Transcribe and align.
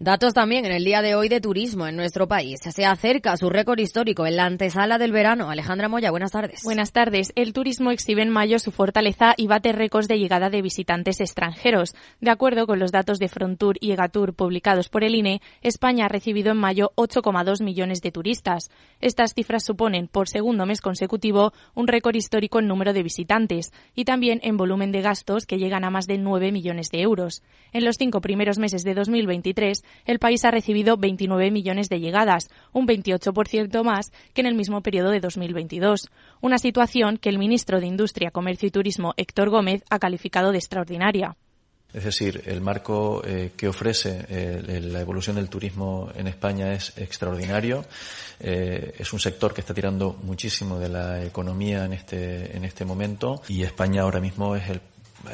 Datos 0.03 0.33
también 0.33 0.65
en 0.65 0.71
el 0.71 0.83
día 0.83 1.03
de 1.03 1.13
hoy 1.13 1.29
de 1.29 1.41
turismo 1.41 1.85
en 1.85 1.95
nuestro 1.95 2.27
país. 2.27 2.59
Se 2.59 2.85
acerca 2.85 3.37
su 3.37 3.51
récord 3.51 3.77
histórico 3.77 4.25
en 4.25 4.35
la 4.35 4.45
antesala 4.45 4.97
del 4.97 5.11
verano. 5.11 5.51
Alejandra 5.51 5.89
Moya, 5.89 6.09
buenas 6.09 6.31
tardes. 6.31 6.63
Buenas 6.63 6.91
tardes. 6.91 7.31
El 7.35 7.53
turismo 7.53 7.91
exhibe 7.91 8.23
en 8.23 8.31
mayo 8.31 8.57
su 8.57 8.71
fortaleza 8.71 9.35
y 9.37 9.45
bate 9.45 9.73
récords 9.73 10.07
de 10.07 10.17
llegada 10.17 10.49
de 10.49 10.63
visitantes 10.63 11.21
extranjeros. 11.21 11.93
De 12.19 12.31
acuerdo 12.31 12.65
con 12.65 12.79
los 12.79 12.91
datos 12.91 13.19
de 13.19 13.27
Frontour 13.27 13.77
y 13.79 13.91
Egatur 13.91 14.33
publicados 14.33 14.89
por 14.89 15.03
el 15.03 15.13
INE, 15.13 15.39
España 15.61 16.05
ha 16.05 16.09
recibido 16.09 16.51
en 16.51 16.57
mayo 16.57 16.93
8,2 16.95 17.63
millones 17.63 18.01
de 18.01 18.11
turistas. 18.11 18.71
Estas 19.01 19.35
cifras 19.35 19.63
suponen, 19.63 20.07
por 20.07 20.27
segundo 20.27 20.65
mes 20.65 20.81
consecutivo, 20.81 21.53
un 21.75 21.85
récord 21.85 22.15
histórico 22.15 22.57
en 22.57 22.67
número 22.67 22.93
de 22.93 23.03
visitantes 23.03 23.71
y 23.93 24.05
también 24.05 24.39
en 24.41 24.57
volumen 24.57 24.91
de 24.91 25.03
gastos 25.03 25.45
que 25.45 25.59
llegan 25.59 25.83
a 25.83 25.91
más 25.91 26.07
de 26.07 26.17
9 26.17 26.51
millones 26.51 26.89
de 26.89 27.01
euros. 27.01 27.43
En 27.71 27.85
los 27.85 27.97
cinco 27.97 28.19
primeros 28.19 28.57
meses 28.57 28.83
de 28.83 28.95
2023, 28.95 29.83
el 30.05 30.19
país 30.19 30.43
ha 30.45 30.51
recibido 30.51 30.97
29 30.97 31.51
millones 31.51 31.89
de 31.89 31.99
llegadas, 31.99 32.49
un 32.73 32.87
28% 32.87 33.83
más 33.83 34.11
que 34.33 34.41
en 34.41 34.47
el 34.47 34.55
mismo 34.55 34.81
periodo 34.81 35.09
de 35.09 35.19
2022. 35.19 36.09
Una 36.41 36.57
situación 36.57 37.17
que 37.17 37.29
el 37.29 37.39
ministro 37.39 37.79
de 37.79 37.87
Industria, 37.87 38.31
Comercio 38.31 38.67
y 38.67 38.71
Turismo, 38.71 39.13
Héctor 39.17 39.49
Gómez, 39.49 39.83
ha 39.89 39.99
calificado 39.99 40.51
de 40.51 40.57
extraordinaria. 40.57 41.35
Es 41.93 42.05
decir, 42.05 42.43
el 42.45 42.61
marco 42.61 43.21
eh, 43.25 43.51
que 43.57 43.67
ofrece 43.67 44.25
eh, 44.29 44.81
la 44.81 45.01
evolución 45.01 45.35
del 45.35 45.49
turismo 45.49 46.09
en 46.15 46.27
España 46.27 46.71
es 46.71 46.97
extraordinario. 46.97 47.83
Eh, 48.39 48.95
es 48.97 49.11
un 49.11 49.19
sector 49.19 49.53
que 49.53 49.61
está 49.61 49.73
tirando 49.73 50.17
muchísimo 50.23 50.79
de 50.79 50.87
la 50.87 51.23
economía 51.23 51.83
en 51.83 51.93
este, 51.93 52.55
en 52.55 52.63
este 52.63 52.85
momento 52.85 53.41
y 53.49 53.63
España 53.63 54.03
ahora 54.03 54.21
mismo 54.21 54.55
es 54.55 54.69
el 54.69 54.81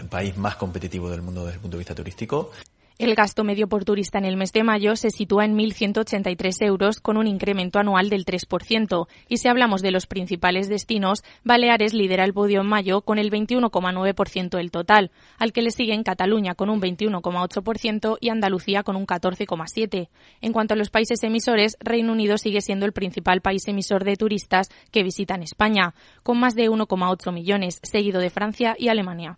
país 0.09 0.35
más 0.35 0.55
competitivo 0.55 1.09
del 1.09 1.21
mundo 1.21 1.45
desde 1.45 1.55
el 1.55 1.61
punto 1.61 1.77
de 1.77 1.81
vista 1.81 1.95
turístico. 1.95 2.51
El 2.99 3.13
gasto 3.13 3.43
medio 3.43 3.67
por 3.67 3.85
turista 3.85 4.17
en 4.17 4.25
el 4.25 4.37
mes 4.37 4.51
de 4.53 4.63
mayo 4.63 4.95
se 4.95 5.11
sitúa 5.11 5.45
en 5.45 5.55
1.183 5.55 6.65
euros 6.65 6.99
con 6.99 7.17
un 7.17 7.27
incremento 7.27 7.77
anual 7.77 8.09
del 8.09 8.25
3%. 8.25 9.07
Y 9.29 9.37
si 9.37 9.47
hablamos 9.47 9.83
de 9.83 9.91
los 9.91 10.07
principales 10.07 10.67
destinos, 10.67 11.23
Baleares 11.43 11.93
lidera 11.93 12.25
el 12.25 12.33
podio 12.33 12.61
en 12.61 12.65
mayo 12.65 13.01
con 13.01 13.19
el 13.19 13.29
21,9% 13.29 14.57
del 14.57 14.71
total, 14.71 15.11
al 15.37 15.53
que 15.53 15.61
le 15.61 15.69
siguen 15.69 16.01
Cataluña 16.01 16.55
con 16.55 16.71
un 16.71 16.81
21,8% 16.81 18.17
y 18.19 18.29
Andalucía 18.29 18.81
con 18.81 18.95
un 18.95 19.05
14,7%. 19.05 20.09
En 20.41 20.51
cuanto 20.51 20.73
a 20.73 20.77
los 20.77 20.89
países 20.89 21.23
emisores, 21.23 21.77
Reino 21.79 22.13
Unido 22.13 22.39
sigue 22.39 22.61
siendo 22.61 22.87
el 22.87 22.93
principal 22.93 23.41
país 23.41 23.67
emisor 23.67 24.05
de 24.05 24.15
turistas 24.15 24.69
que 24.91 25.03
visitan 25.03 25.43
España, 25.43 25.93
con 26.23 26.39
más 26.39 26.55
de 26.55 26.67
1,8 26.67 27.31
millones, 27.31 27.79
seguido 27.83 28.19
de 28.19 28.31
Francia 28.31 28.75
y 28.75 28.87
Alemania. 28.87 29.37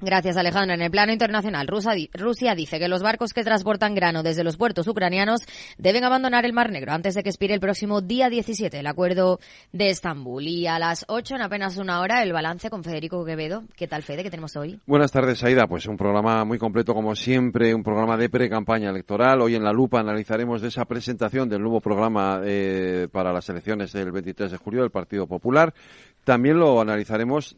Gracias, 0.00 0.36
Alejandra. 0.36 0.76
En 0.76 0.82
el 0.82 0.92
plano 0.92 1.12
internacional, 1.12 1.66
Rusia, 1.66 2.54
dice 2.54 2.78
que 2.78 2.86
los 2.86 3.02
barcos 3.02 3.32
que 3.32 3.42
transportan 3.42 3.96
grano 3.96 4.22
desde 4.22 4.44
los 4.44 4.56
puertos 4.56 4.86
ucranianos 4.86 5.40
deben 5.76 6.04
abandonar 6.04 6.44
el 6.44 6.52
Mar 6.52 6.70
Negro 6.70 6.92
antes 6.92 7.16
de 7.16 7.24
que 7.24 7.30
expire 7.30 7.52
el 7.52 7.58
próximo 7.58 8.00
día 8.00 8.30
17 8.30 8.78
el 8.78 8.86
acuerdo 8.86 9.40
de 9.72 9.90
Estambul. 9.90 10.46
Y 10.46 10.68
a 10.68 10.78
las 10.78 11.04
8, 11.08 11.34
en 11.34 11.42
apenas 11.42 11.78
una 11.78 12.00
hora, 12.00 12.22
el 12.22 12.32
balance 12.32 12.70
con 12.70 12.84
Federico 12.84 13.24
Quevedo. 13.24 13.64
¿Qué 13.76 13.88
tal, 13.88 14.04
Fede, 14.04 14.22
que 14.22 14.30
tenemos 14.30 14.54
hoy? 14.54 14.78
Buenas 14.86 15.10
tardes, 15.10 15.42
Aida. 15.42 15.66
Pues 15.66 15.86
un 15.86 15.96
programa 15.96 16.44
muy 16.44 16.58
completo, 16.58 16.94
como 16.94 17.16
siempre, 17.16 17.74
un 17.74 17.82
programa 17.82 18.16
de 18.16 18.28
pre-campaña 18.28 18.90
electoral. 18.90 19.40
Hoy 19.40 19.56
en 19.56 19.64
La 19.64 19.72
Lupa 19.72 19.98
analizaremos 19.98 20.62
de 20.62 20.68
esa 20.68 20.84
presentación 20.84 21.48
del 21.48 21.60
nuevo 21.60 21.80
programa 21.80 22.40
eh, 22.44 23.08
para 23.10 23.32
las 23.32 23.48
elecciones 23.48 23.92
del 23.92 24.12
23 24.12 24.52
de 24.52 24.56
julio 24.58 24.82
del 24.82 24.90
Partido 24.90 25.26
Popular. 25.26 25.74
También 26.22 26.58
lo 26.58 26.80
analizaremos 26.80 27.56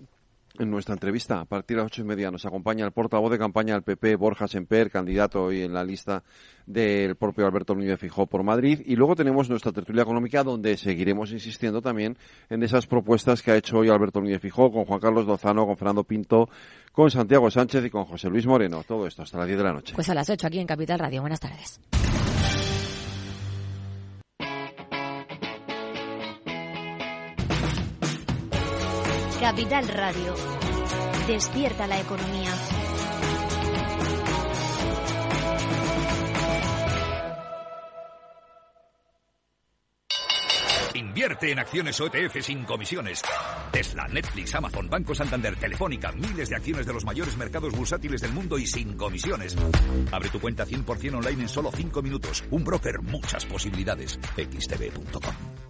en 0.58 0.70
nuestra 0.70 0.94
entrevista. 0.94 1.40
A 1.40 1.44
partir 1.44 1.76
de 1.76 1.82
las 1.82 1.92
ocho 1.92 2.02
y 2.02 2.04
media 2.04 2.30
nos 2.30 2.44
acompaña 2.44 2.84
el 2.84 2.92
portavoz 2.92 3.30
de 3.30 3.38
campaña 3.38 3.74
del 3.74 3.82
PP, 3.82 4.16
Borja 4.16 4.48
Semper, 4.48 4.90
candidato 4.90 5.44
hoy 5.44 5.62
en 5.62 5.72
la 5.72 5.84
lista 5.84 6.22
del 6.66 7.16
propio 7.16 7.46
Alberto 7.46 7.74
Núñez 7.74 7.98
Fijó 7.98 8.26
por 8.26 8.42
Madrid. 8.42 8.80
Y 8.84 8.96
luego 8.96 9.16
tenemos 9.16 9.48
nuestra 9.48 9.72
tertulia 9.72 10.02
económica 10.02 10.42
donde 10.44 10.76
seguiremos 10.76 11.32
insistiendo 11.32 11.80
también 11.80 12.16
en 12.48 12.62
esas 12.62 12.86
propuestas 12.86 13.42
que 13.42 13.52
ha 13.52 13.56
hecho 13.56 13.78
hoy 13.78 13.88
Alberto 13.88 14.20
Núñez 14.20 14.40
Fijó 14.40 14.70
con 14.70 14.84
Juan 14.84 15.00
Carlos 15.00 15.26
Lozano, 15.26 15.66
con 15.66 15.76
Fernando 15.76 16.04
Pinto, 16.04 16.48
con 16.92 17.10
Santiago 17.10 17.50
Sánchez 17.50 17.84
y 17.84 17.90
con 17.90 18.04
José 18.04 18.28
Luis 18.28 18.46
Moreno. 18.46 18.82
Todo 18.86 19.06
esto 19.06 19.22
hasta 19.22 19.38
las 19.38 19.46
diez 19.46 19.58
de 19.58 19.64
la 19.64 19.72
noche. 19.72 19.94
Pues 19.94 20.08
a 20.08 20.14
las 20.14 20.28
ocho 20.30 20.46
aquí 20.46 20.58
en 20.58 20.66
Capital 20.66 20.98
Radio. 20.98 21.20
Buenas 21.20 21.40
tardes. 21.40 21.80
Capital 29.40 29.88
Radio. 29.88 30.34
Despierta 31.26 31.86
la 31.86 31.98
economía. 31.98 32.50
Invierte 40.92 41.52
en 41.52 41.58
acciones 41.58 41.98
OETF 41.98 42.42
sin 42.42 42.64
comisiones. 42.64 43.22
Tesla, 43.72 44.06
Netflix, 44.08 44.54
Amazon, 44.54 44.90
Banco 44.90 45.14
Santander, 45.14 45.56
Telefónica, 45.56 46.12
miles 46.12 46.50
de 46.50 46.56
acciones 46.56 46.84
de 46.84 46.92
los 46.92 47.06
mayores 47.06 47.34
mercados 47.38 47.74
bursátiles 47.74 48.20
del 48.20 48.32
mundo 48.32 48.58
y 48.58 48.66
sin 48.66 48.94
comisiones. 48.98 49.56
Abre 50.12 50.28
tu 50.28 50.38
cuenta 50.38 50.66
100% 50.66 51.14
online 51.14 51.42
en 51.44 51.48
solo 51.48 51.70
5 51.74 52.02
minutos. 52.02 52.44
Un 52.50 52.62
broker, 52.62 53.00
muchas 53.00 53.46
posibilidades. 53.46 54.20
xtb.com. 54.36 55.69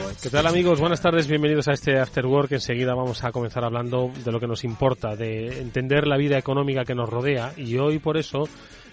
¿Qué 0.19 0.29
tal 0.29 0.47
amigos? 0.47 0.79
Buenas 0.79 1.01
tardes, 1.01 1.27
bienvenidos 1.27 1.67
a 1.67 1.73
este 1.73 1.99
After 1.99 2.25
Work. 2.25 2.51
Enseguida 2.53 2.95
vamos 2.95 3.23
a 3.23 3.31
comenzar 3.31 3.63
hablando 3.63 4.11
de 4.25 4.31
lo 4.31 4.39
que 4.39 4.47
nos 4.47 4.63
importa, 4.63 5.15
de 5.15 5.61
entender 5.61 6.07
la 6.07 6.17
vida 6.17 6.37
económica 6.37 6.83
que 6.83 6.95
nos 6.95 7.07
rodea 7.07 7.53
y 7.55 7.77
hoy 7.77 7.99
por 7.99 8.17
eso 8.17 8.49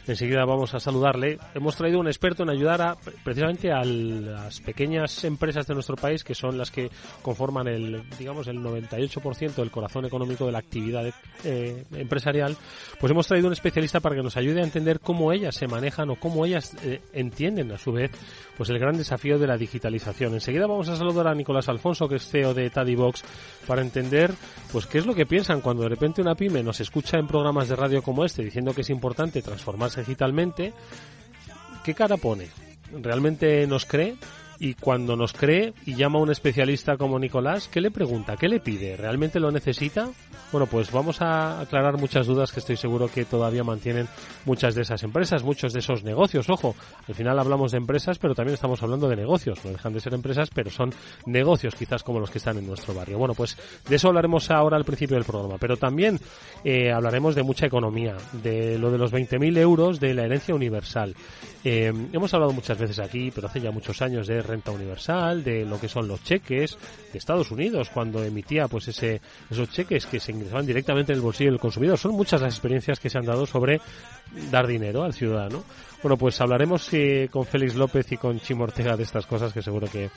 Enseguida 0.09 0.47
vamos 0.47 0.73
a 0.73 0.81
saludarle. 0.81 1.39
Hemos 1.55 1.77
traído 1.77 2.01
un 2.01 2.07
experto 2.07 2.43
en 2.43 2.49
ayudar 2.49 2.81
a, 2.81 2.97
precisamente 3.23 3.71
a 3.71 3.85
las 3.85 4.59
pequeñas 4.61 5.23
empresas 5.25 5.67
de 5.67 5.75
nuestro 5.75 5.97
país, 5.97 6.25
que 6.25 6.35
son 6.35 6.57
las 6.57 6.71
que 6.71 6.91
conforman 7.21 7.69
el, 7.69 8.03
digamos, 8.19 8.49
el 8.49 8.59
98% 8.59 9.55
del 9.57 9.71
corazón 9.71 10.07
económico 10.07 10.47
de 10.47 10.53
la 10.53 10.61
actividad 10.61 11.13
eh, 11.45 11.85
empresarial. 11.93 12.57
Pues 12.99 13.11
hemos 13.11 13.27
traído 13.27 13.49
un 13.49 13.53
especialista 13.53 14.01
para 14.01 14.17
que 14.17 14.23
nos 14.23 14.39
ayude 14.39 14.63
a 14.63 14.65
entender 14.65 14.99
cómo 14.99 15.31
ellas 15.31 15.55
se 15.55 15.69
manejan 15.69 16.09
o 16.09 16.17
cómo 16.17 16.47
ellas 16.47 16.75
eh, 16.85 17.03
entienden 17.13 17.71
a 17.73 17.79
su 17.79 17.93
vez 17.93 18.11
pues 18.57 18.71
el 18.71 18.79
gran 18.79 18.97
desafío 18.97 19.39
de 19.39 19.47
la 19.47 19.57
digitalización. 19.57 20.35
Enseguida 20.35 20.67
vamos 20.67 20.89
a 20.89 20.97
saludar 20.97 21.29
a 21.29 21.35
Nicolás 21.35 21.69
Alfonso, 21.69 22.09
que 22.09 22.17
es 22.17 22.29
CEO 22.29 22.55
de 22.55 22.71
Tadibox, 22.71 23.23
para 23.67 23.83
entender 23.83 24.33
pues 24.73 24.87
qué 24.87 24.99
es 24.99 25.07
lo 25.07 25.15
que 25.15 25.27
piensan 25.27 25.61
cuando 25.61 25.85
de 25.85 25.91
repente 25.91 26.23
una 26.23 26.35
pyme 26.35 26.63
nos 26.63 26.81
escucha 26.81 27.19
en 27.19 27.27
programas 27.27 27.69
de 27.69 27.77
radio 27.77 28.03
como 28.03 28.25
este 28.25 28.43
diciendo 28.43 28.75
que 28.75 28.81
es 28.81 28.91
importante 28.91 29.43
transformarse 29.43 29.98
¿qué 31.85 31.95
cara 31.95 32.17
pone? 32.17 32.49
¿Realmente 32.93 33.67
nos 33.67 33.85
cree? 33.85 34.17
Y 34.61 34.75
cuando 34.75 35.17
nos 35.17 35.33
cree 35.33 35.73
y 35.87 35.95
llama 35.95 36.19
a 36.19 36.23
un 36.23 36.31
especialista 36.31 36.97
como 36.97 37.19
Nicolás, 37.19 37.69
¿qué 37.69 37.81
le 37.81 37.91
pregunta? 37.91 38.37
¿Qué 38.37 38.49
le 38.49 38.61
pide? 38.61 38.97
¿Realmente 38.97 39.41
lo 39.41 39.51
necesita? 39.51 40.11
Bueno, 40.51 40.67
pues 40.67 40.91
vamos 40.91 41.21
a 41.21 41.61
aclarar 41.61 41.99
muchas 41.99 42.27
dudas 42.27 42.53
que 42.53 42.61
estoy 42.61 42.77
seguro 42.77 43.09
que 43.09 43.25
todavía 43.25 43.63
mantienen 43.63 44.09
muchas 44.47 44.75
de 44.75 44.83
esas 44.83 45.03
empresas, 45.03 45.43
muchos 45.43 45.73
de 45.73 45.81
esos 45.81 46.05
negocios. 46.05 46.49
Ojo, 46.49 46.75
al 47.07 47.15
final 47.15 47.39
hablamos 47.39 47.73
de 47.73 47.79
empresas, 47.79 48.19
pero 48.19 48.35
también 48.35 48.55
estamos 48.55 48.83
hablando 48.83 49.09
de 49.09 49.17
negocios. 49.17 49.65
No 49.65 49.73
dejan 49.73 49.93
de 49.93 50.01
ser 50.01 50.15
empresas, 50.15 50.49
pero 50.53 50.71
son 50.71 50.91
negocios 51.27 51.75
quizás 51.75 52.03
como 52.03 52.19
los 52.19 52.31
que 52.31 52.39
están 52.39 52.59
en 52.59 52.67
nuestro 52.67 52.95
barrio. 52.95 53.19
Bueno, 53.19 53.35
pues 53.35 53.57
de 53.89 53.97
eso 53.97 54.09
hablaremos 54.09 54.51
ahora 54.51 54.77
al 54.77 54.85
principio 54.85 55.17
del 55.17 55.25
programa, 55.25 55.57
pero 55.59 55.77
también 55.77 56.19
eh, 56.65 56.91
hablaremos 56.91 57.35
de 57.35 57.43
mucha 57.43 57.67
economía, 57.67 58.17
de 58.33 58.79
lo 58.79 58.91
de 58.91 58.99
los 58.99 59.13
20.000 59.13 59.59
euros 59.59 60.01
de 60.01 60.15
la 60.15 60.25
herencia 60.25 60.55
universal. 60.55 61.15
Eh, 61.65 61.93
hemos 62.13 62.33
hablado 62.33 62.53
muchas 62.53 62.79
veces 62.79 62.99
aquí, 62.99 63.31
pero 63.35 63.49
hace 63.49 63.61
ya 63.61 63.71
muchos 63.71 64.01
años 64.01 64.27
de 64.27 64.41
renta 64.49 64.73
universal, 64.73 65.45
de 65.45 65.65
lo 65.65 65.79
que 65.79 65.89
son 65.89 66.09
los 66.09 66.23
cheques 66.25 66.77
de 67.13 67.19
Estados 67.19 67.51
Unidos 67.51 67.91
cuando 67.93 68.25
emitía 68.25 68.67
pues 68.67 68.89
ese, 68.89 69.21
esos 69.49 69.71
cheques 69.71 70.07
que 70.07 70.19
se 70.19 70.33
ingresaban 70.33 70.67
directamente 70.67 71.13
en 71.13 71.19
el 71.19 71.23
bolsillo 71.23 71.51
del 71.51 71.61
consumidor. 71.61 71.99
Son 71.99 72.13
muchas 72.13 72.41
las 72.41 72.55
experiencias 72.55 72.99
que 72.99 73.11
se 73.11 73.19
han 73.19 73.27
dado 73.27 73.47
sobre 73.47 73.81
dar 74.51 74.67
dinero 74.67 75.05
al 75.05 75.15
ciudadano. 75.15 75.63
Bueno, 76.03 76.17
pues 76.17 76.41
hablaremos 76.41 76.89
eh, 76.93 77.29
con 77.31 77.45
Félix 77.45 77.75
López 77.75 78.13
y 78.13 78.17
con 78.17 78.39
Chimo 78.39 78.65
Ortega 78.65 78.97
de 78.97 79.03
estas 79.03 79.27
cosas 79.27 79.53
que 79.53 79.63
seguro 79.63 79.89
que 79.91 80.11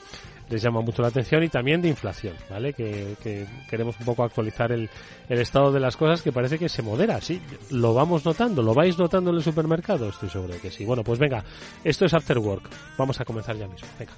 les 0.48 0.62
llama 0.62 0.80
mucho 0.80 1.02
la 1.02 1.08
atención 1.08 1.42
y 1.42 1.48
también 1.48 1.82
de 1.82 1.88
inflación, 1.88 2.34
¿vale? 2.48 2.72
Que, 2.72 3.16
que 3.20 3.46
queremos 3.68 3.98
un 3.98 4.06
poco 4.06 4.22
actualizar 4.22 4.70
el, 4.70 4.88
el, 5.28 5.38
estado 5.40 5.72
de 5.72 5.80
las 5.80 5.96
cosas 5.96 6.22
que 6.22 6.30
parece 6.30 6.58
que 6.58 6.68
se 6.68 6.82
modera, 6.82 7.20
sí. 7.20 7.40
Lo 7.70 7.94
vamos 7.94 8.24
notando, 8.24 8.62
lo 8.62 8.74
vais 8.74 8.96
notando 8.96 9.30
en 9.30 9.36
el 9.36 9.42
supermercado, 9.42 10.08
estoy 10.08 10.28
seguro 10.30 10.54
de 10.54 10.60
que 10.60 10.70
sí. 10.70 10.84
Bueno, 10.84 11.02
pues 11.02 11.18
venga, 11.18 11.42
esto 11.82 12.04
es 12.04 12.14
After 12.14 12.38
Work. 12.38 12.68
Vamos 12.96 13.20
a 13.20 13.24
comenzar 13.24 13.56
ya 13.56 13.66
mismo. 13.66 13.88
Venga. 13.98 14.12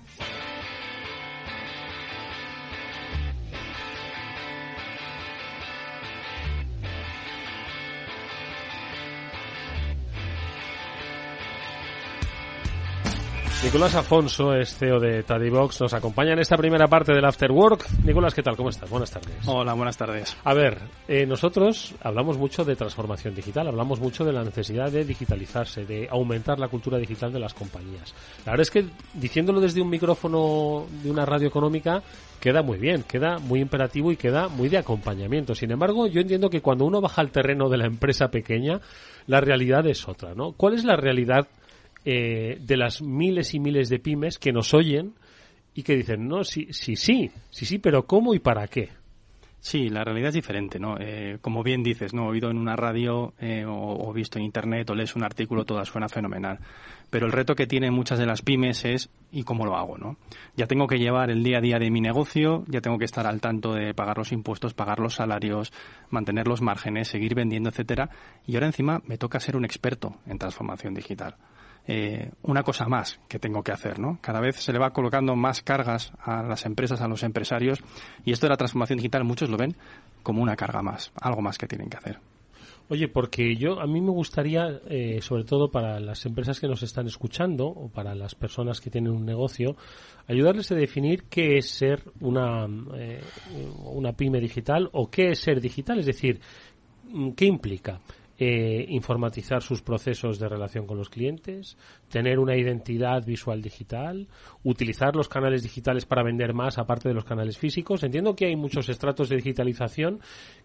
Nicolás 13.64 13.94
Afonso 13.94 14.52
es 14.52 14.76
CEO 14.76 15.00
de 15.00 15.22
Tadibox, 15.22 15.80
nos 15.80 15.94
acompaña 15.94 16.34
en 16.34 16.38
esta 16.38 16.54
primera 16.54 16.86
parte 16.86 17.14
del 17.14 17.24
After 17.24 17.50
Work. 17.50 18.04
Nicolás, 18.04 18.34
¿qué 18.34 18.42
tal? 18.42 18.58
¿Cómo 18.58 18.68
estás? 18.68 18.90
Buenas 18.90 19.10
tardes. 19.10 19.36
Hola, 19.46 19.72
buenas 19.72 19.96
tardes. 19.96 20.36
A 20.44 20.52
ver, 20.52 20.78
eh, 21.08 21.24
nosotros 21.24 21.94
hablamos 22.02 22.36
mucho 22.36 22.62
de 22.62 22.76
transformación 22.76 23.34
digital, 23.34 23.66
hablamos 23.66 24.00
mucho 24.00 24.22
de 24.22 24.34
la 24.34 24.44
necesidad 24.44 24.92
de 24.92 25.06
digitalizarse, 25.06 25.86
de 25.86 26.06
aumentar 26.10 26.58
la 26.58 26.68
cultura 26.68 26.98
digital 26.98 27.32
de 27.32 27.40
las 27.40 27.54
compañías. 27.54 28.14
La 28.44 28.52
verdad 28.52 28.62
es 28.62 28.70
que 28.70 28.84
diciéndolo 29.14 29.62
desde 29.62 29.80
un 29.80 29.88
micrófono 29.88 30.84
de 31.02 31.10
una 31.10 31.24
radio 31.24 31.48
económica 31.48 32.02
queda 32.38 32.62
muy 32.62 32.76
bien, 32.76 33.02
queda 33.04 33.38
muy 33.38 33.60
imperativo 33.60 34.12
y 34.12 34.16
queda 34.16 34.48
muy 34.48 34.68
de 34.68 34.76
acompañamiento. 34.76 35.54
Sin 35.54 35.70
embargo, 35.70 36.06
yo 36.06 36.20
entiendo 36.20 36.50
que 36.50 36.60
cuando 36.60 36.84
uno 36.84 37.00
baja 37.00 37.22
al 37.22 37.30
terreno 37.30 37.70
de 37.70 37.78
la 37.78 37.86
empresa 37.86 38.28
pequeña, 38.28 38.82
la 39.26 39.40
realidad 39.40 39.86
es 39.86 40.06
otra, 40.06 40.34
¿no? 40.34 40.52
¿Cuál 40.52 40.74
es 40.74 40.84
la 40.84 40.96
realidad 40.96 41.48
eh, 42.04 42.58
de 42.60 42.76
las 42.76 43.02
miles 43.02 43.54
y 43.54 43.60
miles 43.60 43.88
de 43.88 43.98
pymes 43.98 44.38
que 44.38 44.52
nos 44.52 44.74
oyen 44.74 45.14
y 45.74 45.82
que 45.82 45.96
dicen, 45.96 46.28
no, 46.28 46.44
sí, 46.44 46.68
sí, 46.70 46.96
sí, 46.96 47.30
sí, 47.50 47.66
sí, 47.66 47.78
pero 47.78 48.06
¿cómo 48.06 48.34
y 48.34 48.38
para 48.38 48.66
qué? 48.68 48.90
Sí, 49.58 49.88
la 49.88 50.04
realidad 50.04 50.28
es 50.28 50.34
diferente, 50.34 50.78
¿no? 50.78 50.96
Eh, 51.00 51.38
como 51.40 51.62
bien 51.62 51.82
dices, 51.82 52.12
¿no? 52.12 52.26
Oído 52.26 52.50
en 52.50 52.58
una 52.58 52.76
radio 52.76 53.32
eh, 53.40 53.64
o, 53.64 54.08
o, 54.08 54.12
visto 54.12 54.38
en 54.38 54.44
internet 54.44 54.90
o 54.90 54.94
lees 54.94 55.16
un 55.16 55.24
artículo, 55.24 55.64
todo 55.64 55.82
suena 55.86 56.06
fenomenal. 56.10 56.58
Pero 57.14 57.26
el 57.26 57.32
reto 57.32 57.54
que 57.54 57.68
tienen 57.68 57.94
muchas 57.94 58.18
de 58.18 58.26
las 58.26 58.42
pymes 58.42 58.84
es 58.84 59.08
¿y 59.30 59.44
cómo 59.44 59.64
lo 59.64 59.76
hago, 59.76 59.96
no? 59.96 60.16
Ya 60.56 60.66
tengo 60.66 60.88
que 60.88 60.98
llevar 60.98 61.30
el 61.30 61.44
día 61.44 61.58
a 61.58 61.60
día 61.60 61.78
de 61.78 61.88
mi 61.88 62.00
negocio, 62.00 62.64
ya 62.66 62.80
tengo 62.80 62.98
que 62.98 63.04
estar 63.04 63.24
al 63.24 63.40
tanto 63.40 63.72
de 63.72 63.94
pagar 63.94 64.18
los 64.18 64.32
impuestos, 64.32 64.74
pagar 64.74 64.98
los 64.98 65.14
salarios, 65.14 65.72
mantener 66.10 66.48
los 66.48 66.60
márgenes, 66.60 67.06
seguir 67.06 67.36
vendiendo, 67.36 67.70
etcétera. 67.70 68.10
Y 68.48 68.56
ahora 68.56 68.66
encima 68.66 69.00
me 69.06 69.16
toca 69.16 69.38
ser 69.38 69.56
un 69.56 69.64
experto 69.64 70.16
en 70.26 70.38
transformación 70.38 70.92
digital 70.92 71.36
eh, 71.86 72.32
una 72.42 72.64
cosa 72.64 72.86
más 72.86 73.20
que 73.28 73.38
tengo 73.38 73.62
que 73.62 73.70
hacer, 73.70 74.00
¿no? 74.00 74.18
Cada 74.20 74.40
vez 74.40 74.56
se 74.56 74.72
le 74.72 74.80
va 74.80 74.90
colocando 74.90 75.36
más 75.36 75.62
cargas 75.62 76.12
a 76.20 76.42
las 76.42 76.66
empresas, 76.66 77.00
a 77.00 77.06
los 77.06 77.22
empresarios, 77.22 77.78
y 78.24 78.32
esto 78.32 78.46
de 78.46 78.50
la 78.50 78.56
transformación 78.56 78.96
digital 78.96 79.22
muchos 79.22 79.50
lo 79.50 79.56
ven 79.56 79.76
como 80.24 80.42
una 80.42 80.56
carga 80.56 80.82
más, 80.82 81.12
algo 81.20 81.42
más 81.42 81.58
que 81.58 81.68
tienen 81.68 81.88
que 81.88 81.96
hacer. 81.96 82.18
Oye, 82.88 83.08
porque 83.08 83.56
yo 83.56 83.80
a 83.80 83.86
mí 83.86 84.02
me 84.02 84.10
gustaría, 84.10 84.80
eh, 84.88 85.20
sobre 85.22 85.44
todo 85.44 85.70
para 85.70 85.98
las 86.00 86.26
empresas 86.26 86.60
que 86.60 86.68
nos 86.68 86.82
están 86.82 87.06
escuchando 87.06 87.66
o 87.66 87.88
para 87.88 88.14
las 88.14 88.34
personas 88.34 88.80
que 88.80 88.90
tienen 88.90 89.12
un 89.12 89.24
negocio, 89.24 89.76
ayudarles 90.28 90.70
a 90.70 90.74
definir 90.74 91.24
qué 91.24 91.56
es 91.56 91.70
ser 91.70 92.02
una, 92.20 92.66
eh, 92.96 93.22
una 93.84 94.12
pyme 94.12 94.38
digital 94.38 94.90
o 94.92 95.10
qué 95.10 95.30
es 95.30 95.38
ser 95.38 95.62
digital, 95.62 95.98
es 95.98 96.06
decir, 96.06 96.40
qué 97.34 97.46
implica. 97.46 98.00
Eh, 98.38 98.84
informatizar 98.88 99.62
sus 99.62 99.82
procesos 99.82 100.38
de 100.38 100.48
relación 100.48 100.86
con 100.86 100.98
los 100.98 101.08
clientes, 101.08 101.76
tener 102.08 102.38
una 102.38 102.56
identidad 102.56 103.24
visual 103.24 103.62
digital, 103.62 104.26
utilizar 104.64 105.14
los 105.14 105.28
canales 105.28 105.62
digitales 105.62 106.04
para 106.04 106.24
vender 106.24 106.52
más 106.52 106.78
aparte 106.78 107.08
de 107.08 107.14
los 107.14 107.24
canales 107.24 107.58
físicos. 107.58 108.02
Entiendo 108.02 108.34
que 108.34 108.46
hay 108.46 108.56
muchos 108.56 108.88
estratos 108.88 109.28
de 109.28 109.36
digitalización 109.36 110.20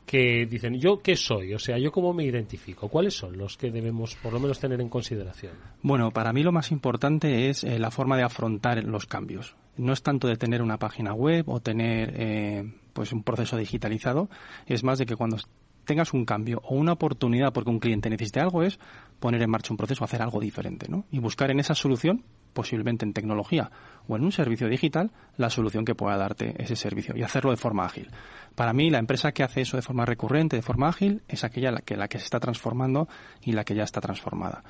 que 0.06 0.48
dicen, 0.50 0.80
¿yo 0.80 1.02
qué 1.04 1.16
soy? 1.16 1.54
O 1.54 1.60
sea, 1.60 1.78
¿yo 1.78 1.92
cómo 1.92 2.14
me 2.14 2.24
identifico? 2.24 2.90
¿Cuáles 2.90 3.14
son 3.14 3.38
los 3.38 3.58
que 3.58 3.70
debemos 3.70 4.16
por 4.16 4.34
lo 4.34 4.40
menos 4.40 4.60
tener 4.60 4.82
en 4.82 4.90
consideración? 4.90 5.54
Bueno, 5.84 6.12
para 6.12 6.34
mí 6.34 6.42
lo 6.42 6.52
más 6.52 6.72
importante 6.72 7.50
es 7.50 7.64
eh, 7.64 7.78
la 7.78 7.92
forma 7.92 8.18
de 8.18 8.24
afrontar 8.24 8.84
los 8.84 9.06
cambios. 9.06 9.56
No 9.78 9.94
es 9.94 10.02
tanto 10.02 10.28
de 10.28 10.36
tener 10.36 10.62
una 10.62 10.78
página 10.78 11.14
web 11.14 11.48
o 11.48 11.60
tener 11.60 12.14
eh, 12.18 12.74
pues 12.94 13.14
un 13.14 13.24
proceso 13.24 13.58
digitalizado, 13.58 14.30
es 14.66 14.84
más 14.84 15.00
de 15.00 15.06
que 15.06 15.16
cuando 15.16 15.38
tengas 15.90 16.14
un 16.14 16.24
cambio 16.24 16.62
o 16.66 16.76
una 16.76 16.94
oportunidad 16.94 17.52
porque 17.52 17.72
un 17.72 17.80
cliente 17.80 18.12
necesite 18.12 18.40
algo 18.40 18.62
es 18.62 18.78
poner 19.20 19.42
en 19.42 19.50
marcha 19.50 19.74
un 19.74 19.78
proceso, 19.78 20.04
hacer 20.04 20.22
algo 20.22 20.40
diferente, 20.40 20.88
¿no? 20.88 21.06
Y 21.10 21.18
buscar 21.18 21.50
en 21.50 21.60
esa 21.60 21.74
solución, 21.74 22.24
posiblemente 22.54 23.06
en 23.06 23.14
tecnología 23.14 23.72
o 24.08 24.16
en 24.16 24.24
un 24.24 24.32
servicio 24.32 24.68
digital, 24.68 25.12
la 25.38 25.50
solución 25.50 25.86
que 25.86 25.96
pueda 25.96 26.18
darte 26.18 26.56
ese 26.62 26.76
servicio 26.76 27.16
y 27.16 27.22
hacerlo 27.22 27.52
de 27.52 27.58
forma 27.58 27.86
ágil. 27.86 28.10
Para 28.56 28.74
mí, 28.74 28.90
la 28.90 28.98
empresa 28.98 29.32
que 29.32 29.44
hace 29.44 29.62
eso 29.62 29.78
de 29.78 29.84
forma 29.84 30.06
recurrente, 30.06 30.56
de 30.56 30.62
forma 30.62 30.90
ágil, 30.90 31.22
es 31.28 31.44
aquella 31.44 31.72
la 31.72 31.82
que, 31.82 31.96
la 31.96 32.08
que 32.08 32.18
se 32.18 32.26
está 32.26 32.40
transformando 32.40 33.08
y 33.44 33.52
la 33.52 33.64
que 33.64 33.76
ya 33.76 33.84
está 33.84 34.02
transformada. 34.02 34.64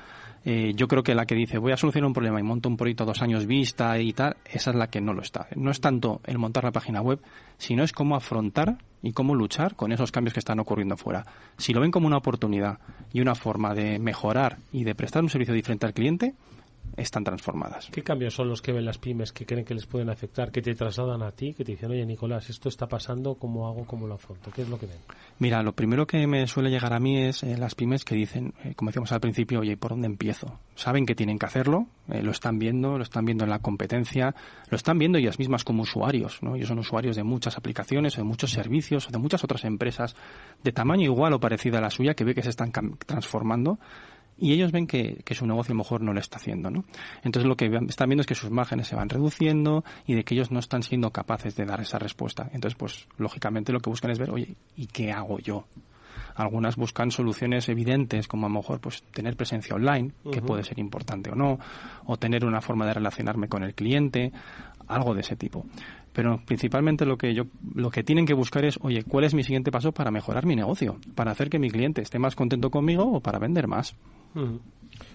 Eh, 0.46 0.74
yo 0.76 0.88
creo 0.88 1.04
que 1.04 1.16
la 1.16 1.26
que 1.26 1.36
dice 1.36 1.58
voy 1.58 1.74
a 1.74 1.78
solucionar 1.78 2.08
un 2.08 2.14
problema 2.14 2.40
y 2.40 2.44
monto 2.44 2.70
un 2.70 2.78
proyecto 2.78 3.04
dos 3.04 3.22
años 3.22 3.46
vista 3.46 4.00
y 4.00 4.14
tal, 4.14 4.38
esa 4.46 4.70
es 4.72 4.76
la 4.76 4.88
que 4.88 5.02
no 5.02 5.14
lo 5.14 5.22
está. 5.22 5.48
No 5.56 5.72
es 5.72 5.82
tanto 5.82 6.22
el 6.26 6.38
montar 6.38 6.64
la 6.64 6.72
página 6.72 7.02
web, 7.02 7.20
sino 7.58 7.84
es 7.84 7.92
cómo 7.92 8.16
afrontar 8.16 8.78
y 9.02 9.12
cómo 9.12 9.36
luchar 9.36 9.76
con 9.76 9.92
esos 9.92 10.12
cambios 10.12 10.34
que 10.34 10.40
están 10.40 10.60
ocurriendo 10.60 10.98
fuera. 10.98 11.26
Si 11.58 11.74
lo 11.74 11.82
ven 11.82 11.92
como 11.92 12.08
una 12.08 12.18
oportunidad 12.18 12.80
y 13.12 13.22
una 13.22 13.36
forma 13.36 13.74
de 13.74 14.00
mejorar 14.00 14.58
y 14.72 14.84
de 14.84 14.96
prestar 14.96 15.24
un 15.24 15.30
servicio 15.30 15.54
diferente 15.54 15.86
al 15.86 15.94
cliente, 15.94 16.36
están 16.98 17.24
transformadas. 17.24 17.90
¿Qué 17.92 18.04
cambios 18.04 18.34
son 18.34 18.50
los 18.50 18.62
que 18.62 18.72
ven 18.72 18.86
las 18.86 18.98
pymes 18.98 19.32
que 19.32 19.46
creen 19.46 19.66
que 19.66 19.74
les 19.74 19.86
pueden 19.86 20.10
afectar, 20.10 20.52
que 20.52 20.62
te 20.62 20.74
trasladan 20.76 21.22
a 21.22 21.32
ti, 21.32 21.54
que 21.54 21.64
te 21.64 21.74
dicen, 21.74 21.92
oye 21.92 22.06
Nicolás, 22.06 22.50
esto 22.50 22.70
está 22.70 22.88
pasando, 22.88 23.36
¿cómo 23.36 23.68
hago, 23.68 23.86
cómo 23.86 24.08
lo 24.08 24.16
afronto? 24.16 24.52
¿Qué 24.52 24.64
es 24.64 24.70
lo 24.70 24.80
que 24.80 24.88
ven? 24.88 24.98
Mira, 25.40 25.64
lo 25.64 25.74
primero 25.74 26.06
que 26.06 26.26
me 26.28 26.46
suele 26.48 26.70
llegar 26.70 26.94
a 26.94 27.00
mí 27.00 27.22
es 27.22 27.44
eh, 27.44 27.58
las 27.58 27.76
pymes 27.76 28.04
que 28.04 28.16
dicen, 28.16 28.54
eh, 28.64 28.74
como 28.76 28.90
decíamos 28.90 29.12
al 29.12 29.20
principio, 29.20 29.62
oye, 29.62 29.78
¿por 29.78 29.92
dónde 29.92 30.08
empiezo? 30.08 30.60
Saben 30.76 31.06
que 31.06 31.16
tienen 31.16 31.40
que 31.40 31.46
hacerlo, 31.46 31.88
eh, 32.10 32.22
lo 32.22 32.32
están 32.32 32.60
viendo, 32.60 32.98
lo 32.98 33.04
están 33.04 33.26
viendo 33.26 33.44
en 33.44 33.50
la 33.50 33.60
competencia, 33.60 34.36
lo 34.70 34.76
están 34.76 34.98
viendo 34.98 35.18
ellas 35.18 35.40
mismas 35.40 35.64
como 35.64 35.84
usuarios, 35.84 36.42
¿no? 36.42 36.56
Ellos 36.56 36.68
son 36.68 36.80
usuarios 36.80 37.16
de 37.16 37.24
muchas 37.24 37.58
aplicaciones, 37.58 38.16
de 38.16 38.24
muchos 38.24 38.52
servicios, 38.52 39.10
de 39.10 39.18
muchas 39.18 39.44
otras 39.44 39.64
empresas 39.66 40.16
de 40.64 40.72
tamaño 40.72 41.04
igual 41.04 41.34
o 41.34 41.40
parecido 41.40 41.78
a 41.78 41.82
la 41.82 41.90
suya 41.90 42.14
que 42.14 42.24
ve 42.24 42.36
que 42.36 42.44
se 42.44 42.50
están 42.50 42.72
transformando 43.06 43.80
y 44.40 44.54
ellos 44.54 44.72
ven 44.72 44.88
que, 44.88 45.24
su 45.32 45.46
negocio 45.46 45.72
a 45.72 45.76
lo 45.76 45.80
mejor 45.80 46.02
no 46.02 46.14
lo 46.14 46.20
está 46.20 46.38
haciendo, 46.38 46.70
¿no? 46.70 46.86
Entonces 47.24 47.48
lo 47.48 47.56
que 47.56 47.66
están 47.88 48.10
viendo 48.10 48.22
es 48.22 48.28
que 48.28 48.36
sus 48.36 48.50
márgenes 48.50 48.88
se 48.88 48.96
van 48.96 49.10
reduciendo 49.10 49.84
y 50.06 50.16
de 50.16 50.24
que 50.24 50.36
ellos 50.36 50.52
no 50.52 50.60
están 50.60 50.84
siendo 50.84 51.12
capaces 51.12 51.56
de 51.56 51.66
dar 51.66 51.82
esa 51.82 52.00
respuesta. 52.00 52.50
Entonces, 52.54 52.78
pues 52.78 53.08
lógicamente 53.18 53.72
lo 53.72 53.80
que 53.80 53.90
buscan 53.90 54.12
es 54.12 54.20
ver, 54.20 54.32
oye, 54.32 54.56
¿y 54.76 54.88
qué 54.88 55.12
hago 55.12 55.40
yo? 55.40 55.66
Algunas 56.36 56.78
buscan 56.78 57.12
soluciones 57.12 57.68
evidentes, 57.70 58.28
como 58.28 58.46
a 58.46 58.50
lo 58.50 58.56
mejor 58.56 58.80
pues 58.80 59.04
tener 59.12 59.36
presencia 59.36 59.76
online, 59.76 60.12
que 60.32 60.42
puede 60.42 60.64
ser 60.64 60.80
importante 60.80 61.30
o 61.32 61.36
no, 61.36 61.60
o 62.06 62.18
tener 62.18 62.46
una 62.46 62.62
forma 62.62 62.86
de 62.86 62.94
relacionarme 62.94 63.50
con 63.50 63.64
el 63.64 63.74
cliente, 63.74 64.32
algo 64.90 65.14
de 65.14 65.22
ese 65.22 65.36
tipo. 65.36 65.66
Pero 66.12 66.42
principalmente 66.46 67.06
lo 67.06 67.18
que 67.18 67.34
yo 67.34 67.44
lo 67.76 67.90
que 67.90 68.04
tienen 68.04 68.26
que 68.26 68.34
buscar 68.34 68.66
es, 68.66 68.78
oye, 68.82 69.04
¿cuál 69.04 69.24
es 69.24 69.34
mi 69.34 69.44
siguiente 69.44 69.72
paso 69.72 69.94
para 69.94 70.12
mejorar 70.12 70.46
mi 70.46 70.56
negocio? 70.56 70.98
Para 71.16 71.32
hacer 71.32 71.50
que 71.50 71.60
mi 71.60 71.70
cliente 71.70 72.02
esté 72.02 72.20
más 72.20 72.36
contento 72.36 72.70
conmigo 72.70 73.04
o 73.04 73.22
para 73.22 73.40
vender 73.40 73.68
más. 73.68 73.96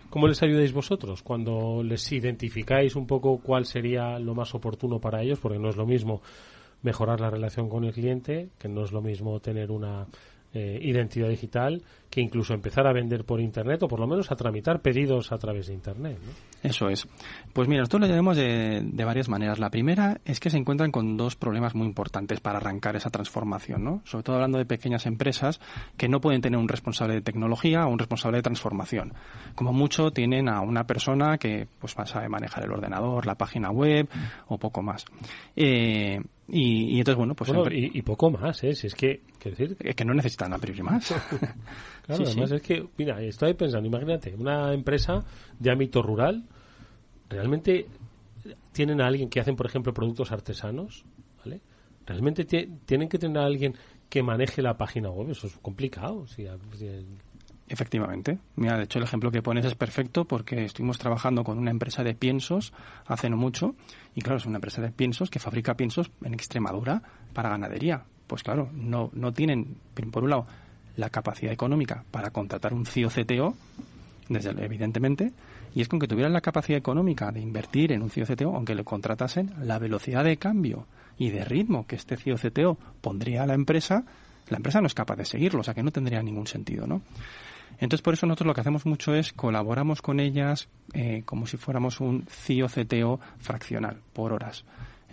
¿Cómo 0.09 0.28
les 0.28 0.43
ayudáis 0.43 0.73
vosotros 0.73 1.23
cuando 1.23 1.83
les 1.83 2.11
identificáis 2.12 2.95
un 2.95 3.07
poco 3.07 3.38
cuál 3.38 3.66
sería 3.66 4.19
lo 4.19 4.35
más 4.35 4.54
oportuno 4.54 5.00
para 5.00 5.23
ellos? 5.23 5.40
Porque 5.40 5.59
no 5.59 5.69
es 5.69 5.76
lo 5.76 5.87
mismo 5.87 6.23
mejorar 6.83 7.21
la 7.21 7.31
relación 7.31 7.69
con 7.69 7.85
el 7.85 7.93
cliente, 7.93 8.50
que 8.59 8.69
no 8.69 8.85
es 8.85 8.93
lo 8.93 9.02
mismo 9.02 9.40
tener 9.40 9.71
una 9.71 10.07
eh, 10.54 10.78
identidad 10.80 11.28
digital 11.28 11.82
que 12.08 12.20
incluso 12.20 12.54
empezar 12.54 12.87
a 12.87 12.92
vender 12.92 13.25
por 13.25 13.40
Internet 13.40 13.82
o 13.82 13.88
por 13.88 13.99
lo 13.99 14.06
menos 14.06 14.30
a 14.30 14.37
tramitar 14.37 14.80
pedidos 14.80 15.32
a 15.32 15.38
través 15.38 15.66
de 15.66 15.75
Internet. 15.75 16.16
Eso 16.62 16.88
es. 16.88 17.08
Pues 17.52 17.66
mira, 17.66 17.80
nosotros 17.80 18.02
lo 18.02 18.06
llamamos 18.06 18.37
de, 18.37 18.82
de, 18.84 19.04
varias 19.04 19.28
maneras. 19.28 19.58
La 19.58 19.68
primera 19.68 20.20
es 20.25 20.38
que 20.38 20.49
se 20.49 20.56
encuentran 20.56 20.92
con 20.92 21.16
dos 21.16 21.34
problemas 21.34 21.75
muy 21.75 21.88
importantes 21.88 22.38
para 22.38 22.58
arrancar 22.58 22.94
esa 22.94 23.11
transformación, 23.11 23.82
¿no? 23.82 24.00
Sobre 24.04 24.23
todo 24.23 24.37
hablando 24.37 24.58
de 24.58 24.64
pequeñas 24.64 25.06
empresas 25.06 25.61
que 25.96 26.08
no 26.08 26.20
pueden 26.20 26.40
tener 26.40 26.58
un 26.58 26.68
responsable 26.68 27.14
de 27.14 27.23
tecnología 27.23 27.84
o 27.84 27.90
un 27.90 27.99
responsable 27.99 28.38
de 28.38 28.42
transformación. 28.42 29.12
Como 29.56 29.73
mucho 29.73 30.12
tienen 30.12 30.49
a 30.49 30.61
una 30.61 30.87
persona 30.87 31.37
que 31.37 31.66
pues 31.80 31.96
sabe 32.04 32.28
manejar 32.28 32.64
el 32.64 32.70
ordenador, 32.70 33.26
la 33.26 33.34
página 33.34 33.73
web 33.73 34.08
o 34.46 34.58
poco 34.58 34.82
más. 34.82 35.04
Eh, 35.56 36.20
y, 36.46 36.98
entonces, 36.98 37.16
bueno, 37.16 37.34
pues... 37.34 37.50
y, 37.72 38.02
poco 38.02 38.30
más, 38.30 38.62
¿eh? 38.64 38.74
Si 38.74 38.86
es 38.86 38.94
que... 38.94 39.22
decir? 39.42 39.76
Es 39.80 39.94
que 39.94 40.04
no 40.04 40.12
necesitan 40.12 40.52
a 40.52 40.58
priori 40.58 40.82
más. 40.82 41.08
claro, 42.06 42.24
además 42.26 42.52
es 42.52 42.62
que, 42.62 42.86
mira, 42.98 43.20
estoy 43.22 43.54
pensando, 43.54 43.88
imagínate, 43.88 44.34
una 44.34 44.72
empresa 44.74 45.24
de 45.58 45.70
ámbito 45.70 46.02
rural, 46.02 46.44
realmente 47.30 47.86
tienen 48.72 49.00
a 49.00 49.06
alguien 49.06 49.30
que 49.30 49.40
hacen, 49.40 49.56
por 49.56 49.66
ejemplo, 49.66 49.94
productos 49.94 50.32
artesanos, 50.32 51.04
¿vale? 51.42 51.62
Realmente 52.06 52.44
tienen 52.44 53.08
que 53.08 53.18
tener 53.18 53.38
a 53.38 53.46
alguien 53.46 53.74
que 54.10 54.22
maneje 54.22 54.60
la 54.60 54.76
página 54.76 55.10
web, 55.10 55.30
eso 55.30 55.46
es 55.46 55.56
complicado. 55.56 56.26
Si, 56.26 56.46
Efectivamente. 57.68 58.38
Mira, 58.56 58.76
de 58.76 58.85
hecho 58.85 58.99
el 58.99 59.04
ejemplo 59.04 59.30
que 59.30 59.40
pones 59.40 59.64
es 59.64 59.75
perfecto 59.75 60.26
porque 60.26 60.64
estuvimos 60.64 60.99
trabajando 60.99 61.44
con 61.44 61.59
una 61.59 61.71
empresa 61.71 62.04
de 62.04 62.14
piensos 62.14 62.75
hace 63.06 63.30
no 63.30 63.37
mucho 63.37 63.75
y 64.14 64.21
claro, 64.21 64.37
es 64.37 64.47
una 64.47 64.59
empresa 64.59 64.83
de 64.83 64.90
piensos 64.90 65.30
que 65.30 65.38
fabrica 65.38 65.75
piensos 65.75 66.11
en 66.23 66.35
Extremadura 66.35 67.02
para 67.33 67.49
ganadería. 67.49 68.04
Pues 68.26 68.42
claro, 68.42 68.68
no, 68.73 69.11
no 69.14 69.33
tienen, 69.33 69.76
por 70.11 70.25
un 70.25 70.30
lado, 70.30 70.47
la 70.97 71.11
capacidad 71.11 71.52
económica 71.52 72.04
para 72.11 72.30
contratar 72.30 72.75
un 72.75 72.87
CIO-CTO, 72.87 73.54
desde, 74.28 74.50
evidentemente, 74.64 75.33
y 75.75 75.80
es 75.80 75.88
con 75.88 75.99
que 75.99 76.09
tuvieran 76.09 76.33
la 76.33 76.40
capacidad 76.40 76.78
económica 76.78 77.33
de 77.33 77.40
invertir 77.40 77.92
en 77.92 78.02
un 78.02 78.11
CIO-CTO, 78.11 78.54
aunque 78.54 78.75
le 78.75 78.85
contratasen, 78.85 79.52
la 79.62 79.78
velocidad 79.78 80.25
de 80.25 80.37
cambio 80.37 80.87
y 81.18 81.30
de 81.30 81.44
ritmo 81.44 81.87
que 81.87 81.97
este 81.97 82.16
CIO-CTO 82.16 82.78
pondría 83.00 83.42
a 83.42 83.47
la 83.47 83.54
empresa, 83.54 84.04
la 84.49 84.56
empresa 84.56 84.80
no 84.80 84.87
es 84.87 84.94
capaz 84.94 85.16
de 85.16 85.25
seguirlo, 85.25 85.61
o 85.61 85.64
sea 85.64 85.75
que 85.75 85.83
no 85.83 85.90
tendría 85.90 86.23
ningún 86.23 86.47
sentido, 86.47 86.87
¿no? 86.87 87.02
Entonces, 87.78 88.02
por 88.02 88.14
eso 88.14 88.26
nosotros 88.26 88.47
lo 88.47 88.54
que 88.54 88.61
hacemos 88.61 88.87
mucho 88.87 89.14
es 89.14 89.33
colaboramos 89.33 90.02
con 90.02 90.21
ellas 90.21 90.69
eh, 90.93 91.23
como 91.25 91.47
si 91.47 91.57
fuéramos 91.57 92.00
un 92.00 92.26
CIO-CTO 92.26 93.21
fraccional, 93.38 94.00
por 94.12 94.33
horas. 94.33 94.64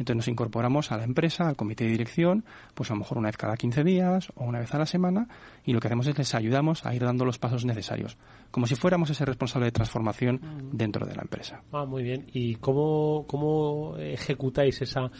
Entonces 0.01 0.15
nos 0.15 0.27
incorporamos 0.29 0.91
a 0.91 0.97
la 0.97 1.03
empresa, 1.03 1.47
al 1.47 1.55
comité 1.55 1.83
de 1.83 1.91
dirección, 1.91 2.43
pues 2.73 2.89
a 2.89 2.93
lo 2.93 2.99
mejor 2.99 3.19
una 3.19 3.27
vez 3.27 3.37
cada 3.37 3.55
15 3.55 3.83
días 3.83 4.31
o 4.35 4.45
una 4.45 4.59
vez 4.59 4.73
a 4.73 4.79
la 4.79 4.85
semana, 4.85 5.27
y 5.63 5.73
lo 5.73 5.79
que 5.79 5.87
hacemos 5.87 6.07
es 6.07 6.17
les 6.17 6.33
ayudamos 6.33 6.85
a 6.85 6.95
ir 6.95 7.03
dando 7.03 7.23
los 7.23 7.37
pasos 7.37 7.65
necesarios, 7.65 8.17
como 8.49 8.65
si 8.65 8.75
fuéramos 8.75 9.09
ese 9.11 9.25
responsable 9.25 9.65
de 9.65 9.71
transformación 9.71 10.41
dentro 10.71 11.05
de 11.05 11.15
la 11.15 11.21
empresa. 11.21 11.61
Ah, 11.71 11.85
muy 11.85 12.03
bien. 12.03 12.25
¿Y 12.33 12.55
cómo, 12.55 13.25
cómo 13.27 13.95
ejecutáis 13.97 14.81
esa 14.81 15.11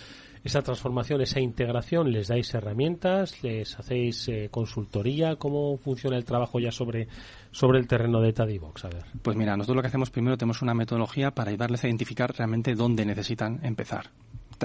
esa 0.44 0.62
transformación, 0.62 1.22
esa 1.22 1.40
integración, 1.40 2.12
les 2.12 2.28
dais 2.28 2.54
herramientas, 2.54 3.44
les 3.44 3.78
hacéis 3.78 4.28
eh, 4.28 4.50
consultoría, 4.50 5.36
¿cómo 5.36 5.78
funciona 5.78 6.18
el 6.18 6.26
trabajo 6.26 6.60
ya 6.60 6.72
sobre, 6.72 7.08
sobre 7.52 7.80
el 7.80 7.88
terreno 7.88 8.22
de 8.22 8.34
Tadivox? 8.34 8.86
A 8.86 8.90
ver. 8.90 9.04
Pues 9.22 9.38
mira, 9.38 9.56
nosotros 9.56 9.78
lo 9.78 9.82
que 9.82 9.88
hacemos 9.90 10.10
primero 10.10 10.38
tenemos 10.38 10.62
una 10.62 10.74
metodología 10.74 11.32
para 11.32 11.52
ayudarles 11.52 11.84
a 11.84 11.88
identificar 11.88 12.34
realmente 12.36 12.74
dónde 12.76 13.06
necesitan 13.06 13.60
empezar 13.64 14.10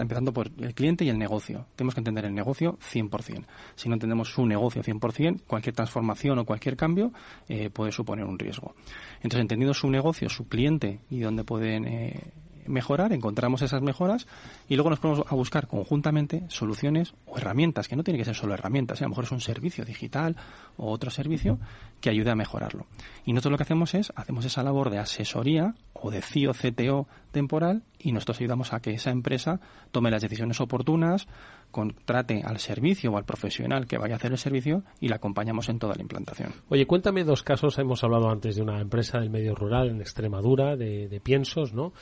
empezando 0.01 0.33
por 0.33 0.51
el 0.59 0.75
cliente 0.75 1.05
y 1.05 1.09
el 1.09 1.19
negocio. 1.19 1.67
Tenemos 1.75 1.95
que 1.95 2.01
entender 2.01 2.25
el 2.25 2.35
negocio 2.35 2.79
100%. 2.93 3.47
Si 3.75 3.89
no 3.89 3.95
entendemos 3.95 4.31
su 4.31 4.45
negocio 4.47 4.83
100%, 4.83 5.43
cualquier 5.47 5.75
transformación 5.75 6.39
o 6.39 6.45
cualquier 6.45 6.77
cambio 6.77 7.13
eh, 7.49 7.71
puede 7.71 7.93
suponer 7.93 8.25
un 8.25 8.39
riesgo. 8.39 8.75
Entonces, 9.17 9.41
entendiendo 9.41 9.75
su 9.75 9.91
negocio, 9.91 10.29
su 10.29 10.49
cliente 10.49 11.01
y 11.11 11.21
dónde 11.21 11.45
pueden 11.45 11.87
eh, 11.87 12.33
mejorar, 12.69 13.13
encontramos 13.13 13.63
esas 13.63 13.83
mejoras 13.83 14.27
y 14.69 14.75
luego 14.75 14.91
nos 14.91 15.01
ponemos 15.01 15.27
a 15.31 15.35
buscar 15.35 15.67
conjuntamente 15.67 16.45
soluciones 16.49 17.15
o 17.27 17.39
herramientas, 17.39 17.89
que 17.89 17.97
no 17.97 18.05
tiene 18.05 18.19
que 18.19 18.25
ser 18.25 18.35
solo 18.35 18.55
herramientas, 18.55 19.01
¿eh? 19.01 19.05
a 19.05 19.07
lo 19.07 19.11
mejor 19.11 19.25
es 19.25 19.33
un 19.33 19.41
servicio 19.41 19.85
digital 19.85 20.37
o 20.77 20.91
otro 20.91 21.11
servicio 21.11 21.59
que 22.01 22.11
ayude 22.11 22.31
a 22.31 22.35
mejorarlo. 22.35 22.87
Y 23.25 23.33
nosotros 23.33 23.53
lo 23.53 23.57
que 23.59 23.65
hacemos 23.65 23.95
es, 23.95 24.13
hacemos 24.17 24.45
esa 24.45 24.63
labor 24.63 24.91
de 24.91 24.99
asesoría 24.99 25.75
o 25.95 26.11
de 26.11 26.23
CIO, 26.23 26.53
CTO 26.53 27.07
temporal 27.33 27.83
y 27.99 28.13
nosotros 28.13 28.41
ayudamos 28.41 28.73
a 28.73 28.81
que 28.81 28.93
esa 28.93 29.11
empresa 29.11 29.61
tome 29.91 30.11
las 30.11 30.23
decisiones 30.23 30.61
oportunas, 30.61 31.27
contrate 31.71 32.43
al 32.45 32.59
servicio 32.59 33.11
o 33.11 33.19
al 33.19 33.25
profesional 33.25 33.87
que 33.87 33.99
vaya 33.99 34.15
a 34.15 34.17
hacer 34.17 34.33
el 34.33 34.39
servicio 34.39 34.85
y 35.01 35.09
la 35.09 35.17
acompañamos 35.17 35.69
en 35.69 35.79
toda 35.79 35.95
la 35.95 36.03
implantación. 36.03 36.53
Oye, 36.69 36.87
cuéntame 36.87 37.25
dos 37.25 37.43
casos. 37.43 37.79
Hemos 37.79 38.03
hablado 38.05 38.31
antes 38.31 38.57
de 38.57 38.63
una 38.63 38.81
empresa 38.81 39.19
del 39.19 39.31
medio 39.31 39.55
rural 39.55 39.89
en 39.91 40.01
Extremadura, 40.01 40.77
de, 40.77 41.09
de 41.09 41.21
piensos, 41.21 41.73
¿no? 41.73 41.93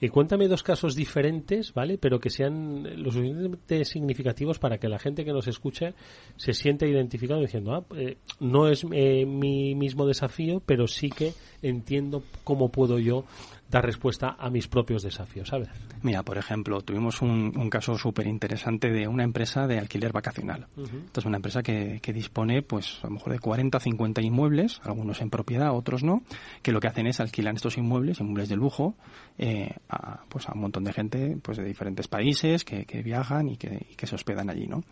Y 0.00 0.08
cuéntame 0.08 0.48
dos 0.48 0.62
casos 0.62 0.94
diferentes, 0.94 1.74
¿vale? 1.74 1.98
Pero 1.98 2.18
que 2.18 2.30
sean 2.30 3.02
lo 3.02 3.10
suficientemente 3.10 3.84
significativos 3.84 4.58
para 4.58 4.78
que 4.78 4.88
la 4.88 4.98
gente 4.98 5.24
que 5.24 5.32
nos 5.32 5.46
escuche 5.46 5.92
se 6.36 6.54
sienta 6.54 6.86
identificado 6.86 7.40
diciendo, 7.40 7.74
ah, 7.74 7.84
eh, 7.96 8.16
no 8.40 8.68
es 8.68 8.86
eh, 8.92 9.26
mi 9.26 9.74
mismo 9.74 10.06
desafío, 10.06 10.62
pero 10.64 10.86
sí 10.86 11.10
que 11.10 11.34
entiendo 11.60 12.22
cómo 12.44 12.70
puedo 12.70 12.98
yo 12.98 13.24
dar 13.70 13.84
respuesta 13.84 14.36
a 14.38 14.50
mis 14.50 14.66
propios 14.66 15.02
desafíos, 15.02 15.48
¿sabes? 15.48 15.68
Mira, 16.02 16.22
por 16.22 16.38
ejemplo, 16.38 16.80
tuvimos 16.80 17.22
un, 17.22 17.70
caso 17.70 17.96
súper 17.96 18.26
interesante 18.26 18.90
de 18.90 19.06
una 19.06 19.22
empresa 19.22 19.68
de 19.68 19.78
alquiler 19.78 20.12
vacacional. 20.12 20.66
Esto 20.76 21.20
es 21.20 21.26
una 21.26 21.36
empresa 21.36 21.62
que, 21.62 22.00
dispone, 22.12 22.62
pues, 22.62 22.98
a 23.02 23.06
lo 23.06 23.14
mejor 23.14 23.32
de 23.32 23.38
40 23.38 23.78
50 23.78 24.22
inmuebles, 24.22 24.80
algunos 24.82 25.20
en 25.20 25.30
propiedad, 25.30 25.72
otros 25.72 26.02
no, 26.02 26.22
que 26.62 26.72
lo 26.72 26.80
que 26.80 26.88
hacen 26.88 27.06
es 27.06 27.20
alquilar 27.20 27.54
estos 27.54 27.78
inmuebles, 27.78 28.18
inmuebles 28.20 28.48
de 28.48 28.56
lujo, 28.56 28.96
eh, 29.38 29.76
a, 29.88 30.24
pues, 30.28 30.48
a 30.48 30.52
un 30.52 30.62
montón 30.62 30.82
de 30.82 30.92
gente, 30.92 31.38
pues, 31.40 31.58
de 31.58 31.64
diferentes 31.64 32.08
países 32.08 32.64
que, 32.64 32.84
viajan 33.04 33.48
y 33.48 33.56
que, 33.56 33.86
y 33.90 33.94
que, 33.94 34.06
se 34.06 34.16
hospedan 34.16 34.50
allí, 34.50 34.66
¿no? 34.66 34.82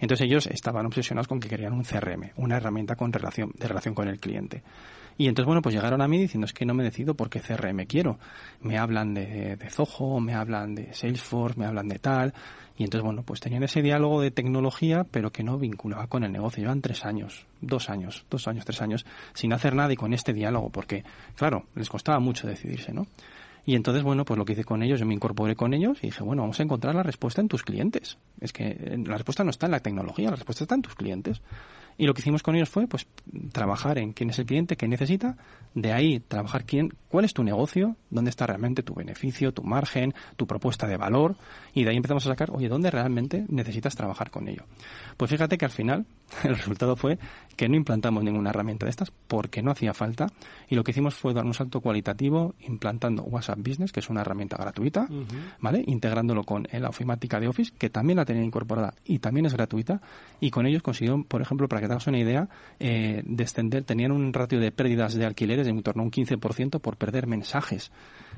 Entonces 0.00 0.26
ellos 0.26 0.46
estaban 0.46 0.86
obsesionados 0.86 1.28
con 1.28 1.38
que 1.38 1.48
querían 1.48 1.74
un 1.74 1.84
CRM, 1.84 2.30
una 2.36 2.56
herramienta 2.56 2.96
con 2.96 3.12
relación, 3.12 3.52
de 3.54 3.68
relación 3.68 3.94
con 3.94 4.08
el 4.08 4.18
cliente. 4.18 4.62
Y 5.18 5.28
entonces, 5.28 5.46
bueno, 5.46 5.62
pues 5.62 5.74
llegaron 5.74 6.00
a 6.00 6.08
mí 6.08 6.18
diciendo, 6.18 6.46
es 6.46 6.52
que 6.52 6.64
no 6.64 6.74
me 6.74 6.82
decido 6.82 7.14
por 7.14 7.30
qué 7.30 7.40
CRM 7.40 7.86
quiero. 7.86 8.18
Me 8.60 8.78
hablan 8.78 9.14
de, 9.14 9.56
de 9.56 9.70
Zoho, 9.70 10.20
me 10.20 10.34
hablan 10.34 10.74
de 10.74 10.92
Salesforce, 10.92 11.58
me 11.58 11.66
hablan 11.66 11.88
de 11.88 11.98
tal. 11.98 12.34
Y 12.76 12.84
entonces, 12.84 13.04
bueno, 13.04 13.22
pues 13.22 13.40
tenían 13.40 13.62
ese 13.62 13.82
diálogo 13.82 14.20
de 14.20 14.30
tecnología, 14.30 15.04
pero 15.10 15.30
que 15.30 15.42
no 15.42 15.58
vinculaba 15.58 16.06
con 16.06 16.24
el 16.24 16.32
negocio. 16.32 16.62
Llevan 16.62 16.80
tres 16.80 17.04
años, 17.04 17.46
dos 17.60 17.90
años, 17.90 18.24
dos 18.30 18.48
años, 18.48 18.64
tres 18.64 18.80
años, 18.80 19.06
sin 19.34 19.52
hacer 19.52 19.74
nada 19.74 19.92
y 19.92 19.96
con 19.96 20.12
este 20.14 20.32
diálogo, 20.32 20.70
porque, 20.70 21.04
claro, 21.36 21.66
les 21.74 21.88
costaba 21.88 22.18
mucho 22.18 22.46
decidirse, 22.46 22.92
¿no? 22.92 23.06
Y 23.64 23.76
entonces, 23.76 24.02
bueno, 24.02 24.24
pues 24.24 24.38
lo 24.38 24.44
que 24.44 24.54
hice 24.54 24.64
con 24.64 24.82
ellos, 24.82 24.98
yo 24.98 25.06
me 25.06 25.14
incorporé 25.14 25.54
con 25.54 25.72
ellos 25.72 25.98
y 26.02 26.08
dije, 26.08 26.24
bueno, 26.24 26.42
vamos 26.42 26.58
a 26.58 26.64
encontrar 26.64 26.94
la 26.94 27.02
respuesta 27.02 27.40
en 27.40 27.48
tus 27.48 27.62
clientes. 27.62 28.18
Es 28.40 28.52
que 28.52 28.70
eh, 28.70 28.98
la 29.06 29.16
respuesta 29.16 29.44
no 29.44 29.50
está 29.50 29.66
en 29.66 29.72
la 29.72 29.80
tecnología, 29.80 30.30
la 30.30 30.36
respuesta 30.36 30.64
está 30.64 30.74
en 30.74 30.82
tus 30.82 30.96
clientes. 30.96 31.40
Y 31.98 32.06
lo 32.06 32.14
que 32.14 32.20
hicimos 32.20 32.42
con 32.42 32.54
ellos 32.54 32.68
fue 32.68 32.86
pues 32.86 33.06
trabajar 33.52 33.98
en 33.98 34.12
quién 34.12 34.30
es 34.30 34.38
el 34.38 34.46
cliente, 34.46 34.76
qué 34.76 34.88
necesita, 34.88 35.36
de 35.74 35.92
ahí 35.92 36.20
trabajar 36.20 36.64
quién, 36.64 36.92
cuál 37.08 37.24
es 37.24 37.34
tu 37.34 37.42
negocio, 37.44 37.96
dónde 38.10 38.30
está 38.30 38.46
realmente 38.46 38.82
tu 38.82 38.94
beneficio, 38.94 39.52
tu 39.52 39.62
margen, 39.62 40.14
tu 40.36 40.46
propuesta 40.46 40.86
de 40.86 40.96
valor, 40.96 41.36
y 41.74 41.84
de 41.84 41.90
ahí 41.90 41.96
empezamos 41.96 42.26
a 42.26 42.30
sacar, 42.30 42.50
oye, 42.50 42.68
¿dónde 42.68 42.90
realmente 42.90 43.44
necesitas 43.48 43.94
trabajar 43.94 44.30
con 44.30 44.48
ello? 44.48 44.64
Pues 45.16 45.30
fíjate 45.30 45.58
que 45.58 45.64
al 45.64 45.70
final 45.70 46.06
el 46.44 46.56
resultado 46.56 46.96
fue 46.96 47.18
que 47.56 47.68
no 47.68 47.76
implantamos 47.76 48.24
ninguna 48.24 48.50
herramienta 48.50 48.86
de 48.86 48.90
estas 48.90 49.10
porque 49.28 49.62
no 49.62 49.70
hacía 49.70 49.94
falta, 49.94 50.26
y 50.68 50.74
lo 50.74 50.84
que 50.84 50.92
hicimos 50.92 51.14
fue 51.14 51.34
dar 51.34 51.44
un 51.44 51.54
salto 51.54 51.80
cualitativo 51.80 52.54
implantando 52.60 53.22
WhatsApp 53.22 53.58
Business, 53.58 53.92
que 53.92 54.00
es 54.00 54.10
una 54.10 54.22
herramienta 54.22 54.56
gratuita, 54.56 55.08
¿vale? 55.60 55.84
Integrándolo 55.86 56.44
con 56.44 56.66
la 56.72 56.88
ofimática 56.88 57.40
de 57.40 57.48
Office, 57.48 57.72
que 57.78 57.90
también 57.90 58.16
la 58.16 58.24
tenía 58.24 58.42
incorporada 58.42 58.94
y 59.04 59.18
también 59.18 59.46
es 59.46 59.54
gratuita, 59.54 60.00
y 60.40 60.50
con 60.50 60.66
ellos 60.66 60.82
consiguieron, 60.82 61.24
por 61.24 61.42
ejemplo, 61.42 61.68
para 61.68 61.80
que 61.82 61.88
te 61.88 61.92
hagas 61.92 62.06
una 62.06 62.18
idea, 62.18 62.48
eh, 62.78 63.22
descender, 63.26 63.84
tenían 63.84 64.12
un 64.12 64.32
ratio 64.32 64.60
de 64.60 64.72
pérdidas 64.72 65.14
de 65.14 65.26
alquileres 65.26 65.66
de 65.66 65.72
en 65.72 65.82
torno 65.82 66.02
a 66.02 66.04
un 66.04 66.10
15% 66.10 66.80
por 66.80 66.96
perder 66.96 67.26
mensajes 67.26 67.90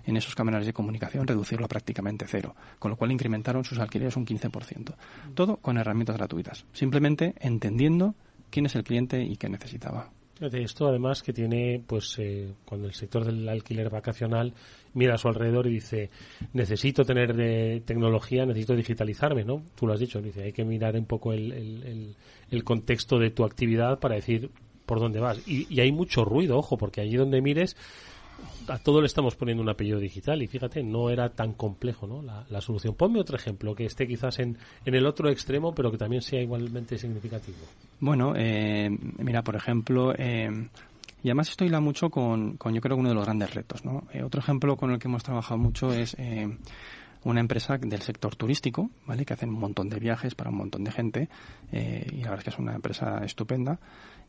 en 0.05 0.17
esos 0.17 0.35
canales 0.35 0.67
de 0.67 0.73
comunicación, 0.73 1.27
reducirlo 1.27 1.67
a 1.67 1.69
prácticamente 1.69 2.27
cero, 2.29 2.55
con 2.79 2.91
lo 2.91 2.97
cual 2.97 3.13
incrementaron 3.13 3.65
sus 3.65 3.79
alquileres 3.79 4.17
un 4.17 4.27
15%. 4.27 4.95
Todo 5.35 5.57
con 5.59 5.79
herramientas 5.79 6.17
gratuitas, 6.17 6.67
simplemente 6.73 7.35
entendiendo 7.39 8.15
quién 8.51 8.67
es 8.67 8.75
el 8.75 8.85
cliente 8.85 9.23
y 9.23 9.37
qué 9.37 9.49
necesitaba. 9.49 10.11
Esto 10.41 10.89
además 10.89 11.23
que 11.23 11.33
tiene, 11.33 11.83
pues, 11.87 12.17
eh, 12.19 12.53
cuando 12.65 12.89
el 12.89 12.95
sector 12.95 13.25
del 13.25 13.49
alquiler 13.49 13.89
vacacional 13.89 14.53
mira 14.93 15.15
a 15.15 15.19
su 15.19 15.29
alrededor 15.29 15.69
y 15.69 15.75
dice, 15.75 16.11
necesito 16.53 17.05
tener 17.05 17.35
de 17.35 17.83
tecnología, 17.85 18.45
necesito 18.45 18.75
digitalizarme, 18.75 19.45
¿no? 19.45 19.63
Tú 19.77 19.87
lo 19.87 19.93
has 19.93 20.01
dicho, 20.01 20.21
dice, 20.21 20.43
hay 20.43 20.53
que 20.53 20.65
mirar 20.65 20.97
un 20.97 21.07
poco 21.07 21.33
el, 21.33 22.17
el, 22.51 22.65
contexto 22.65 23.19
de 23.19 23.31
tu 23.31 23.45
actividad 23.45 24.01
para 24.01 24.17
decir 24.17 24.51
por 24.87 24.99
dónde 24.99 25.21
vas. 25.21 25.39
Y, 25.47 25.73
y 25.73 25.81
hay 25.81 25.93
mucho 25.93 26.25
ruido, 26.25 26.59
ojo, 26.59 26.77
porque 26.77 27.01
allí 27.01 27.17
donde 27.17 27.41
mires 27.41 27.77
a 28.69 28.79
todo 28.79 29.01
le 29.01 29.07
estamos 29.07 29.37
poniendo 29.37 29.63
un 29.63 29.69
apellido 29.69 29.99
digital 29.99 30.43
y 30.43 30.47
fíjate, 30.47 30.83
no 30.83 31.11
era 31.11 31.31
tan 31.31 31.53
complejo 31.53 32.07
¿no? 32.07 32.23
la, 32.23 32.61
solución. 32.61 32.95
Ponme 32.95 33.21
otro 33.21 33.37
ejemplo 33.37 33.75
que 33.75 33.85
esté 33.85 34.07
quizás 34.07 34.39
en, 34.39 34.57
en, 34.85 34.95
el 34.95 35.07
otro 35.07 35.29
extremo, 35.31 35.75
pero 35.75 35.91
que 35.91 35.99
también 35.99 36.23
sea 36.23 36.41
igualmente 36.41 36.99
significativo. 36.99 37.59
Bueno, 38.01 38.35
eh, 38.37 38.89
mira, 39.19 39.43
por 39.43 39.57
ejemplo, 39.57 40.15
eh, 40.17 40.49
y 41.23 41.29
además 41.29 41.51
esto 41.51 41.65
hila 41.65 41.81
mucho 41.81 42.11
con, 42.11 42.57
con, 42.57 42.75
yo 42.75 42.81
creo, 42.81 42.97
uno 42.97 43.09
de 43.09 43.15
los 43.15 43.25
grandes 43.25 43.55
retos. 43.55 43.85
¿no? 43.85 44.05
Eh, 44.13 44.23
otro 44.23 44.41
ejemplo 44.41 44.77
con 44.77 44.91
el 44.91 44.99
que 44.99 45.09
hemos 45.09 45.23
trabajado 45.23 45.59
mucho 45.59 45.93
es 45.93 46.17
una 47.25 47.41
empresa 47.41 47.79
del 47.79 48.03
sector 48.03 48.37
turístico, 48.37 48.91
¿vale? 49.07 49.25
que 49.25 49.33
hacen 49.33 49.49
un 49.49 49.59
montón 49.59 49.89
de 49.89 49.99
viajes 49.99 50.35
para 50.35 50.51
un 50.51 50.57
montón 50.57 50.85
de 50.85 50.93
gente 50.93 51.29
y 51.73 52.23
la 52.23 52.31
verdad 52.31 52.39
es 52.39 52.45
que 52.45 52.51
es 52.51 52.59
una 52.59 52.75
empresa 52.75 53.25
estupenda. 53.25 53.79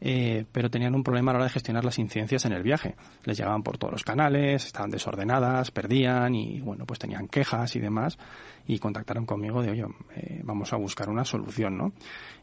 Eh, 0.01 0.45
pero 0.51 0.69
tenían 0.69 0.95
un 0.95 1.03
problema 1.03 1.31
a 1.31 1.33
la 1.33 1.37
hora 1.39 1.45
de 1.45 1.51
gestionar 1.51 1.85
las 1.85 1.97
incidencias 1.99 2.45
en 2.45 2.53
el 2.53 2.63
viaje. 2.63 2.95
Les 3.23 3.37
llegaban 3.37 3.63
por 3.63 3.77
todos 3.77 3.93
los 3.93 4.03
canales, 4.03 4.65
estaban 4.65 4.89
desordenadas, 4.89 5.71
perdían 5.71 6.35
y, 6.35 6.61
bueno, 6.61 6.85
pues 6.85 6.99
tenían 6.99 7.27
quejas 7.27 7.75
y 7.75 7.79
demás 7.79 8.17
y 8.67 8.79
contactaron 8.79 9.25
conmigo 9.25 9.61
de, 9.61 9.71
oye, 9.71 9.85
eh, 10.15 10.41
vamos 10.43 10.73
a 10.73 10.77
buscar 10.77 11.09
una 11.09 11.23
solución, 11.23 11.77
¿no? 11.77 11.93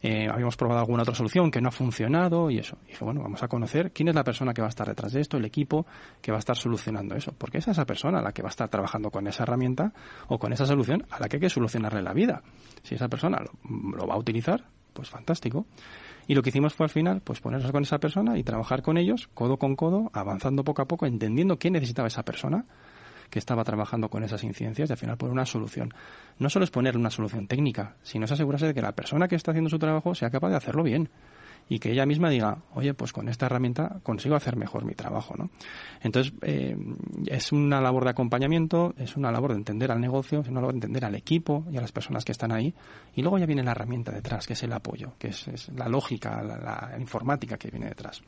Eh, 0.03 0.29
habíamos 0.31 0.57
probado 0.57 0.81
alguna 0.81 1.03
otra 1.03 1.15
solución 1.15 1.51
que 1.51 1.61
no 1.61 1.69
ha 1.69 1.73
funcionado 1.73 2.51
y 2.51 2.59
eso. 2.59 2.79
dije, 2.87 3.05
bueno, 3.05 3.23
vamos 3.23 3.43
a 3.43 3.49
conocer 3.49 3.93
quién 3.93 4.09
es 4.09 4.15
la 4.15 4.25
persona 4.25 4.55
que 4.55 4.63
va 4.63 4.69
a 4.69 4.71
estar 4.71 4.87
detrás 4.87 5.13
de 5.13 5.21
esto, 5.21 5.37
el 5.37 5.45
equipo 5.45 5.87
que 6.21 6.31
va 6.31 6.39
a 6.39 6.41
estar 6.41 6.57
solucionando 6.57 7.17
eso. 7.17 7.33
Porque 7.37 7.59
es 7.59 7.69
esa 7.69 7.85
persona 7.85 8.23
la 8.23 8.33
que 8.33 8.43
va 8.43 8.49
a 8.49 8.51
estar 8.51 8.69
trabajando 8.69 9.11
con 9.11 9.27
esa 9.27 9.43
herramienta 9.43 9.93
o 10.29 10.39
con 10.39 10.53
esa 10.53 10.67
solución 10.67 11.05
a 11.11 11.21
la 11.21 11.29
que 11.29 11.37
hay 11.37 11.41
que 11.41 11.51
solucionarle 11.51 12.03
la 12.03 12.13
vida. 12.13 12.43
Si 12.83 12.95
esa 12.95 13.09
persona 13.09 13.39
lo 13.65 14.07
va 14.07 14.15
a 14.15 14.19
utilizar, 14.19 14.65
pues 14.93 15.11
fantástico. 15.11 15.67
Y 16.33 16.35
lo 16.35 16.43
que 16.43 16.49
hicimos 16.49 16.73
fue 16.73 16.85
al 16.85 16.91
final, 16.91 17.21
pues 17.21 17.43
ponernos 17.43 17.71
con 17.73 17.83
esa 17.83 17.99
persona 17.99 18.39
y 18.39 18.43
trabajar 18.43 18.81
con 18.81 18.97
ellos, 18.97 19.29
codo 19.35 19.59
con 19.59 19.77
codo, 19.77 20.11
avanzando 20.15 20.65
poco 20.65 20.81
a 20.81 20.87
poco, 20.87 21.05
entendiendo 21.05 21.59
qué 21.59 21.71
necesitaba 21.71 22.09
esa 22.09 22.25
persona 22.25 22.65
que 23.29 23.39
estaba 23.39 23.65
trabajando 23.65 24.09
con 24.09 24.25
esas 24.25 24.43
incidencias 24.43 24.89
y 24.89 24.93
al 24.95 24.97
final 24.97 25.19
poner 25.19 25.35
una 25.35 25.45
solución. 25.45 25.93
No 26.39 26.49
solo 26.49 26.65
es 26.65 26.71
poner 26.71 26.97
una 26.97 27.11
solución 27.11 27.49
técnica, 27.49 27.97
sino 28.03 28.25
es 28.25 28.33
asegurarse 28.33 28.65
de 28.65 28.73
que 28.73 28.81
la 28.81 28.93
persona 28.93 29.29
que 29.29 29.37
está 29.37 29.51
haciendo 29.51 29.69
su 29.69 29.79
trabajo 29.79 30.15
sea 30.15 30.31
capaz 30.31 30.49
de 30.49 30.57
hacerlo 30.57 30.83
bien 30.83 31.11
y 31.69 31.79
que 31.79 31.91
ella 31.91 32.07
misma 32.07 32.29
diga, 32.31 32.59
oye, 32.75 32.95
pues 32.95 33.13
con 33.13 33.29
esta 33.29 33.47
herramienta 33.47 34.01
consigo 34.03 34.35
hacer 34.35 34.57
mejor 34.57 34.85
mi 34.85 34.95
trabajo, 34.95 35.35
¿no? 35.37 35.51
Entonces, 36.03 36.33
eh, 36.43 36.77
es 37.27 37.53
una 37.53 37.81
labor 37.81 38.05
de 38.05 38.11
acompañamiento, 38.11 38.95
es 38.99 39.17
una 39.17 39.33
labor 39.33 39.53
de 39.53 39.59
entender 39.59 39.91
al 39.91 40.01
negocio, 40.01 40.41
es 40.41 40.49
una 40.49 40.61
labor 40.61 40.75
de 40.75 40.79
entender 40.79 41.05
al 41.05 41.15
equipo 41.15 41.65
y 41.71 41.77
a 41.77 41.81
las 41.81 41.93
personas 41.93 42.25
que 42.25 42.33
están 42.33 42.53
ahí, 42.53 42.75
y 43.15 43.23
luego 43.23 43.39
ya 43.39 43.47
viene 43.47 43.63
la 43.63 43.71
herramienta 43.71 44.13
detrás, 44.13 44.47
que 44.47 44.53
es 44.53 44.63
el 44.63 44.73
apoyo, 44.73 45.15
que 45.19 45.29
es, 45.29 45.71
la 45.77 45.89
lógica, 45.89 46.43
la, 46.43 46.97
informática 46.99 47.57
que 47.57 47.71
viene 47.71 47.89
detrás. 47.89 48.23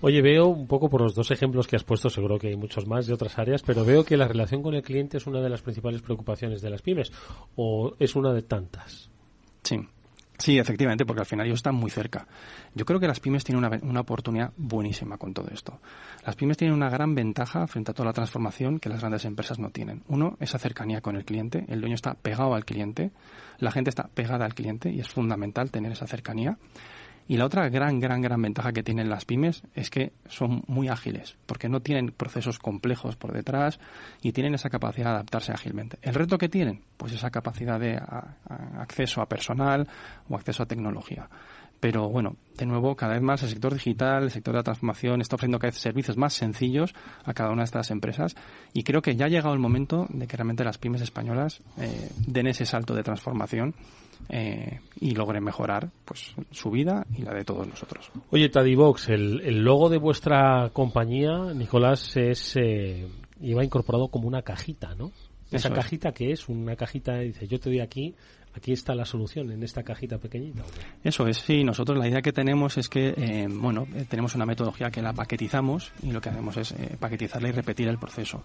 Oye, 0.00 0.22
veo 0.22 0.46
un 0.46 0.66
poco 0.66 0.88
por 0.88 1.02
los 1.02 1.14
dos 1.14 1.30
ejemplos 1.30 1.66
que 1.66 1.76
has 1.76 1.84
puesto, 1.84 2.08
seguro 2.08 2.38
que 2.38 2.48
hay 2.48 2.56
muchos 2.56 2.86
más 2.86 3.06
de 3.06 3.12
otras 3.12 3.38
áreas, 3.38 3.62
pero 3.62 3.84
veo 3.84 4.04
que 4.04 4.16
la 4.16 4.26
relación 4.26 4.62
con 4.62 4.74
el 4.74 4.82
cliente 4.82 5.18
es 5.18 5.26
una 5.26 5.40
de 5.40 5.50
las 5.50 5.62
principales 5.62 6.00
preocupaciones 6.00 6.62
de 6.62 6.70
las 6.70 6.82
pymes, 6.82 7.12
o 7.56 7.94
es 7.98 8.16
una 8.16 8.32
de 8.32 8.42
tantas. 8.42 9.10
Sí. 9.62 9.78
Sí, 10.38 10.56
efectivamente, 10.56 11.04
porque 11.04 11.20
al 11.20 11.26
final 11.26 11.46
ellos 11.46 11.58
están 11.58 11.74
muy 11.74 11.90
cerca. 11.90 12.24
Yo 12.72 12.84
creo 12.84 13.00
que 13.00 13.08
las 13.08 13.18
pymes 13.18 13.42
tienen 13.42 13.64
una, 13.64 13.76
una, 13.82 14.00
oportunidad 14.00 14.52
buenísima 14.56 15.18
con 15.18 15.34
todo 15.34 15.48
esto. 15.52 15.80
Las 16.24 16.36
pymes 16.36 16.56
tienen 16.56 16.76
una 16.76 16.88
gran 16.88 17.12
ventaja 17.16 17.66
frente 17.66 17.90
a 17.90 17.94
toda 17.94 18.06
la 18.06 18.12
transformación 18.12 18.78
que 18.78 18.88
las 18.88 19.00
grandes 19.00 19.24
empresas 19.24 19.58
no 19.58 19.70
tienen. 19.70 20.04
Uno, 20.06 20.36
esa 20.38 20.58
cercanía 20.58 21.00
con 21.00 21.16
el 21.16 21.24
cliente. 21.24 21.64
El 21.66 21.80
dueño 21.80 21.96
está 21.96 22.14
pegado 22.14 22.54
al 22.54 22.64
cliente, 22.64 23.10
la 23.58 23.72
gente 23.72 23.90
está 23.90 24.04
pegada 24.14 24.44
al 24.44 24.54
cliente 24.54 24.90
y 24.90 25.00
es 25.00 25.08
fundamental 25.08 25.72
tener 25.72 25.90
esa 25.90 26.06
cercanía. 26.06 26.56
Y 27.28 27.36
la 27.36 27.44
otra 27.44 27.68
gran, 27.68 28.00
gran, 28.00 28.22
gran 28.22 28.40
ventaja 28.40 28.72
que 28.72 28.82
tienen 28.82 29.10
las 29.10 29.26
pymes 29.26 29.62
es 29.74 29.90
que 29.90 30.14
son 30.28 30.64
muy 30.66 30.88
ágiles, 30.88 31.36
porque 31.44 31.68
no 31.68 31.80
tienen 31.80 32.10
procesos 32.10 32.58
complejos 32.58 33.16
por 33.16 33.32
detrás 33.32 33.78
y 34.22 34.32
tienen 34.32 34.54
esa 34.54 34.70
capacidad 34.70 35.10
de 35.10 35.16
adaptarse 35.16 35.52
ágilmente. 35.52 35.98
¿El 36.00 36.14
reto 36.14 36.38
que 36.38 36.48
tienen? 36.48 36.82
Pues 36.96 37.12
esa 37.12 37.30
capacidad 37.30 37.78
de 37.78 38.00
acceso 38.78 39.20
a 39.20 39.28
personal 39.28 39.86
o 40.30 40.36
acceso 40.36 40.62
a 40.62 40.66
tecnología. 40.66 41.28
Pero 41.80 42.08
bueno, 42.08 42.36
de 42.56 42.66
nuevo, 42.66 42.96
cada 42.96 43.14
vez 43.14 43.22
más 43.22 43.42
el 43.42 43.50
sector 43.50 43.72
digital, 43.72 44.24
el 44.24 44.30
sector 44.30 44.52
de 44.52 44.58
la 44.58 44.64
transformación 44.64 45.20
está 45.20 45.36
ofreciendo 45.36 45.58
cada 45.58 45.70
vez 45.70 45.78
servicios 45.78 46.16
más 46.16 46.34
sencillos 46.34 46.94
a 47.24 47.32
cada 47.32 47.50
una 47.50 47.62
de 47.62 47.66
estas 47.66 47.90
empresas 47.90 48.34
y 48.72 48.82
creo 48.82 49.00
que 49.00 49.14
ya 49.14 49.26
ha 49.26 49.28
llegado 49.28 49.54
el 49.54 49.60
momento 49.60 50.06
de 50.08 50.26
que 50.26 50.36
realmente 50.36 50.64
las 50.64 50.78
pymes 50.78 51.00
españolas 51.00 51.60
eh, 51.78 52.10
den 52.26 52.48
ese 52.48 52.66
salto 52.66 52.94
de 52.94 53.04
transformación 53.04 53.74
eh, 54.28 54.80
y 55.00 55.12
logren 55.12 55.44
mejorar 55.44 55.90
pues 56.04 56.34
su 56.50 56.70
vida 56.70 57.06
y 57.16 57.22
la 57.22 57.32
de 57.32 57.44
todos 57.44 57.66
nosotros. 57.66 58.10
Oye, 58.30 58.48
Tadivox, 58.48 59.08
el, 59.08 59.40
el 59.42 59.62
logo 59.62 59.88
de 59.88 59.98
vuestra 59.98 60.70
compañía, 60.72 61.54
Nicolás, 61.54 62.16
es 62.16 62.56
eh, 62.56 63.06
iba 63.40 63.64
incorporado 63.64 64.08
como 64.08 64.26
una 64.26 64.42
cajita, 64.42 64.94
¿no? 64.96 65.12
Esa 65.50 65.72
cajita 65.72 66.12
que 66.12 66.30
es 66.30 66.46
una 66.48 66.76
cajita, 66.76 67.20
dice, 67.20 67.46
yo 67.48 67.58
te 67.58 67.70
doy 67.70 67.80
aquí 67.80 68.14
aquí 68.54 68.72
está 68.72 68.94
la 68.94 69.04
solución 69.04 69.50
en 69.50 69.62
esta 69.62 69.82
cajita 69.82 70.18
pequeñita. 70.18 70.62
Eso 71.02 71.26
es, 71.26 71.38
sí. 71.38 71.64
Nosotros 71.64 71.98
la 71.98 72.08
idea 72.08 72.22
que 72.22 72.32
tenemos 72.32 72.76
es 72.78 72.88
que, 72.88 73.14
eh, 73.16 73.46
bueno, 73.48 73.86
eh, 73.94 74.04
tenemos 74.08 74.34
una 74.34 74.46
metodología 74.46 74.90
que 74.90 75.02
la 75.02 75.12
paquetizamos 75.12 75.92
y 76.02 76.12
lo 76.12 76.20
que 76.20 76.30
hacemos 76.30 76.56
es 76.56 76.72
eh, 76.72 76.96
paquetizarla 76.98 77.48
y 77.48 77.52
repetir 77.52 77.88
el 77.88 77.98
proceso. 77.98 78.42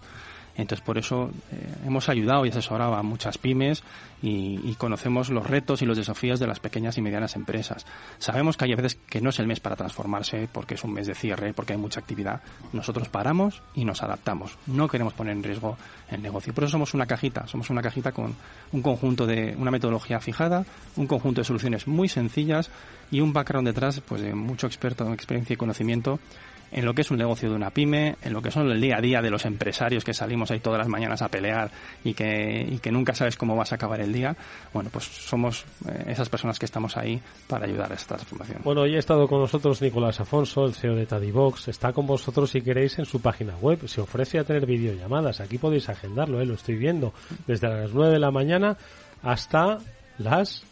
Entonces, 0.56 0.84
por 0.84 0.98
eso 0.98 1.30
eh, 1.50 1.74
hemos 1.86 2.08
ayudado 2.08 2.46
y 2.46 2.50
asesorado 2.50 2.94
a 2.94 3.02
muchas 3.02 3.38
pymes 3.38 3.82
y, 4.22 4.74
conocemos 4.76 5.30
los 5.30 5.46
retos 5.46 5.82
y 5.82 5.86
los 5.86 5.96
desafíos 5.96 6.40
de 6.40 6.46
las 6.46 6.60
pequeñas 6.60 6.98
y 6.98 7.02
medianas 7.02 7.36
empresas. 7.36 7.86
Sabemos 8.18 8.56
que 8.56 8.64
hay 8.64 8.74
veces 8.74 8.96
que 9.08 9.20
no 9.20 9.30
es 9.30 9.38
el 9.38 9.46
mes 9.46 9.60
para 9.60 9.76
transformarse 9.76 10.48
porque 10.52 10.74
es 10.74 10.84
un 10.84 10.92
mes 10.92 11.06
de 11.06 11.14
cierre, 11.14 11.54
porque 11.54 11.72
hay 11.74 11.78
mucha 11.78 12.00
actividad. 12.00 12.40
Nosotros 12.72 13.08
paramos 13.08 13.62
y 13.74 13.84
nos 13.84 14.02
adaptamos. 14.02 14.58
No 14.66 14.88
queremos 14.88 15.14
poner 15.14 15.34
en 15.34 15.42
riesgo 15.42 15.76
el 16.10 16.22
negocio. 16.22 16.52
Por 16.52 16.64
eso 16.64 16.72
somos 16.72 16.94
una 16.94 17.06
cajita, 17.06 17.46
somos 17.46 17.70
una 17.70 17.82
cajita 17.82 18.12
con 18.12 18.34
un 18.72 18.82
conjunto 18.82 19.26
de 19.26 19.54
una 19.56 19.70
metodología 19.70 20.20
fijada, 20.20 20.64
un 20.96 21.06
conjunto 21.06 21.40
de 21.40 21.44
soluciones 21.44 21.86
muy 21.86 22.08
sencillas 22.08 22.70
y 23.10 23.20
un 23.20 23.32
background 23.32 23.68
detrás 23.68 24.00
pues 24.00 24.22
de 24.22 24.34
mucho 24.34 24.66
experto, 24.66 25.12
experiencia 25.12 25.54
y 25.54 25.56
conocimiento 25.56 26.18
en 26.72 26.84
lo 26.84 26.94
que 26.94 27.02
es 27.02 27.10
un 27.10 27.18
negocio 27.18 27.48
de 27.48 27.56
una 27.56 27.70
pyme, 27.70 28.16
en 28.22 28.32
lo 28.32 28.42
que 28.42 28.50
son 28.50 28.70
el 28.70 28.80
día 28.80 28.96
a 28.98 29.00
día 29.00 29.22
de 29.22 29.30
los 29.30 29.44
empresarios 29.44 30.04
que 30.04 30.14
salimos 30.14 30.50
ahí 30.50 30.60
todas 30.60 30.78
las 30.78 30.88
mañanas 30.88 31.22
a 31.22 31.28
pelear 31.28 31.70
y 32.02 32.14
que, 32.14 32.66
y 32.68 32.78
que 32.78 32.90
nunca 32.90 33.14
sabes 33.14 33.36
cómo 33.36 33.56
vas 33.56 33.72
a 33.72 33.76
acabar 33.76 34.00
el 34.00 34.12
día. 34.12 34.36
Bueno, 34.72 34.90
pues 34.92 35.04
somos 35.04 35.64
eh, 35.88 36.04
esas 36.08 36.28
personas 36.28 36.58
que 36.58 36.66
estamos 36.66 36.96
ahí 36.96 37.20
para 37.46 37.66
ayudar 37.66 37.92
a 37.92 37.94
esta 37.94 38.16
transformación. 38.16 38.60
Bueno, 38.64 38.82
hoy 38.82 38.96
ha 38.96 38.98
estado 38.98 39.26
con 39.28 39.40
nosotros 39.40 39.80
Nicolás 39.82 40.20
Afonso, 40.20 40.64
el 40.64 40.74
CEO 40.74 40.94
de 40.94 41.06
Tadivox. 41.06 41.68
Está 41.68 41.92
con 41.92 42.06
vosotros 42.06 42.50
si 42.50 42.60
queréis 42.60 42.98
en 42.98 43.04
su 43.04 43.20
página 43.20 43.56
web. 43.56 43.86
Se 43.86 44.00
ofrece 44.00 44.38
a 44.38 44.44
tener 44.44 44.66
videollamadas. 44.66 45.40
Aquí 45.40 45.58
podéis 45.58 45.88
agendarlo, 45.88 46.40
¿eh? 46.40 46.46
lo 46.46 46.54
estoy 46.54 46.76
viendo. 46.76 47.12
Desde 47.46 47.68
las 47.68 47.92
9 47.92 48.12
de 48.12 48.18
la 48.18 48.30
mañana 48.30 48.76
hasta 49.22 49.78
las 50.18 50.64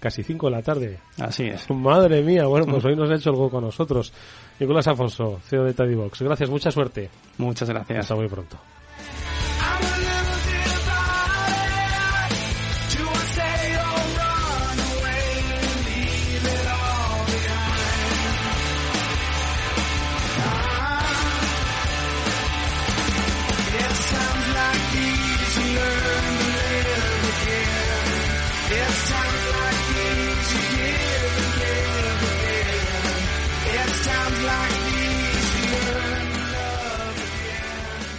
casi 0.00 0.22
5 0.22 0.46
de 0.46 0.52
la 0.52 0.62
tarde. 0.62 0.98
Así 1.18 1.44
es. 1.44 1.68
Madre 1.70 2.22
mía, 2.22 2.46
bueno, 2.46 2.66
pues 2.66 2.84
hoy 2.84 2.96
nos 2.96 3.10
ha 3.10 3.14
hecho 3.14 3.30
algo 3.30 3.50
con 3.50 3.64
nosotros. 3.64 4.12
Nicolás 4.58 4.88
Afonso, 4.88 5.38
CEO 5.44 5.64
de 5.64 5.74
Tadivox. 5.74 6.22
Gracias, 6.22 6.48
mucha 6.48 6.70
suerte. 6.70 7.10
Muchas 7.38 7.68
gracias. 7.68 7.98
Hasta 7.98 8.14
muy 8.14 8.28
pronto. 8.28 8.56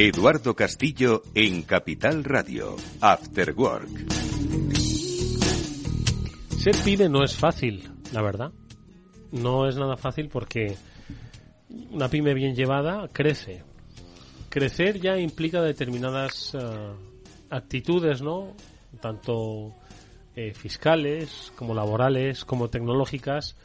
Eduardo 0.00 0.54
Castillo 0.54 1.24
en 1.34 1.62
Capital 1.62 2.22
Radio, 2.22 2.76
After 3.00 3.52
Work. 3.52 4.12
Ser 6.56 6.76
pyme 6.84 7.08
no 7.08 7.24
es 7.24 7.34
fácil, 7.34 7.90
la 8.12 8.22
verdad. 8.22 8.52
No 9.32 9.68
es 9.68 9.74
nada 9.76 9.96
fácil 9.96 10.28
porque 10.28 10.76
una 11.90 12.08
pyme 12.08 12.32
bien 12.32 12.54
llevada 12.54 13.08
crece. 13.08 13.64
Crecer 14.48 15.00
ya 15.00 15.18
implica 15.18 15.62
determinadas 15.62 16.54
eh, 16.54 16.92
actitudes, 17.50 18.22
¿no? 18.22 18.54
Tanto 19.00 19.74
eh, 20.36 20.54
fiscales, 20.54 21.52
como 21.56 21.74
laborales, 21.74 22.44
como 22.44 22.70
tecnológicas, 22.70 23.56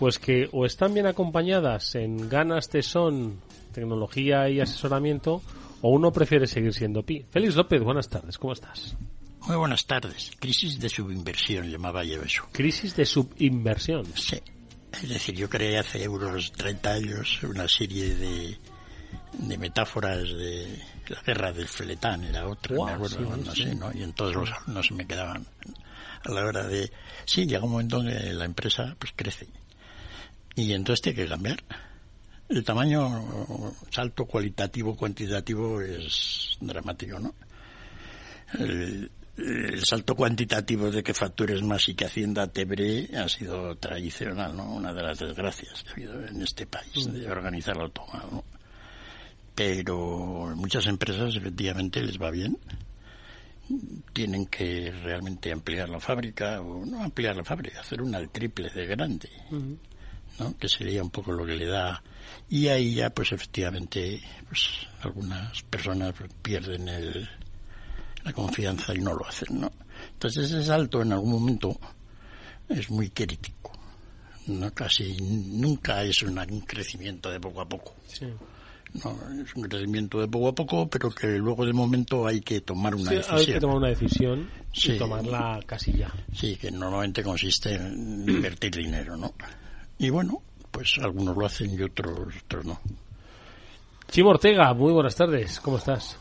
pues 0.00 0.18
que 0.18 0.48
o 0.52 0.64
están 0.64 0.94
bien 0.94 1.06
acompañadas 1.06 1.94
en 1.94 2.30
ganas, 2.30 2.70
tesón, 2.70 3.38
tecnología 3.70 4.48
y 4.48 4.58
asesoramiento, 4.58 5.42
o 5.82 5.90
uno 5.90 6.10
prefiere 6.10 6.46
seguir 6.46 6.72
siendo 6.72 7.02
pi. 7.02 7.26
Félix 7.30 7.54
López, 7.54 7.82
buenas 7.82 8.08
tardes, 8.08 8.38
¿cómo 8.38 8.54
estás? 8.54 8.96
Muy 9.42 9.56
buenas 9.56 9.86
tardes. 9.86 10.30
Crisis 10.40 10.80
de 10.80 10.88
subinversión 10.88 11.70
llamaba 11.70 12.02
yo 12.02 12.22
eso. 12.22 12.48
Crisis 12.50 12.96
de 12.96 13.04
subinversión. 13.04 14.06
Sí. 14.14 14.40
Es 15.02 15.08
decir, 15.10 15.34
yo 15.34 15.50
creé 15.50 15.78
hace 15.78 16.08
unos 16.08 16.50
30 16.52 16.92
años 16.92 17.42
una 17.42 17.68
serie 17.68 18.14
de, 18.14 18.56
de 19.34 19.58
metáforas 19.58 20.22
de 20.22 20.82
la 21.08 21.20
guerra 21.20 21.52
del 21.52 21.68
Feletán, 21.68 22.24
era 22.24 22.48
otra, 22.48 22.74
me 22.74 22.92
acuerdo, 22.92 23.36
no 23.36 23.54
sé, 23.54 23.74
¿no? 23.74 23.92
Y 23.92 24.02
en 24.02 24.14
todos 24.14 24.34
los 24.34 24.50
no 24.66 24.82
se 24.82 24.94
me 24.94 25.06
quedaban 25.06 25.46
a 26.24 26.30
la 26.30 26.46
hora 26.46 26.66
de... 26.66 26.90
Sí, 27.26 27.44
llega 27.44 27.64
un 27.64 27.72
momento 27.72 28.00
en 28.00 28.08
que 28.08 28.32
la 28.32 28.46
empresa 28.46 28.96
pues 28.98 29.12
crece. 29.14 29.46
Y 30.56 30.72
entonces 30.72 31.02
tiene 31.02 31.22
que 31.22 31.28
cambiar 31.28 31.62
el 32.50 32.64
tamaño 32.64 33.72
salto 33.90 34.26
cualitativo 34.26 34.96
cuantitativo 34.96 35.80
es 35.80 36.58
dramático, 36.60 37.18
¿no? 37.18 37.34
El, 38.58 39.10
salto 39.84 40.14
cuantitativo 40.14 40.90
de 40.90 41.02
que 41.02 41.14
factures 41.14 41.62
más 41.62 41.88
y 41.88 41.94
que 41.94 42.04
Hacienda 42.04 42.48
te 42.48 42.66
ha 43.16 43.28
sido 43.28 43.74
tradicional, 43.76 44.54
¿no? 44.54 44.74
Una 44.74 44.92
de 44.92 45.02
las 45.02 45.18
desgracias 45.18 45.82
que 45.82 45.88
ha 45.88 45.92
habido 45.92 46.26
en 46.26 46.42
este 46.42 46.66
país 46.66 47.10
de 47.10 47.30
organizarlo 47.30 47.88
todo, 47.90 48.12
¿no? 48.30 48.44
Pero 49.54 50.52
muchas 50.56 50.86
empresas 50.88 51.36
efectivamente 51.36 52.02
les 52.02 52.20
va 52.20 52.30
bien. 52.30 52.58
Tienen 54.12 54.46
que 54.46 54.90
realmente 54.90 55.52
ampliar 55.52 55.88
la 55.88 56.00
fábrica, 56.00 56.60
o 56.60 56.84
no 56.84 57.02
ampliar 57.02 57.36
la 57.36 57.44
fábrica, 57.44 57.80
hacer 57.80 58.02
una 58.02 58.18
al 58.18 58.28
triple 58.28 58.68
de 58.68 58.86
grande, 58.86 59.30
¿no? 60.40 60.56
Que 60.58 60.68
sería 60.68 61.02
un 61.02 61.10
poco 61.10 61.32
lo 61.32 61.46
que 61.46 61.54
le 61.54 61.66
da. 61.66 62.02
Y 62.48 62.66
ahí 62.66 62.94
ya 62.94 63.10
pues 63.10 63.30
efectivamente 63.32 64.20
pues 64.48 64.86
algunas 65.02 65.62
personas 65.62 66.14
pierden 66.42 66.88
el, 66.88 67.28
la 68.24 68.32
confianza 68.32 68.94
y 68.94 68.98
no 68.98 69.14
lo 69.14 69.26
hacen 69.26 69.60
no 69.60 69.70
entonces 70.12 70.50
ese 70.50 70.64
salto 70.64 71.02
en 71.02 71.12
algún 71.12 71.32
momento 71.32 71.78
es 72.68 72.90
muy 72.90 73.10
crítico 73.10 73.72
no 74.46 74.72
casi 74.72 75.16
nunca 75.20 76.02
es 76.02 76.22
un 76.22 76.60
crecimiento 76.62 77.30
de 77.30 77.38
poco 77.38 77.60
a 77.60 77.68
poco. 77.68 77.94
No 78.92 79.16
es 79.40 79.54
un 79.54 79.62
crecimiento 79.62 80.18
de 80.18 80.26
poco 80.26 80.48
a 80.48 80.54
poco 80.54 80.90
pero 80.90 81.10
que 81.10 81.28
luego 81.38 81.64
de 81.64 81.72
momento 81.72 82.26
hay 82.26 82.40
que 82.40 82.60
tomar 82.60 82.96
una 82.96 83.12
decisión 83.12 83.38
hay 83.38 83.46
que 83.46 83.60
tomar 83.60 83.76
una 83.76 83.88
decisión 83.88 84.50
y 84.72 84.98
tomarla 84.98 85.60
casi 85.64 85.92
ya 85.92 86.12
sí 86.34 86.56
que 86.56 86.72
normalmente 86.72 87.22
consiste 87.22 87.74
en 87.74 88.28
invertir 88.28 88.74
dinero 88.74 89.16
no 89.16 89.32
y 90.00 90.08
bueno 90.08 90.40
pues 90.70 90.98
algunos 91.02 91.36
lo 91.36 91.44
hacen 91.44 91.74
y 91.74 91.82
otros, 91.82 92.34
otros 92.44 92.64
no. 92.64 92.78
Chimo 94.08 94.30
Ortega, 94.30 94.72
muy 94.72 94.92
buenas 94.92 95.14
tardes, 95.14 95.60
¿cómo 95.60 95.76
estás? 95.76 96.18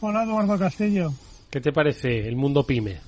Hola 0.00 0.24
Eduardo 0.24 0.58
Castillo. 0.58 1.12
¿Qué 1.50 1.60
te 1.60 1.72
parece 1.72 2.26
el 2.26 2.34
mundo 2.34 2.64
pyme? 2.64 3.00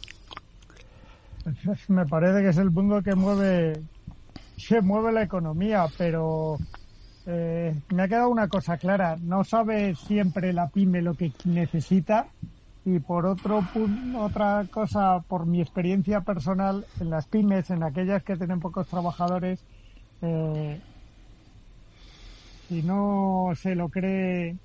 Pues 1.65 1.91
me 1.91 2.07
parece 2.07 2.43
que 2.43 2.51
es 2.51 2.59
el 2.59 2.71
mundo 2.71 3.03
que 3.03 3.15
mueve, 3.15 3.81
que 4.69 4.81
mueve 4.81 5.13
la 5.13 5.23
economía, 5.23 5.87
pero 5.97 6.59
eh, 7.27 7.75
me 7.93 8.03
ha 8.03 8.09
quedado 8.09 8.29
una 8.29 8.49
cosa 8.49 8.77
clara, 8.77 9.17
no 9.21 9.45
sabe 9.45 9.95
siempre 9.95 10.53
la 10.53 10.69
pyme 10.69 11.03
lo 11.03 11.15
que 11.15 11.33
necesita 11.47 12.29
y 12.85 13.01
por 13.01 13.27
otro 13.27 13.65
otra 14.19 14.65
cosa, 14.71 15.21
por 15.27 15.47
mi 15.47 15.61
experiencia 15.61 16.21
personal 16.21 16.87
en 17.01 17.11
las 17.11 17.27
pymes, 17.27 17.71
en 17.71 17.83
aquellas 17.83 18.23
que 18.23 18.37
tienen 18.37 18.61
pocos 18.61 18.87
trabajadores, 18.87 19.59
eh, 20.21 20.83
si 22.69 22.83
no 22.83 23.53
se 23.55 23.75
lo 23.75 23.89
cree 23.89 24.59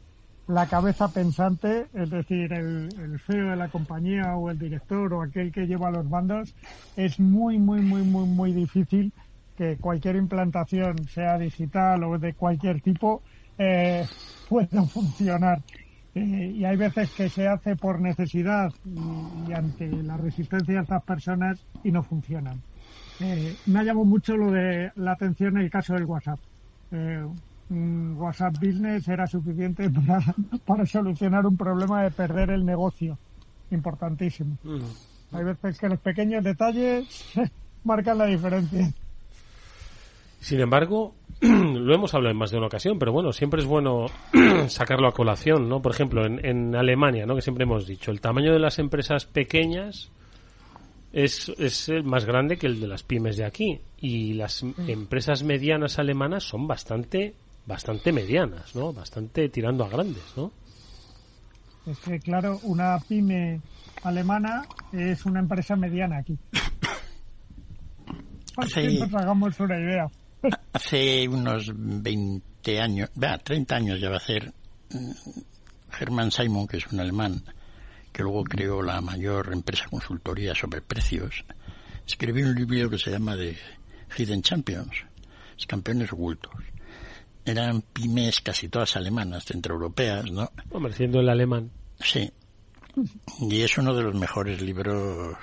la 0.48 0.68
cabeza 0.68 1.12
pensante, 1.12 1.88
es 1.94 2.10
decir, 2.10 2.52
el, 2.54 2.90
el 3.00 3.20
CEO 3.26 3.52
de 3.52 3.56
la 3.58 3.70
compañía 3.70 4.36
o 4.38 4.50
el 4.50 4.58
director 4.58 5.14
o 5.14 5.22
aquel 5.24 5.52
que 5.52 5.68
lleva 5.68 5.92
los 5.92 6.10
bandos, 6.10 6.56
es 6.96 7.20
muy, 7.20 7.60
muy, 7.60 7.82
muy, 7.82 8.04
muy, 8.04 8.26
muy 8.28 8.54
difícil 8.54 9.14
que 9.56 9.78
cualquier 9.80 10.16
implantación, 10.18 11.08
sea 11.08 11.38
digital 11.38 12.04
o 12.04 12.18
de 12.20 12.34
cualquier 12.36 12.82
tipo, 12.82 13.24
eh, 13.58 14.10
pueda 14.48 14.86
funcionar. 14.88 15.60
Eh, 16.14 16.52
y 16.56 16.66
hay 16.66 16.78
veces 16.78 17.12
que 17.14 17.30
se 17.30 17.48
hace 17.48 17.76
por 17.78 18.02
necesidad 18.02 18.70
y 18.84 19.52
ante 19.54 19.88
la 20.04 20.18
resistencia 20.18 20.76
de 20.76 20.82
estas 20.82 21.04
personas 21.04 21.66
y 21.84 21.92
no 21.92 22.04
funcionan. 22.04 22.64
Eh, 23.20 23.56
me 23.68 23.80
ha 23.80 23.84
llamado 23.84 24.06
mucho 24.06 24.36
lo 24.36 24.52
de 24.52 24.92
la 24.96 25.12
atención 25.12 25.58
en 25.58 25.64
el 25.64 25.70
caso 25.70 25.94
del 25.94 26.06
WhatsApp. 26.06 26.40
Eh, 26.92 27.26
WhatsApp 27.70 28.56
Business 28.60 29.08
era 29.08 29.28
suficiente 29.28 29.90
para, 30.08 30.36
para 30.66 30.86
solucionar 30.86 31.46
un 31.46 31.58
problema 31.58 32.04
de 32.04 32.12
perder 32.12 32.52
el 32.52 32.66
negocio. 32.66 33.18
Importantísimo. 33.70 34.58
Hay 35.32 35.44
veces 35.44 35.80
que 35.80 35.88
los 35.88 36.00
pequeños 36.00 36.44
detalles 36.44 37.26
marcan 37.84 38.18
la 38.18 38.26
diferencia. 38.26 38.92
Sin 40.42 40.60
embargo, 40.60 41.14
lo 41.42 41.94
hemos 41.94 42.14
hablado 42.14 42.32
en 42.32 42.38
más 42.38 42.52
de 42.52 42.58
una 42.58 42.66
ocasión, 42.66 43.00
pero 43.00 43.14
bueno, 43.14 43.32
siempre 43.32 43.62
es 43.62 43.68
bueno 43.68 44.08
sacarlo 44.68 45.08
a 45.08 45.14
colación, 45.14 45.70
¿no? 45.70 45.82
Por 45.82 45.94
ejemplo, 45.94 46.26
en, 46.26 46.44
en 46.46 46.76
Alemania, 46.76 47.26
¿no? 47.26 47.36
Que 47.36 47.42
siempre 47.42 47.64
hemos 47.64 47.88
dicho, 47.88 48.12
el 48.12 48.20
tamaño 48.20 48.52
de 48.52 48.60
las 48.60 48.80
empresas 48.80 49.26
pequeñas 49.26 50.12
es, 51.14 51.50
es 51.58 51.90
el 51.90 52.04
más 52.04 52.26
grande 52.26 52.58
que 52.58 52.68
el 52.68 52.80
de 52.80 52.88
las 52.88 53.04
pymes 53.04 53.38
de 53.38 53.46
aquí. 53.46 53.80
Y 53.98 54.34
las 54.34 54.64
empresas 54.88 55.44
medianas 55.44 56.00
alemanas 56.00 56.44
son 56.44 56.68
bastante, 56.68 57.36
bastante 57.66 58.12
medianas, 58.12 58.76
¿no? 58.76 58.94
Bastante 58.94 59.50
tirando 59.50 59.84
a 59.84 59.90
grandes, 59.90 60.24
¿no? 60.36 60.52
Es 61.86 61.98
que, 62.00 62.20
claro, 62.20 62.60
una 62.64 63.00
pyme 63.00 63.60
alemana 64.04 64.64
es 64.92 65.26
una 65.26 65.40
empresa 65.40 65.76
mediana 65.76 66.20
aquí. 66.20 66.38
Que 68.74 69.00
nos 69.00 69.14
hagamos 69.14 69.58
una 69.62 69.80
idea. 69.80 70.08
Hace 70.74 71.28
unos 71.28 71.72
20 71.74 72.82
años, 72.82 73.10
vea, 73.16 73.38
30 73.38 73.76
años 73.76 74.02
ya 74.02 74.10
va 74.10 74.18
a 74.18 74.20
ser, 74.20 74.54
mm, 74.90 75.12
Hermann 76.00 76.32
Simon, 76.32 76.68
que 76.68 76.78
es 76.78 76.88
un 76.88 77.00
alemán, 77.00 77.42
que 78.12 78.24
luego 78.24 78.44
creó 78.44 78.82
la 78.82 79.02
mayor 79.02 79.52
empresa 79.54 79.86
consultoría 79.90 80.54
sobre 80.56 80.82
precios, 80.82 81.46
escribió 82.06 82.48
un 82.48 82.56
libro 82.56 82.90
que 82.90 82.98
se 82.98 83.12
llama 83.12 83.36
de 83.36 83.58
Hidden 84.18 84.42
Champions, 84.42 85.06
campeones 85.68 86.12
ocultos. 86.12 86.54
Eran 87.46 87.82
pymes 87.82 88.42
casi 88.42 88.70
todas 88.70 88.96
alemanas, 88.96 89.46
centroeuropeas, 89.46 90.32
¿no? 90.32 90.52
Hombre, 90.70 90.94
siendo 90.94 91.20
el 91.20 91.30
alemán. 91.30 91.72
Sí. 92.00 92.32
Y 93.40 93.62
es 93.62 93.78
uno 93.78 93.96
de 93.96 94.04
los 94.04 94.16
mejores 94.16 94.62
libros 94.62 95.38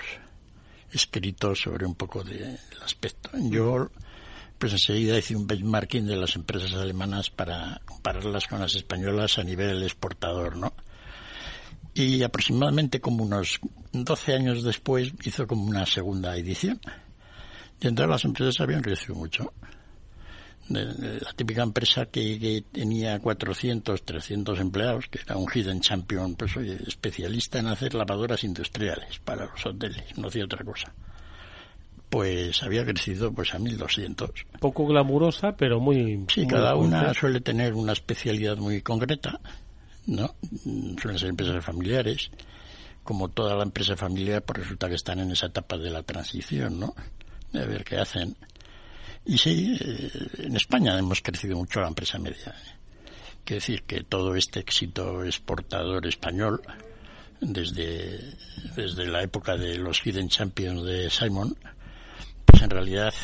escritos 0.93 1.61
sobre 1.61 1.87
un 1.87 1.95
poco 1.95 2.23
del 2.23 2.59
aspecto. 2.85 3.31
Yo, 3.51 3.91
pues 4.59 4.73
enseguida 4.73 5.19
hice 5.19 5.35
un 5.35 5.47
benchmarking 5.47 6.07
de 6.07 6.17
las 6.17 6.37
empresas 6.37 6.75
alemanas 6.75 7.31
para 7.31 7.81
compararlas 7.85 8.47
con 8.47 8.61
las 8.61 8.75
españolas 8.75 9.39
a 9.39 9.45
nivel 9.45 9.83
exportador, 9.83 10.57
¿no? 10.57 10.73
Y 11.99 12.23
aproximadamente 12.23 13.01
como 13.01 13.25
unos 13.25 13.59
12 13.93 14.33
años 14.33 14.63
después 14.63 15.13
hizo 15.25 15.49
como 15.49 15.65
una 15.65 15.85
segunda 15.85 16.37
edición. 16.37 16.81
Y 17.81 17.89
entonces 17.89 18.09
las 18.09 18.25
empresas 18.25 18.61
habían 18.61 18.83
crecido 18.83 19.17
mucho. 19.17 19.53
La 20.69 21.33
típica 21.35 21.65
empresa 21.65 22.07
que, 22.07 22.39
que 22.39 22.63
tenía 22.71 23.19
400, 23.19 24.05
300 24.05 24.61
empleados, 24.61 25.07
que 25.11 25.19
era 25.19 25.37
un 25.39 25.49
hidden 25.53 25.81
champion, 25.81 26.37
pues 26.37 26.57
oye, 26.57 26.79
especialista 26.87 27.59
en 27.59 27.67
hacer 27.67 27.95
lavadoras 27.95 28.45
industriales 28.45 29.19
para 29.19 29.47
los 29.47 29.67
hoteles, 29.67 30.17
no 30.19 30.29
hacía 30.29 30.45
otra 30.45 30.65
cosa. 30.65 30.95
Pues 32.11 32.63
había 32.63 32.85
crecido 32.85 33.33
pues 33.33 33.55
a 33.55 33.59
1200. 33.59 34.31
Poco 34.61 34.87
glamurosa, 34.87 35.57
pero 35.57 35.81
muy. 35.81 36.25
Sí, 36.33 36.43
muy 36.43 36.49
cada 36.49 36.77
una 36.77 37.13
suele 37.13 37.41
tener 37.41 37.75
una 37.75 37.93
especialidad 37.93 38.57
muy 38.57 38.83
concreta, 38.83 39.41
¿no? 40.09 40.35
Mm, 40.65 40.99
Suelen 40.99 41.19
ser 41.19 41.29
empresas 41.29 41.65
familiares. 41.65 42.31
Como 43.05 43.29
toda 43.29 43.55
la 43.55 43.63
empresa 43.63 43.97
familiar, 43.97 44.43
pues 44.43 44.61
resulta 44.61 44.89
que 44.89 44.97
están 44.97 45.21
en 45.21 45.31
esa 45.31 45.47
etapa 45.47 45.79
de 45.79 45.91
la 45.91 46.03
transición, 46.03 46.81
¿no? 46.81 46.95
De 47.53 47.65
ver 47.65 47.85
qué 47.85 47.97
hacen. 47.97 48.37
Y 49.25 49.39
sí, 49.39 49.77
eh, 49.81 50.11
en 50.39 50.57
España 50.57 50.99
hemos 50.99 51.23
crecido 51.23 51.57
mucho 51.57 51.81
la 51.81 51.89
empresa 51.89 52.19
media. 52.19 52.55
Quiere 53.45 53.61
decir 53.61 53.83
que 53.85 54.03
todo 54.03 54.35
este 54.35 54.61
éxito 54.61 55.25
exportador 55.25 56.07
español, 56.07 56.61
desde, 57.41 58.35
desde 58.77 59.07
la 59.07 59.23
época 59.23 59.57
de 59.57 59.79
los 59.79 60.05
Hidden 60.05 60.29
Champions 60.29 60.85
de 60.85 61.09
Simon, 61.09 61.57
pues 62.45 62.63
en 62.63 62.71
realidad 62.71 63.15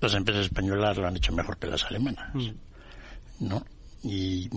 las 0.00 0.14
empresas 0.14 0.46
españolas 0.46 0.96
lo 0.96 1.06
han 1.06 1.16
hecho 1.16 1.32
mejor 1.32 1.58
que 1.58 1.66
las 1.66 1.84
alemanas, 1.84 2.32
¿no? 3.40 3.64
Y 4.08 4.48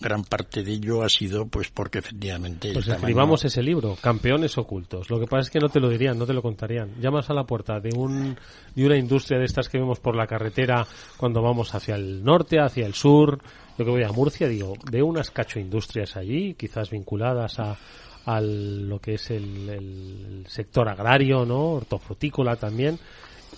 gran 0.00 0.24
parte 0.24 0.62
de 0.62 0.72
ello 0.72 1.02
ha 1.02 1.08
sido 1.08 1.46
pues 1.46 1.70
porque 1.70 1.98
efectivamente 1.98 2.72
Pues 2.72 2.88
escribamos 2.88 3.44
ese 3.44 3.62
libro, 3.62 3.96
Campeones 4.00 4.58
Ocultos. 4.58 5.08
Lo 5.10 5.20
que 5.20 5.26
pasa 5.26 5.42
es 5.42 5.50
que 5.50 5.60
no 5.60 5.68
te 5.68 5.80
lo 5.80 5.88
dirían, 5.88 6.18
no 6.18 6.26
te 6.26 6.32
lo 6.32 6.42
contarían. 6.42 7.00
Llamas 7.00 7.30
a 7.30 7.34
la 7.34 7.44
puerta 7.44 7.78
de, 7.78 7.96
un, 7.96 8.36
de 8.74 8.86
una 8.86 8.96
industria 8.96 9.38
de 9.38 9.44
estas 9.44 9.68
que 9.68 9.78
vemos 9.78 10.00
por 10.00 10.16
la 10.16 10.26
carretera 10.26 10.86
cuando 11.16 11.40
vamos 11.40 11.74
hacia 11.74 11.94
el 11.94 12.24
norte, 12.24 12.58
hacia 12.58 12.86
el 12.86 12.94
sur. 12.94 13.40
Yo 13.78 13.84
que 13.84 13.90
voy 13.90 14.02
a 14.02 14.12
Murcia, 14.12 14.48
digo, 14.48 14.74
veo 14.90 15.06
unas 15.06 15.30
cacho 15.30 15.60
industrias 15.60 16.16
allí, 16.16 16.54
quizás 16.54 16.90
vinculadas 16.90 17.58
a, 17.58 17.76
a 18.24 18.40
lo 18.40 18.98
que 18.98 19.14
es 19.14 19.30
el, 19.30 19.68
el 19.68 20.44
sector 20.48 20.88
agrario, 20.88 21.44
¿no? 21.44 21.72
Hortofrutícola 21.72 22.56
también. 22.56 22.98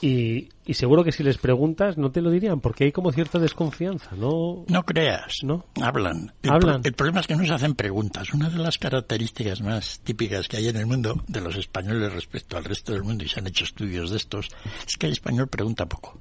Y, 0.00 0.48
y 0.64 0.74
seguro 0.74 1.02
que 1.02 1.10
si 1.10 1.22
les 1.24 1.38
preguntas 1.38 1.98
no 1.98 2.12
te 2.12 2.20
lo 2.22 2.30
dirían 2.30 2.60
porque 2.60 2.84
hay 2.84 2.92
como 2.92 3.10
cierta 3.10 3.38
desconfianza, 3.40 4.10
¿no? 4.14 4.64
No 4.68 4.82
creas, 4.84 5.38
¿no? 5.42 5.66
Hablan. 5.82 6.32
El, 6.42 6.50
Hablan. 6.50 6.82
pro- 6.82 6.88
el 6.88 6.94
problema 6.94 7.20
es 7.20 7.26
que 7.26 7.34
no 7.36 7.44
se 7.44 7.52
hacen 7.52 7.74
preguntas. 7.74 8.32
Una 8.32 8.48
de 8.48 8.58
las 8.58 8.78
características 8.78 9.60
más 9.60 10.00
típicas 10.00 10.46
que 10.46 10.58
hay 10.58 10.68
en 10.68 10.76
el 10.76 10.86
mundo 10.86 11.22
de 11.26 11.40
los 11.40 11.56
españoles 11.56 12.12
respecto 12.12 12.56
al 12.56 12.64
resto 12.64 12.92
del 12.92 13.02
mundo, 13.02 13.24
y 13.24 13.28
se 13.28 13.40
han 13.40 13.46
hecho 13.48 13.64
estudios 13.64 14.10
de 14.10 14.18
estos, 14.18 14.48
es 14.86 14.96
que 14.96 15.06
el 15.06 15.12
español 15.12 15.48
pregunta 15.48 15.86
poco. 15.86 16.20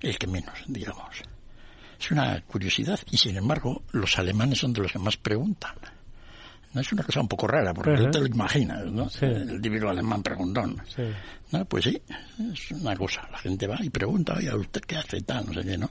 El 0.00 0.18
que 0.18 0.26
menos, 0.26 0.58
digamos. 0.66 1.22
Es 1.98 2.10
una 2.10 2.42
curiosidad. 2.42 3.00
Y 3.10 3.16
sin 3.16 3.36
embargo, 3.38 3.82
los 3.92 4.18
alemanes 4.18 4.58
son 4.58 4.74
de 4.74 4.82
los 4.82 4.92
que 4.92 4.98
más 4.98 5.16
preguntan. 5.16 5.74
Es 6.80 6.92
una 6.92 7.02
cosa 7.02 7.20
un 7.20 7.28
poco 7.28 7.46
rara, 7.46 7.72
porque 7.74 7.92
Ajá. 7.92 8.10
te 8.10 8.20
lo 8.20 8.26
imaginas, 8.26 8.86
¿no? 8.86 9.08
Sí. 9.08 9.26
El 9.26 9.60
típico 9.60 9.88
alemán 9.88 10.22
preguntón. 10.22 10.82
Sí. 10.94 11.02
¿no? 11.52 11.64
Pues 11.64 11.84
sí, 11.84 12.02
es 12.52 12.70
una 12.72 12.96
cosa. 12.96 13.28
La 13.30 13.38
gente 13.38 13.66
va 13.66 13.78
y 13.80 13.90
pregunta, 13.90 14.34
oye, 14.36 14.54
¿usted 14.54 14.80
qué 14.82 14.96
hace? 14.96 15.20
Tal, 15.22 15.46
no 15.46 15.52
sé 15.52 15.62
qué, 15.62 15.78
¿no? 15.78 15.90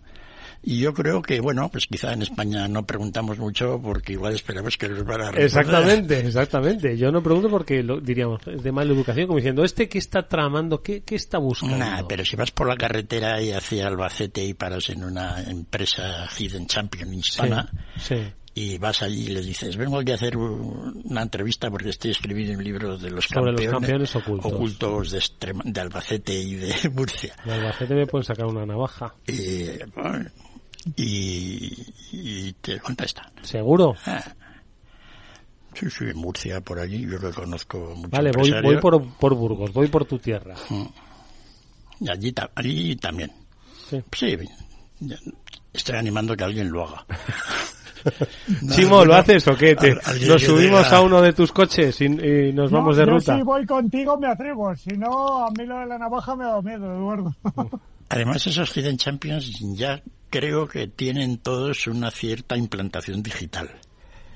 Y 0.67 0.79
yo 0.79 0.95
creo 0.95 1.21
que, 1.21 1.39
bueno, 1.41 1.69
pues 1.69 1.85
quizá 1.85 2.13
en 2.13 2.23
España 2.23 2.67
no 2.67 2.87
preguntamos 2.87 3.37
mucho 3.37 3.79
porque 3.81 4.13
igual 4.13 4.33
esperamos 4.33 4.77
que 4.77 4.89
nos 4.89 5.05
van 5.05 5.21
a 5.21 5.31
responder. 5.31 5.45
Exactamente, 5.45 6.19
exactamente. 6.25 6.97
Yo 6.97 7.11
no 7.11 7.21
pregunto 7.21 7.49
porque 7.49 7.83
lo, 7.83 8.01
diríamos 8.01 8.41
es 8.47 8.63
de 8.63 8.71
mala 8.71 8.91
educación, 8.91 9.27
como 9.27 9.37
diciendo, 9.37 9.63
¿este 9.63 9.87
qué 9.87 9.99
está 9.99 10.27
tramando? 10.27 10.81
¿Qué, 10.81 11.03
qué 11.03 11.15
está 11.15 11.37
buscando? 11.37 11.77
Nah, 11.77 12.01
pero 12.07 12.25
si 12.25 12.35
vas 12.35 12.49
por 12.49 12.67
la 12.67 12.77
carretera 12.77 13.39
y 13.41 13.51
hacia 13.51 13.87
Albacete 13.87 14.43
y 14.43 14.55
paras 14.55 14.89
en 14.89 15.03
una 15.03 15.43
empresa 15.43 16.27
Hidden 16.35 16.65
Champion 16.65 17.13
hispana 17.13 17.69
Sí, 17.97 18.15
sí. 18.15 18.23
Y 18.57 18.77
vas 18.77 19.01
allí 19.01 19.25
y 19.25 19.29
le 19.33 19.41
dices, 19.41 19.75
vengo 19.75 19.99
aquí 19.99 20.11
a 20.11 20.15
hacer 20.15 20.37
una 20.37 21.21
entrevista 21.21 21.69
porque 21.69 21.89
estoy 21.89 22.11
escribiendo 22.11 22.57
un 22.57 22.63
libro 22.63 22.97
de 22.97 23.09
los 23.11 23.25
Sobre 23.25 23.51
los 23.51 23.61
campeones, 23.61 24.11
campeones 24.11 24.15
ocultos. 24.15 25.11
de, 25.11 25.19
Extrema- 25.19 25.63
de 25.65 25.81
Albacete 25.81 26.33
y 26.33 26.55
de 26.55 26.89
Murcia. 26.93 27.35
En 27.45 27.51
Albacete 27.51 27.93
me 27.95 28.07
pueden 28.07 28.23
sacar 28.23 28.45
una 28.45 28.65
navaja. 28.65 29.13
Y, 29.27 29.67
bueno, 29.93 30.29
y, 30.95 31.83
y 32.13 32.53
te 32.61 32.79
contestan. 32.79 33.25
¿Seguro? 33.41 33.93
Ah. 34.05 34.23
Sí, 35.73 35.89
sí, 35.89 36.05
en 36.05 36.17
Murcia, 36.17 36.61
por 36.61 36.79
allí, 36.79 37.05
yo 37.05 37.19
que 37.19 37.31
conozco 37.31 37.93
mucho 37.97 38.07
Vale, 38.09 38.31
voy, 38.31 38.53
voy 38.63 38.77
por, 38.79 39.05
por 39.17 39.35
Burgos, 39.35 39.73
voy 39.73 39.87
por 39.89 40.05
tu 40.05 40.17
tierra. 40.17 40.55
Y 41.99 42.09
allí, 42.09 42.33
allí 42.55 42.95
también. 42.95 43.33
Sí. 43.89 44.01
ya- 45.01 45.17
estoy 45.73 45.95
animando 45.97 46.31
a 46.31 46.37
que 46.37 46.43
alguien 46.45 46.69
lo 46.71 46.87
haga. 46.87 47.05
No, 48.61 48.71
Chimo, 48.75 49.05
¿lo 49.05 49.13
no, 49.13 49.19
haces 49.19 49.47
o 49.47 49.55
qué? 49.55 49.75
Te- 49.75 49.91
al- 49.91 50.01
alguien 50.05 50.29
nos 50.29 50.41
que 50.41 50.47
subimos 50.47 50.91
a 50.91 51.01
uno 51.01 51.21
de 51.21 51.33
tus 51.33 51.51
coches 51.51 51.99
y, 52.01 52.05
y 52.05 52.53
nos 52.53 52.71
No, 52.71 52.79
vamos 52.79 52.97
de 52.97 53.05
yo 53.05 53.11
ruta. 53.11 53.35
si 53.35 53.41
voy 53.43 53.65
contigo 53.65 54.17
me 54.17 54.27
atrevo, 54.27 54.75
si 54.75 54.91
no, 54.97 55.45
a 55.45 55.51
mí 55.51 55.65
lo 55.65 55.79
de 55.79 55.85
la 55.87 55.97
navaja 55.97 56.35
me 56.35 56.45
da 56.45 56.61
miedo, 56.61 56.85
Eduardo. 56.93 57.33
Además, 58.09 58.45
esos 58.45 58.75
Hidden 58.77 58.97
Champions 58.97 59.59
ya 59.75 60.01
creo 60.29 60.67
que 60.67 60.87
tienen 60.87 61.39
todos 61.39 61.87
una 61.87 62.11
cierta 62.11 62.55
implantación 62.55 63.23
digital. 63.23 63.69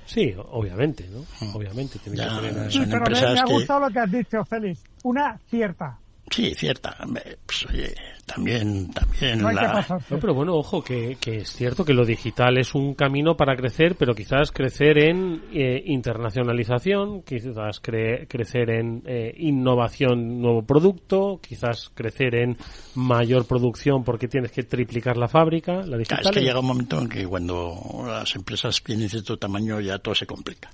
Sí, 0.06 0.34
obviamente, 0.52 1.08
¿no? 1.12 1.24
Obviamente. 1.54 2.00
tiene 2.00 2.18
Ya, 2.18 2.30
que 2.42 2.48
tener- 2.48 2.72
son 2.72 2.86
Pero 2.86 2.90
me, 2.90 2.98
empresas 2.98 3.34
me 3.34 3.40
ha 3.40 3.44
que- 3.44 3.54
gustado 3.54 3.80
lo 3.82 3.90
que 3.92 4.00
has 4.00 4.12
dicho, 4.12 4.44
Félix. 4.46 4.84
Una 5.04 5.38
cierta. 5.50 6.00
Sí, 6.30 6.54
cierta. 6.54 6.96
Pues, 7.46 7.66
oye, 7.68 7.94
también, 8.26 8.92
también 8.92 9.42
la... 9.42 9.86
pero 10.10 10.34
bueno, 10.34 10.56
ojo, 10.56 10.84
que, 10.84 11.18
que, 11.20 11.38
es 11.38 11.50
cierto 11.50 11.84
que 11.84 11.94
lo 11.94 12.06
digital 12.06 12.58
es 12.58 12.76
un 12.76 12.94
camino 12.94 13.36
para 13.36 13.56
crecer, 13.56 13.96
pero 13.98 14.14
quizás 14.14 14.52
crecer 14.52 15.00
en 15.00 15.42
eh, 15.52 15.82
internacionalización, 15.86 17.24
quizás 17.24 17.80
crecer 17.80 18.70
en 18.70 19.04
eh, 19.06 19.34
innovación, 19.38 20.40
nuevo 20.42 20.64
producto, 20.64 21.40
quizás 21.42 21.90
crecer 21.94 22.36
en 22.36 22.58
mayor 22.96 23.46
producción 23.46 24.04
porque 24.04 24.28
tienes 24.28 24.52
que 24.52 24.64
triplicar 24.64 25.18
la 25.18 25.28
fábrica, 25.28 25.82
la 25.86 25.98
digital. 25.98 26.22
es 26.24 26.32
que 26.32 26.42
llega 26.42 26.60
un 26.60 26.68
momento 26.68 27.00
en 27.00 27.10
que 27.10 27.26
cuando 27.26 28.04
las 28.06 28.36
empresas 28.36 28.82
tienen 28.84 29.10
cierto 29.10 29.38
tamaño 29.38 29.80
ya 29.80 29.98
todo 30.00 30.14
se 30.14 30.26
complica. 30.26 30.70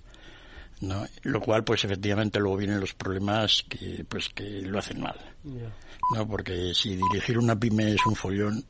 ¿No? 0.82 1.06
Lo 1.24 1.42
cual, 1.42 1.64
pues 1.64 1.84
efectivamente 1.86 2.40
luego 2.40 2.58
vienen 2.58 2.80
los 2.80 2.94
problemas 2.94 3.64
que, 3.70 4.06
pues 4.08 4.30
que 4.30 4.62
lo 4.62 4.80
hacen 4.80 5.02
mal. 5.02 5.20
¿no? 6.14 6.28
Porque 6.28 6.74
si 6.74 6.96
dirigir 6.96 7.38
una 7.38 7.58
pyme 7.58 7.94
es 7.94 8.06
un 8.06 8.16
follón, 8.16 8.64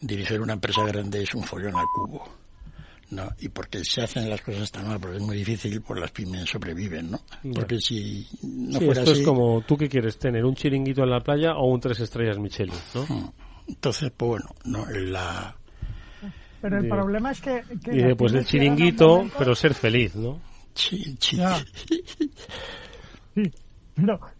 dirigir 0.00 0.40
una 0.40 0.54
empresa 0.54 0.84
grande 0.84 1.22
es 1.22 1.34
un 1.34 1.44
follón 1.44 1.76
al 1.76 1.86
cubo. 1.94 2.40
¿no? 3.10 3.28
Y 3.40 3.48
porque 3.48 3.82
se 3.84 4.02
hacen 4.02 4.30
las 4.30 4.40
cosas 4.40 4.70
tan 4.70 4.86
mal, 4.86 5.00
porque 5.00 5.16
es 5.16 5.22
muy 5.22 5.36
difícil, 5.36 5.80
pues 5.80 6.00
las 6.00 6.12
pymes 6.12 6.48
sobreviven, 6.48 7.10
¿no? 7.10 7.20
Porque 7.52 7.80
si 7.80 8.24
no 8.42 8.78
fuera 8.78 9.02
esto 9.02 9.12
es 9.12 9.22
como, 9.22 9.62
¿tú 9.62 9.76
qué 9.76 9.88
quieres 9.88 10.16
tener? 10.16 10.44
¿Un 10.44 10.54
chiringuito 10.54 11.02
en 11.02 11.10
la 11.10 11.20
playa 11.20 11.54
o 11.56 11.66
un 11.66 11.80
tres 11.80 11.98
estrellas 11.98 12.38
Michelin, 12.38 12.72
no? 12.94 13.02
Hmm. 13.02 13.30
Entonces, 13.66 14.12
pues 14.16 14.28
bueno, 14.28 14.50
no, 14.64 14.86
la... 14.90 15.56
Pero 16.60 16.78
el 16.78 16.88
problema 16.88 17.32
es 17.32 17.40
que... 17.40 17.62
que 17.82 17.96
y 17.96 18.02
después 18.02 18.32
del 18.32 18.44
chiringuito, 18.44 19.28
pero 19.36 19.54
ser 19.54 19.74
feliz, 19.74 20.14
¿no? 20.14 20.40
Sí, 23.34 23.52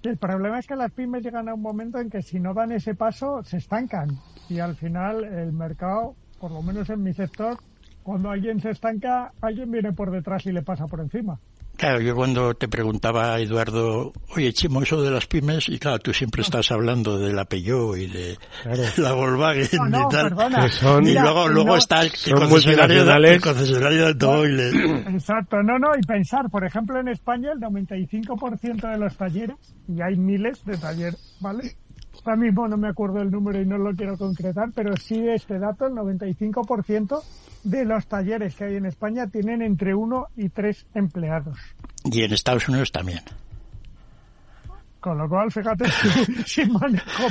el 0.02 0.16
problema 0.18 0.58
es 0.58 0.66
que 0.66 0.76
las 0.76 0.92
pymes 0.92 1.22
llegan 1.22 1.48
a 1.48 1.54
un 1.54 1.62
momento 1.62 1.98
en 1.98 2.10
que 2.10 2.22
si 2.22 2.40
no 2.40 2.54
dan 2.54 2.72
ese 2.72 2.94
paso 2.94 3.42
se 3.44 3.58
estancan. 3.58 4.18
Y 4.48 4.58
al 4.58 4.74
final 4.76 5.24
el 5.24 5.52
mercado, 5.52 6.16
por 6.38 6.50
lo 6.50 6.62
menos 6.62 6.88
en 6.90 7.02
mi 7.02 7.12
sector, 7.12 7.58
cuando 8.02 8.30
alguien 8.30 8.60
se 8.60 8.70
estanca, 8.70 9.32
alguien 9.40 9.70
viene 9.70 9.92
por 9.92 10.10
detrás 10.10 10.46
y 10.46 10.52
le 10.52 10.62
pasa 10.62 10.86
por 10.86 11.00
encima. 11.00 11.38
Claro, 11.80 11.98
yo 12.02 12.14
cuando 12.14 12.52
te 12.52 12.68
preguntaba, 12.68 13.40
Eduardo, 13.40 14.12
oye, 14.36 14.52
Chimo, 14.52 14.82
eso 14.82 15.00
de 15.00 15.10
las 15.10 15.26
pymes, 15.26 15.66
y 15.70 15.78
claro, 15.78 15.98
tú 15.98 16.12
siempre 16.12 16.42
estás 16.42 16.70
hablando 16.72 17.18
de 17.18 17.32
la 17.32 17.46
Peugeot 17.46 17.96
y 17.96 18.06
de 18.06 18.36
la 18.98 19.14
Volkswagen 19.14 19.88
y 19.88 20.08
tal. 20.10 21.06
y 21.06 21.14
luego, 21.14 21.48
luego 21.48 21.78
está 21.78 22.02
el, 22.02 22.10
concesionario, 22.10 23.06
de, 23.06 23.32
el 23.32 23.40
concesionario 23.40 23.98
de 24.02 24.08
automóviles. 24.08 24.74
Exacto, 25.08 25.62
no, 25.62 25.78
no, 25.78 25.92
y 25.98 26.02
pensar, 26.02 26.50
por 26.50 26.66
ejemplo, 26.66 27.00
en 27.00 27.08
España 27.08 27.50
el 27.50 27.60
95% 27.60 28.90
de 28.90 28.98
los 28.98 29.16
talleres, 29.16 29.56
y 29.88 30.02
hay 30.02 30.16
miles 30.16 30.62
de 30.66 30.76
talleres, 30.76 31.38
¿vale? 31.40 31.76
Ahora 32.24 32.36
mismo 32.36 32.68
no 32.68 32.76
me 32.76 32.88
acuerdo 32.88 33.20
el 33.20 33.30
número 33.30 33.60
y 33.60 33.66
no 33.66 33.78
lo 33.78 33.94
quiero 33.94 34.16
concretar, 34.16 34.70
pero 34.74 34.96
sí 34.96 35.26
este 35.28 35.58
dato, 35.58 35.86
el 35.86 35.94
95% 35.94 37.22
de 37.64 37.84
los 37.84 38.06
talleres 38.06 38.54
que 38.54 38.64
hay 38.64 38.76
en 38.76 38.86
España 38.86 39.26
tienen 39.26 39.62
entre 39.62 39.94
uno 39.94 40.26
y 40.36 40.48
tres 40.48 40.86
empleados. 40.94 41.58
Y 42.04 42.22
en 42.22 42.32
Estados 42.32 42.68
Unidos 42.68 42.92
también. 42.92 43.20
Con 45.00 45.16
lo 45.16 45.28
cual, 45.28 45.50
fíjate, 45.50 45.86
si 46.46 46.66
manejo 46.66 47.24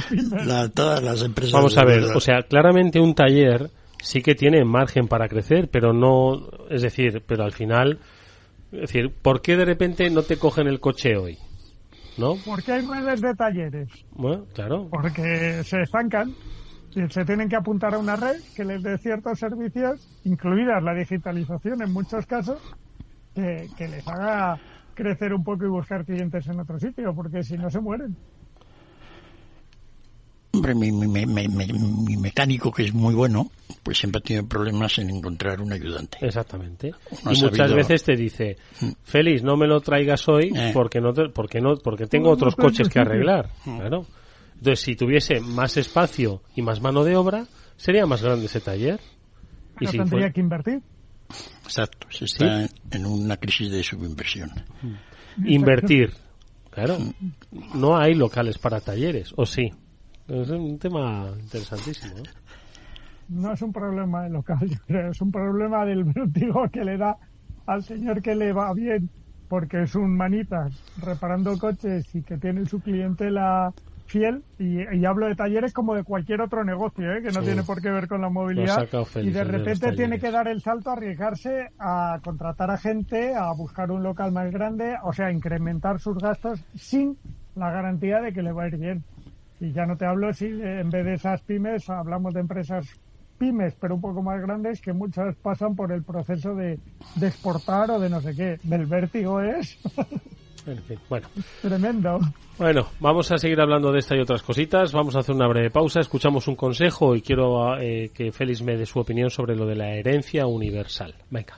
todas 0.73 1.03
las 1.03 1.21
empresas. 1.21 1.53
Vamos 1.53 1.77
a 1.77 1.85
ver, 1.85 2.03
o 2.15 2.19
sea, 2.19 2.41
claramente 2.41 2.99
un 2.99 3.13
taller 3.13 3.69
sí 4.01 4.21
que 4.21 4.33
tiene 4.33 4.63
margen 4.65 5.07
para 5.07 5.27
crecer, 5.27 5.69
pero 5.71 5.93
no, 5.93 6.49
es 6.69 6.81
decir, 6.81 7.23
pero 7.27 7.43
al 7.43 7.53
final, 7.53 7.99
es 8.71 8.81
decir, 8.81 9.11
¿por 9.21 9.41
qué 9.41 9.55
de 9.55 9.65
repente 9.65 10.09
no 10.09 10.23
te 10.23 10.37
cogen 10.37 10.67
el 10.67 10.79
coche 10.79 11.15
hoy? 11.15 11.37
¿No? 12.19 12.35
Porque 12.43 12.73
hay 12.73 12.81
redes 12.81 13.21
de 13.21 13.33
talleres. 13.33 13.89
Bueno, 14.11 14.45
claro. 14.53 14.89
Porque 14.91 15.61
se 15.63 15.81
estancan 15.81 16.35
se 16.91 17.25
tienen 17.25 17.49
que 17.49 17.55
apuntar 17.55 17.93
a 17.93 17.99
una 17.99 18.15
red 18.15 18.35
que 18.55 18.65
les 18.65 18.81
dé 18.81 18.97
ciertos 18.97 19.39
servicios, 19.39 20.09
incluidas 20.23 20.81
la 20.81 20.93
digitalización 20.93 21.81
en 21.81 21.93
muchos 21.93 22.25
casos, 22.25 22.57
que, 23.35 23.69
les 23.87 24.07
haga 24.07 24.57
crecer 24.95 25.33
un 25.33 25.43
poco 25.43 25.65
y 25.65 25.69
buscar 25.69 26.03
clientes 26.03 26.47
en 26.47 26.59
otro 26.59 26.79
sitio, 26.79 27.13
porque 27.15 27.43
si 27.43 27.57
no 27.57 27.69
se 27.69 27.79
mueren. 27.79 28.17
Hombre, 30.51 30.73
mi, 30.73 30.91
mecánico, 32.17 32.71
que 32.71 32.83
es 32.83 32.93
muy 32.93 33.13
bueno, 33.13 33.51
pues 33.83 33.99
siempre 33.99 34.19
tiene 34.21 34.43
problemas 34.43 34.97
en 34.97 35.11
encontrar 35.11 35.61
un 35.61 35.71
ayudante. 35.71 36.17
Exactamente. 36.21 36.91
y 37.25 37.41
muchas 37.41 37.73
veces 37.73 38.03
te 38.03 38.15
dice, 38.15 38.57
mm. 38.81 38.89
Félix, 39.03 39.43
no 39.43 39.55
me 39.57 39.67
lo 39.67 39.79
traigas 39.79 40.27
hoy 40.27 40.51
eh. 40.55 40.71
porque 40.73 40.99
no 40.99 41.13
porque 41.33 41.61
no 41.61 41.75
porque 41.75 42.07
tengo 42.07 42.31
otros 42.31 42.55
coches 42.55 42.89
que 42.89 42.99
arreglar. 42.99 43.49
Mm. 43.65 43.77
Claro. 43.77 44.05
Entonces, 44.55 44.79
si 44.79 44.95
tuviese 44.95 45.41
más 45.41 45.77
espacio 45.77 46.41
y 46.55 46.61
más 46.61 46.81
mano 46.81 47.03
de 47.03 47.15
obra, 47.15 47.45
sería 47.75 48.05
más 48.05 48.21
grande 48.21 48.45
ese 48.45 48.61
taller. 48.61 48.99
y 49.79 49.87
si 49.87 49.97
tendría 49.97 50.31
que 50.31 50.39
invertir. 50.39 50.81
Exacto, 51.63 52.07
se 52.09 52.25
está 52.25 52.67
en 52.91 53.05
una 53.05 53.37
crisis 53.37 53.69
de 53.69 53.83
subinversión. 53.83 54.49
Mm. 54.81 55.47
Invertir, 55.47 56.13
claro. 56.71 56.97
No 57.75 57.97
hay 57.97 58.15
locales 58.15 58.57
para 58.57 58.79
talleres, 58.79 59.33
¿o 59.35 59.45
sí? 59.45 59.71
Es 60.29 60.49
un 60.49 60.77
tema 60.77 61.27
interesantísimo. 61.39 62.15
No 63.29 63.53
es 63.53 63.61
un 63.61 63.73
problema 63.73 64.23
de 64.23 64.29
local, 64.29 64.59
yo 64.69 64.77
creo, 64.87 65.11
es 65.11 65.21
un 65.21 65.31
problema 65.31 65.85
del 65.85 66.03
vértigo 66.03 66.69
que 66.71 66.83
le 66.83 66.97
da 66.97 67.17
al 67.65 67.83
señor 67.83 68.21
que 68.21 68.35
le 68.35 68.53
va 68.53 68.73
bien 68.73 69.09
porque 69.47 69.83
es 69.83 69.95
un 69.95 70.15
manitas 70.15 70.71
reparando 71.01 71.57
coches 71.57 72.13
y 72.13 72.21
que 72.21 72.37
tiene 72.37 72.65
su 72.65 72.79
cliente 72.79 73.31
la 73.31 73.73
fiel 74.05 74.43
y, 74.57 75.05
hablo 75.05 75.27
de 75.27 75.35
talleres 75.35 75.71
como 75.71 75.95
de 75.95 76.03
cualquier 76.03 76.41
otro 76.41 76.63
negocio, 76.63 77.11
¿eh? 77.13 77.21
que 77.21 77.31
no 77.31 77.41
tiene 77.41 77.63
por 77.63 77.81
qué 77.81 77.89
ver 77.89 78.07
con 78.07 78.21
la 78.21 78.29
movilidad. 78.29 78.87
Y 79.21 79.29
de 79.29 79.43
repente 79.43 79.91
tiene 79.93 80.19
que 80.19 80.31
dar 80.31 80.47
el 80.47 80.61
salto 80.61 80.89
a 80.89 80.93
arriesgarse 80.93 81.69
a 81.77 82.19
contratar 82.23 82.71
a 82.71 82.77
gente, 82.77 83.35
a 83.35 83.51
buscar 83.53 83.91
un 83.91 84.03
local 84.03 84.31
más 84.31 84.51
grande, 84.51 84.95
o 85.03 85.13
sea, 85.13 85.31
incrementar 85.31 85.99
sus 85.99 86.17
gastos 86.17 86.59
sin 86.75 87.17
la 87.55 87.71
garantía 87.71 88.19
de 88.21 88.33
que 88.33 88.41
le 88.41 88.51
va 88.51 88.63
a 88.63 88.67
ir 88.67 88.77
bien. 88.77 89.03
Y 89.59 89.71
ya 89.71 89.85
no 89.85 89.97
te 89.97 90.05
hablo 90.05 90.33
si 90.33 90.45
en 90.45 90.89
vez 90.89 91.05
de 91.05 91.13
esas 91.15 91.41
pymes 91.41 91.89
hablamos 91.89 92.33
de 92.33 92.39
empresas 92.39 92.87
pymes, 93.37 93.73
pero 93.79 93.95
un 93.95 94.01
poco 94.01 94.21
más 94.21 94.39
grandes, 94.41 94.81
que 94.81 94.93
muchas 94.93 95.35
pasan 95.37 95.75
por 95.75 95.91
el 95.91 96.03
proceso 96.03 96.53
de, 96.53 96.77
de 97.15 97.27
exportar 97.27 97.89
o 97.89 97.99
de 97.99 98.09
no 98.09 98.21
sé 98.21 98.35
qué. 98.35 98.59
Del 98.63 98.85
vértigo 98.85 99.41
es. 99.41 99.79
bueno. 101.09 101.27
Tremendo. 101.61 102.19
Bueno, 102.57 102.87
vamos 102.99 103.31
a 103.31 103.37
seguir 103.37 103.59
hablando 103.59 103.91
de 103.91 103.99
esta 103.99 104.15
y 104.15 104.19
otras 104.19 104.43
cositas. 104.43 104.91
Vamos 104.91 105.15
a 105.15 105.19
hacer 105.19 105.33
una 105.33 105.47
breve 105.47 105.71
pausa, 105.71 106.01
escuchamos 106.01 106.47
un 106.47 106.55
consejo 106.55 107.15
y 107.15 107.21
quiero 107.21 107.79
eh, 107.79 108.11
que 108.13 108.31
Félix 108.31 108.61
me 108.61 108.77
dé 108.77 108.85
su 108.85 108.99
opinión 108.99 109.29
sobre 109.29 109.55
lo 109.55 109.65
de 109.65 109.75
la 109.75 109.95
herencia 109.95 110.45
universal. 110.45 111.15
Venga. 111.29 111.57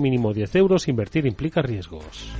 mínimo 0.00 0.32
10 0.32 0.54
euros. 0.56 0.88
Invertir 0.88 1.26
implica 1.26 1.62
riesgos. 1.62 2.32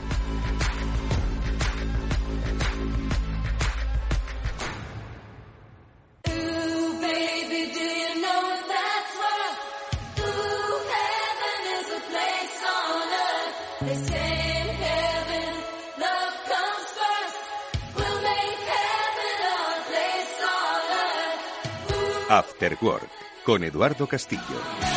After 22.29 22.77
Work 22.83 23.09
con 23.45 23.63
Eduardo 23.63 24.09
Castillo. 24.09 24.96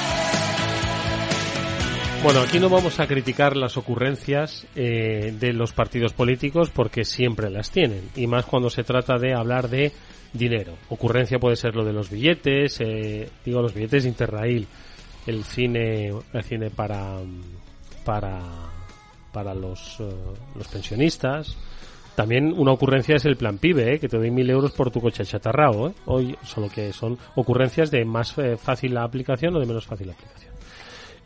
Bueno, 2.22 2.42
aquí 2.42 2.60
no 2.60 2.70
vamos 2.70 3.00
a 3.00 3.08
criticar 3.08 3.56
las 3.56 3.78
ocurrencias 3.78 4.68
eh, 4.76 5.34
de 5.40 5.54
los 5.54 5.72
partidos 5.72 6.14
políticos 6.14 6.70
porque 6.70 7.06
siempre 7.06 7.50
las 7.50 7.72
tienen 7.72 8.10
y 8.16 8.28
más 8.28 8.46
cuando 8.46 8.70
se 8.70 8.84
trata 8.84 9.18
de 9.18 9.34
hablar 9.34 9.70
de 9.70 9.94
dinero. 10.34 10.74
Ocurrencia 10.90 11.40
puede 11.40 11.56
ser 11.56 11.76
lo 11.76 11.86
de 11.86 11.94
los 11.94 12.10
billetes, 12.10 12.82
eh, 12.82 13.30
digo 13.46 13.62
los 13.62 13.74
billetes 13.74 14.04
de 14.04 14.10
Interrail, 14.10 14.68
el 15.28 15.44
cine, 15.44 16.12
el 16.34 16.44
cine 16.44 16.70
para 16.70 17.20
para 18.04 18.40
para 19.32 19.54
los, 19.54 20.00
eh, 20.00 20.10
los 20.56 20.68
pensionistas. 20.68 21.56
También 22.20 22.54
una 22.54 22.74
ocurrencia 22.74 23.16
es 23.16 23.24
el 23.24 23.38
plan 23.38 23.58
PIBE, 23.60 23.94
eh, 23.94 24.00
que 24.00 24.10
te 24.10 24.18
doy 24.18 24.30
mil 24.30 24.50
euros 24.50 24.74
por 24.74 24.92
tu 24.92 25.00
coche 25.00 25.24
chatarrao. 25.24 25.88
Eh. 25.88 25.94
Hoy, 26.06 26.38
solo 26.44 26.68
que 26.68 26.92
son 26.92 27.18
ocurrencias 27.36 27.92
de 27.92 28.04
más 28.04 28.38
eh, 28.38 28.58
fácil 28.58 28.98
aplicación 28.98 29.56
o 29.56 29.60
de 29.60 29.66
menos 29.66 29.86
fácil 29.86 30.10
aplicación. 30.10 30.49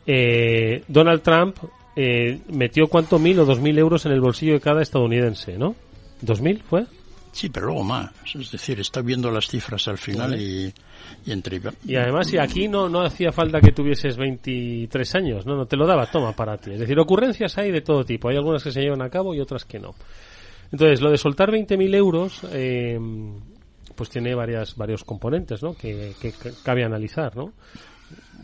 Eh, 0.06 0.84
Donald 0.88 1.22
Trump 1.22 1.56
eh, 1.96 2.40
metió 2.48 2.88
cuánto 2.88 3.18
mil 3.18 3.38
o 3.40 3.44
dos 3.44 3.60
mil 3.60 3.78
euros 3.78 4.04
en 4.06 4.12
el 4.12 4.20
bolsillo 4.20 4.54
de 4.54 4.60
cada 4.60 4.82
estadounidense, 4.82 5.56
¿no? 5.56 5.74
¿Dos 6.20 6.40
mil 6.40 6.62
fue? 6.62 6.86
Sí, 7.34 7.48
pero 7.48 7.66
luego 7.66 7.82
más. 7.82 8.12
Es 8.32 8.52
decir, 8.52 8.78
está 8.78 9.00
viendo 9.00 9.28
las 9.28 9.48
cifras 9.48 9.88
al 9.88 9.98
final 9.98 10.40
y, 10.40 10.72
y 11.26 11.32
entre... 11.32 11.60
Y 11.84 11.96
además, 11.96 12.28
si 12.28 12.38
aquí 12.38 12.68
no, 12.68 12.88
no 12.88 13.00
hacía 13.00 13.32
falta 13.32 13.60
que 13.60 13.72
tuvieses 13.72 14.16
23 14.16 15.14
años, 15.16 15.44
no, 15.44 15.56
no 15.56 15.66
te 15.66 15.76
lo 15.76 15.84
daba, 15.84 16.06
toma 16.06 16.32
para 16.32 16.56
ti. 16.56 16.70
Es 16.72 16.78
decir, 16.78 16.96
ocurrencias 16.96 17.58
hay 17.58 17.72
de 17.72 17.80
todo 17.80 18.04
tipo. 18.04 18.28
Hay 18.28 18.36
algunas 18.36 18.62
que 18.62 18.70
se 18.70 18.80
llevan 18.80 19.02
a 19.02 19.10
cabo 19.10 19.34
y 19.34 19.40
otras 19.40 19.64
que 19.64 19.80
no. 19.80 19.96
Entonces, 20.70 21.00
lo 21.00 21.10
de 21.10 21.18
soltar 21.18 21.50
20.000 21.50 21.94
euros, 21.96 22.40
eh, 22.52 23.00
pues 23.96 24.10
tiene 24.10 24.32
varias, 24.36 24.76
varios 24.76 25.02
componentes, 25.02 25.60
¿no? 25.60 25.74
Que, 25.74 26.12
que 26.20 26.32
cabe 26.62 26.84
analizar, 26.84 27.36
¿no? 27.36 27.52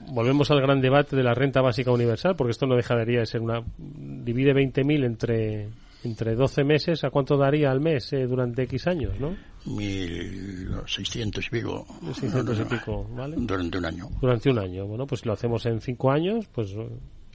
Volvemos 0.09 0.51
al 0.51 0.61
gran 0.61 0.81
debate 0.81 1.17
de 1.17 1.23
la 1.23 1.35
renta 1.35 1.61
básica 1.61 1.91
universal, 1.91 2.37
porque 2.37 2.53
esto 2.53 2.67
no 2.67 2.77
dejaría 2.77 3.21
de 3.21 3.27
ser 3.27 3.41
una. 3.41 3.63
Divide 3.77 4.53
20.000 4.55 5.05
entre, 5.05 5.69
entre 6.05 6.35
12 6.35 6.65
meses, 6.65 7.05
¿a 7.05 7.11
cuánto 7.11 7.37
daría 7.37 7.71
al 7.71 7.81
mes 7.81 8.13
eh, 8.13 8.27
durante 8.27 8.63
X 8.65 8.87
años, 8.87 9.19
no? 9.19 9.37
1.600 9.67 11.47
y 11.47 11.51
pico. 11.51 11.87
600 12.15 12.59
y 12.61 12.65
pico, 12.65 13.07
¿vale? 13.11 13.37
Durante 13.39 13.79
un 13.79 13.85
año. 13.85 14.09
Durante 14.21 14.51
un 14.51 14.59
año. 14.59 14.87
Bueno, 14.87 15.07
pues 15.07 15.21
si 15.21 15.27
lo 15.27 15.35
hacemos 15.35 15.65
en 15.67 15.81
5 15.81 16.11
años, 16.11 16.47
pues. 16.53 16.75
¿vale? 16.75 16.91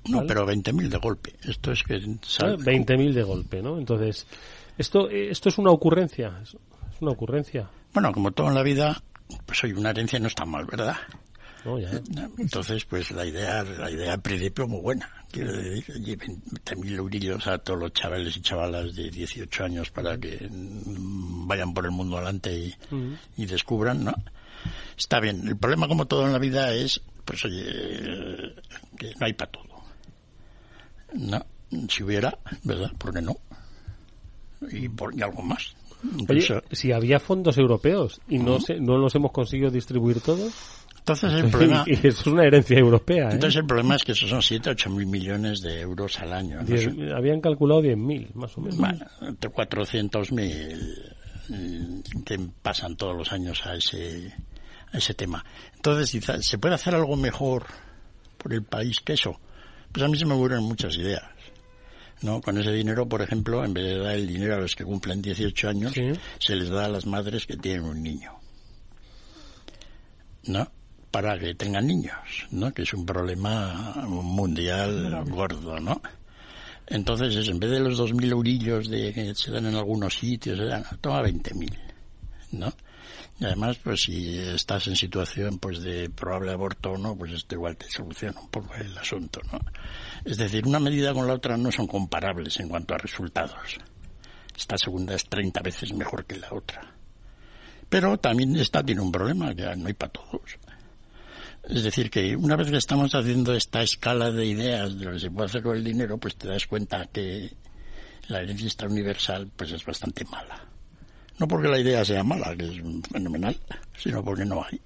No, 0.07 0.23
pero 0.27 0.45
20.000 0.45 0.89
de 0.89 0.97
golpe. 0.97 1.33
Esto 1.43 1.71
es 1.71 1.83
que. 1.83 1.99
Sal... 2.21 2.57
20.000 2.57 3.13
de 3.13 3.23
golpe, 3.23 3.61
¿no? 3.61 3.77
Entonces, 3.77 4.27
esto, 4.77 5.09
esto 5.09 5.49
es 5.49 5.57
una 5.57 5.71
ocurrencia. 5.71 6.39
Es 6.43 6.55
una 7.01 7.11
ocurrencia. 7.11 7.69
Bueno, 7.93 8.11
como 8.11 8.31
todo 8.31 8.49
en 8.49 8.55
la 8.55 8.63
vida, 8.63 9.01
pues 9.45 9.63
hoy 9.63 9.73
una 9.73 9.91
herencia 9.91 10.19
no 10.19 10.27
está 10.27 10.45
mal, 10.45 10.65
¿verdad? 10.65 10.95
No, 11.65 11.79
ya. 11.79 11.89
Entonces, 12.37 12.85
pues 12.85 13.09
la 13.11 13.25
idea, 13.25 13.63
la 13.63 13.89
idea 13.89 14.13
al 14.13 14.21
principio 14.21 14.67
muy 14.67 14.81
buena. 14.81 15.09
Quiero 15.31 15.51
decir, 15.51 15.95
lleven 15.95 16.41
20.000 16.43 16.95
eurillos 16.95 17.47
a 17.47 17.57
todos 17.57 17.79
los 17.79 17.91
chavales 17.93 18.37
y 18.37 18.41
chavalas 18.41 18.95
de 18.95 19.09
18 19.09 19.63
años 19.63 19.89
para 19.89 20.17
que 20.17 20.47
vayan 20.51 21.73
por 21.73 21.85
el 21.85 21.91
mundo 21.91 22.17
adelante 22.17 22.53
y, 22.57 22.67
uh 22.91 22.95
-huh. 22.95 23.17
y 23.37 23.45
descubran, 23.47 24.03
¿no? 24.03 24.13
Está 24.97 25.19
bien. 25.19 25.47
El 25.47 25.57
problema, 25.57 25.87
como 25.87 26.05
todo 26.05 26.25
en 26.25 26.33
la 26.33 26.39
vida, 26.39 26.71
es, 26.73 27.01
pues 27.25 27.43
oye, 27.45 27.63
que 28.97 29.13
no 29.19 29.25
hay 29.25 29.33
para 29.33 29.51
todo. 29.51 29.65
No, 31.13 31.45
si 31.89 32.03
hubiera, 32.03 32.37
¿verdad? 32.63 32.91
¿Por 32.97 33.13
qué 33.13 33.21
no? 33.21 33.37
Y, 34.71 34.87
por, 34.89 35.17
y 35.17 35.21
algo 35.21 35.41
más. 35.41 35.75
Oye, 36.29 36.61
si 36.71 36.91
había 36.91 37.19
fondos 37.19 37.57
europeos 37.57 38.21
y 38.29 38.37
no, 38.37 38.53
uh 38.55 38.57
-huh. 38.59 38.65
se, 38.65 38.79
no 38.79 38.97
los 38.97 39.15
hemos 39.15 39.31
conseguido 39.31 39.71
distribuir 39.71 40.21
todos. 40.21 40.53
Entonces 41.07 41.33
el 41.33 41.51
problema... 41.51 41.83
y 41.85 41.93
eso 42.07 42.07
es 42.21 42.25
una 42.27 42.45
herencia 42.45 42.79
europea. 42.79 43.29
¿eh? 43.29 43.33
Entonces 43.33 43.59
el 43.59 43.67
problema 43.67 43.95
es 43.95 44.03
que 44.03 44.13
esos 44.13 44.27
son 44.27 44.41
7, 44.41 44.71
8 44.71 44.89
mil 44.89 45.05
millones 45.05 45.61
de 45.61 45.81
euros 45.81 46.19
al 46.19 46.33
año. 46.33 46.59
habían 47.15 47.41
calculado 47.41 47.83
10 47.83 47.95
mil, 47.95 48.31
más 48.33 48.57
o 48.57 48.61
menos. 48.61 48.77
Bueno, 48.77 49.05
entre 49.21 49.51
400 49.51 50.31
mil 50.31 51.13
que 52.25 52.39
pasan 52.63 52.95
todos 52.95 53.15
los 53.15 53.31
años 53.31 53.63
a 53.67 53.75
ese, 53.75 54.33
a 54.91 54.97
ese 54.97 55.13
tema. 55.13 55.45
Entonces, 55.75 56.19
¿se 56.41 56.57
puede 56.57 56.73
hacer 56.73 56.95
algo 56.95 57.15
mejor 57.15 57.67
por 58.39 58.51
el 58.51 58.63
país 58.63 58.99
que 59.01 59.13
eso? 59.13 59.39
Pues 59.91 60.03
a 60.03 60.07
mí 60.07 60.17
se 60.17 60.25
me 60.25 60.33
ocurren 60.33 60.63
muchas 60.63 60.97
ideas. 60.97 61.21
¿no? 62.23 62.41
Con 62.41 62.57
ese 62.57 62.71
dinero, 62.71 63.07
por 63.07 63.21
ejemplo, 63.21 63.63
en 63.63 63.75
vez 63.75 63.85
de 63.85 63.99
dar 63.99 64.15
el 64.15 64.25
dinero 64.25 64.55
a 64.55 64.59
los 64.59 64.75
que 64.75 64.83
cumplen 64.83 65.21
18 65.21 65.69
años, 65.69 65.93
Sí. 65.93 66.13
se 66.39 66.55
les 66.55 66.69
da 66.69 66.85
a 66.85 66.89
las 66.89 67.05
madres 67.05 67.45
que 67.45 67.57
tienen 67.57 67.83
un 67.85 68.01
niño. 68.01 68.31
¿No? 70.47 70.67
Para 71.15 71.39
que 71.39 71.55
tengan 71.55 71.87
niños, 71.87 72.45
¿no? 72.51 72.73
Que 72.73 72.81
es 72.81 72.93
un 72.93 73.05
problema 73.05 74.03
mundial 74.05 75.23
gordo, 75.29 75.79
¿no? 75.79 76.01
Entonces, 76.87 77.33
es, 77.37 77.47
en 77.47 77.57
vez 77.57 77.71
de 77.71 77.79
los 77.79 77.97
2.000 77.97 78.31
eurillos 78.33 78.89
de, 78.89 79.13
que 79.13 79.33
se 79.33 79.49
dan 79.49 79.65
en 79.65 79.75
algunos 79.75 80.13
sitios, 80.13 80.57
se 80.57 80.65
dan, 80.65 80.83
toma 80.99 81.21
20.000, 81.21 81.73
¿no? 82.51 82.67
Y 83.39 83.45
además, 83.45 83.77
pues 83.81 84.01
si 84.01 84.39
estás 84.39 84.87
en 84.87 84.97
situación 84.97 85.57
pues 85.57 85.81
de 85.81 86.09
probable 86.09 86.51
aborto 86.51 86.91
o 86.91 86.97
no, 86.97 87.15
pues 87.15 87.31
esto 87.31 87.55
igual 87.55 87.77
te 87.77 87.89
soluciona 87.89 88.37
un 88.37 88.49
poco 88.49 88.75
el 88.75 88.97
asunto, 88.97 89.39
¿no? 89.53 89.59
Es 90.25 90.35
decir, 90.35 90.67
una 90.67 90.81
medida 90.81 91.13
con 91.13 91.27
la 91.27 91.35
otra 91.35 91.55
no 91.55 91.71
son 91.71 91.87
comparables 91.87 92.59
en 92.59 92.67
cuanto 92.67 92.93
a 92.93 92.97
resultados. 92.97 93.77
Esta 94.53 94.77
segunda 94.77 95.15
es 95.15 95.23
30 95.23 95.61
veces 95.61 95.93
mejor 95.93 96.25
que 96.25 96.35
la 96.35 96.49
otra. 96.51 96.93
Pero 97.87 98.17
también 98.17 98.53
esta 98.57 98.83
tiene 98.83 98.99
un 98.99 99.13
problema, 99.13 99.55
que 99.55 99.63
no 99.77 99.87
hay 99.87 99.93
para 99.93 100.11
todos. 100.11 100.57
Es 101.67 101.83
decir, 101.83 102.09
que 102.09 102.35
una 102.35 102.55
vez 102.55 102.69
que 102.69 102.77
estamos 102.77 103.13
haciendo 103.15 103.53
esta 103.53 103.81
escala 103.81 104.31
de 104.31 104.45
ideas 104.45 104.97
de 104.97 105.05
lo 105.05 105.11
que 105.13 105.19
se 105.19 105.31
puede 105.31 105.47
hacer 105.47 105.63
con 105.63 105.75
el 105.75 105.83
dinero, 105.83 106.17
pues 106.17 106.35
te 106.35 106.47
das 106.47 106.67
cuenta 106.67 107.07
que 107.11 107.51
la 108.27 108.41
herencia 108.41 108.87
universal 108.87 109.49
pues 109.55 109.71
es 109.71 109.83
bastante 109.83 110.25
mala. 110.25 110.63
No 111.39 111.47
porque 111.47 111.67
la 111.67 111.79
idea 111.79 112.05
sea 112.05 112.23
mala, 112.23 112.55
que 112.55 112.65
es 112.65 112.81
fenomenal, 113.11 113.57
sino 113.97 114.23
porque 114.23 114.45
no 114.45 114.63
hay. 114.63 114.79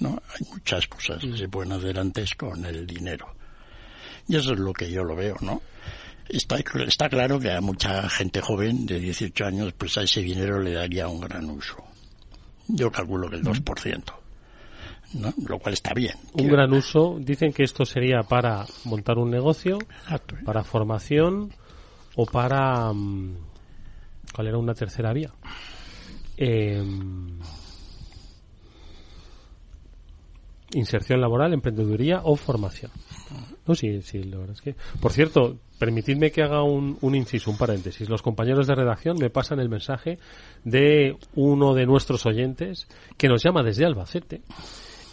¿no? 0.00 0.20
Hay 0.34 0.46
muchas 0.50 0.86
cosas 0.86 1.20
que 1.20 1.36
se 1.36 1.48
pueden 1.48 1.72
hacer 1.72 1.98
antes 1.98 2.34
con 2.34 2.64
el 2.64 2.86
dinero. 2.86 3.34
Y 4.26 4.36
eso 4.36 4.52
es 4.54 4.58
lo 4.58 4.72
que 4.72 4.90
yo 4.90 5.04
lo 5.04 5.14
veo, 5.14 5.36
¿no? 5.40 5.62
Está, 6.28 6.56
está 6.86 7.08
claro 7.08 7.38
que 7.38 7.52
a 7.52 7.60
mucha 7.60 8.08
gente 8.08 8.40
joven 8.40 8.86
de 8.86 8.98
18 9.00 9.44
años, 9.44 9.72
pues 9.76 9.98
a 9.98 10.02
ese 10.02 10.22
dinero 10.22 10.60
le 10.60 10.72
daría 10.72 11.08
un 11.08 11.20
gran 11.20 11.48
uso. 11.50 11.76
Yo 12.68 12.90
calculo 12.90 13.28
que 13.28 13.36
el 13.36 13.42
2%. 13.42 14.21
¿No? 15.14 15.32
Lo 15.46 15.58
cual 15.58 15.74
está 15.74 15.92
bien. 15.94 16.14
Un 16.34 16.48
gran 16.48 16.72
uso. 16.72 17.16
Dicen 17.20 17.52
que 17.52 17.62
esto 17.64 17.84
sería 17.84 18.22
para 18.22 18.64
montar 18.84 19.18
un 19.18 19.30
negocio, 19.30 19.78
Exacto. 20.04 20.36
para 20.44 20.64
formación 20.64 21.52
o 22.16 22.26
para... 22.26 22.92
mm, 22.92 23.36
¿Cuál 24.34 24.46
era 24.46 24.58
una 24.58 24.74
tercera 24.74 25.12
vía? 25.12 25.30
Eh, 26.36 26.82
inserción 30.74 31.20
laboral, 31.20 31.52
emprendeduría 31.52 32.20
o 32.24 32.36
formación. 32.36 32.90
No, 33.66 33.74
sí, 33.74 34.00
sí, 34.02 34.22
la 34.24 34.38
verdad 34.38 34.54
es 34.56 34.62
que. 34.62 34.74
Por 35.00 35.12
cierto, 35.12 35.58
permitidme 35.78 36.30
que 36.30 36.42
haga 36.42 36.62
un, 36.62 36.98
un 37.00 37.14
inciso, 37.14 37.50
un 37.50 37.58
paréntesis. 37.58 38.08
Los 38.08 38.22
compañeros 38.22 38.66
de 38.66 38.74
redacción 38.74 39.16
me 39.18 39.30
pasan 39.30 39.60
el 39.60 39.68
mensaje 39.68 40.18
de 40.64 41.16
uno 41.34 41.74
de 41.74 41.86
nuestros 41.86 42.26
oyentes 42.26 42.88
que 43.16 43.28
nos 43.28 43.42
llama 43.42 43.62
desde 43.62 43.84
Albacete 43.84 44.42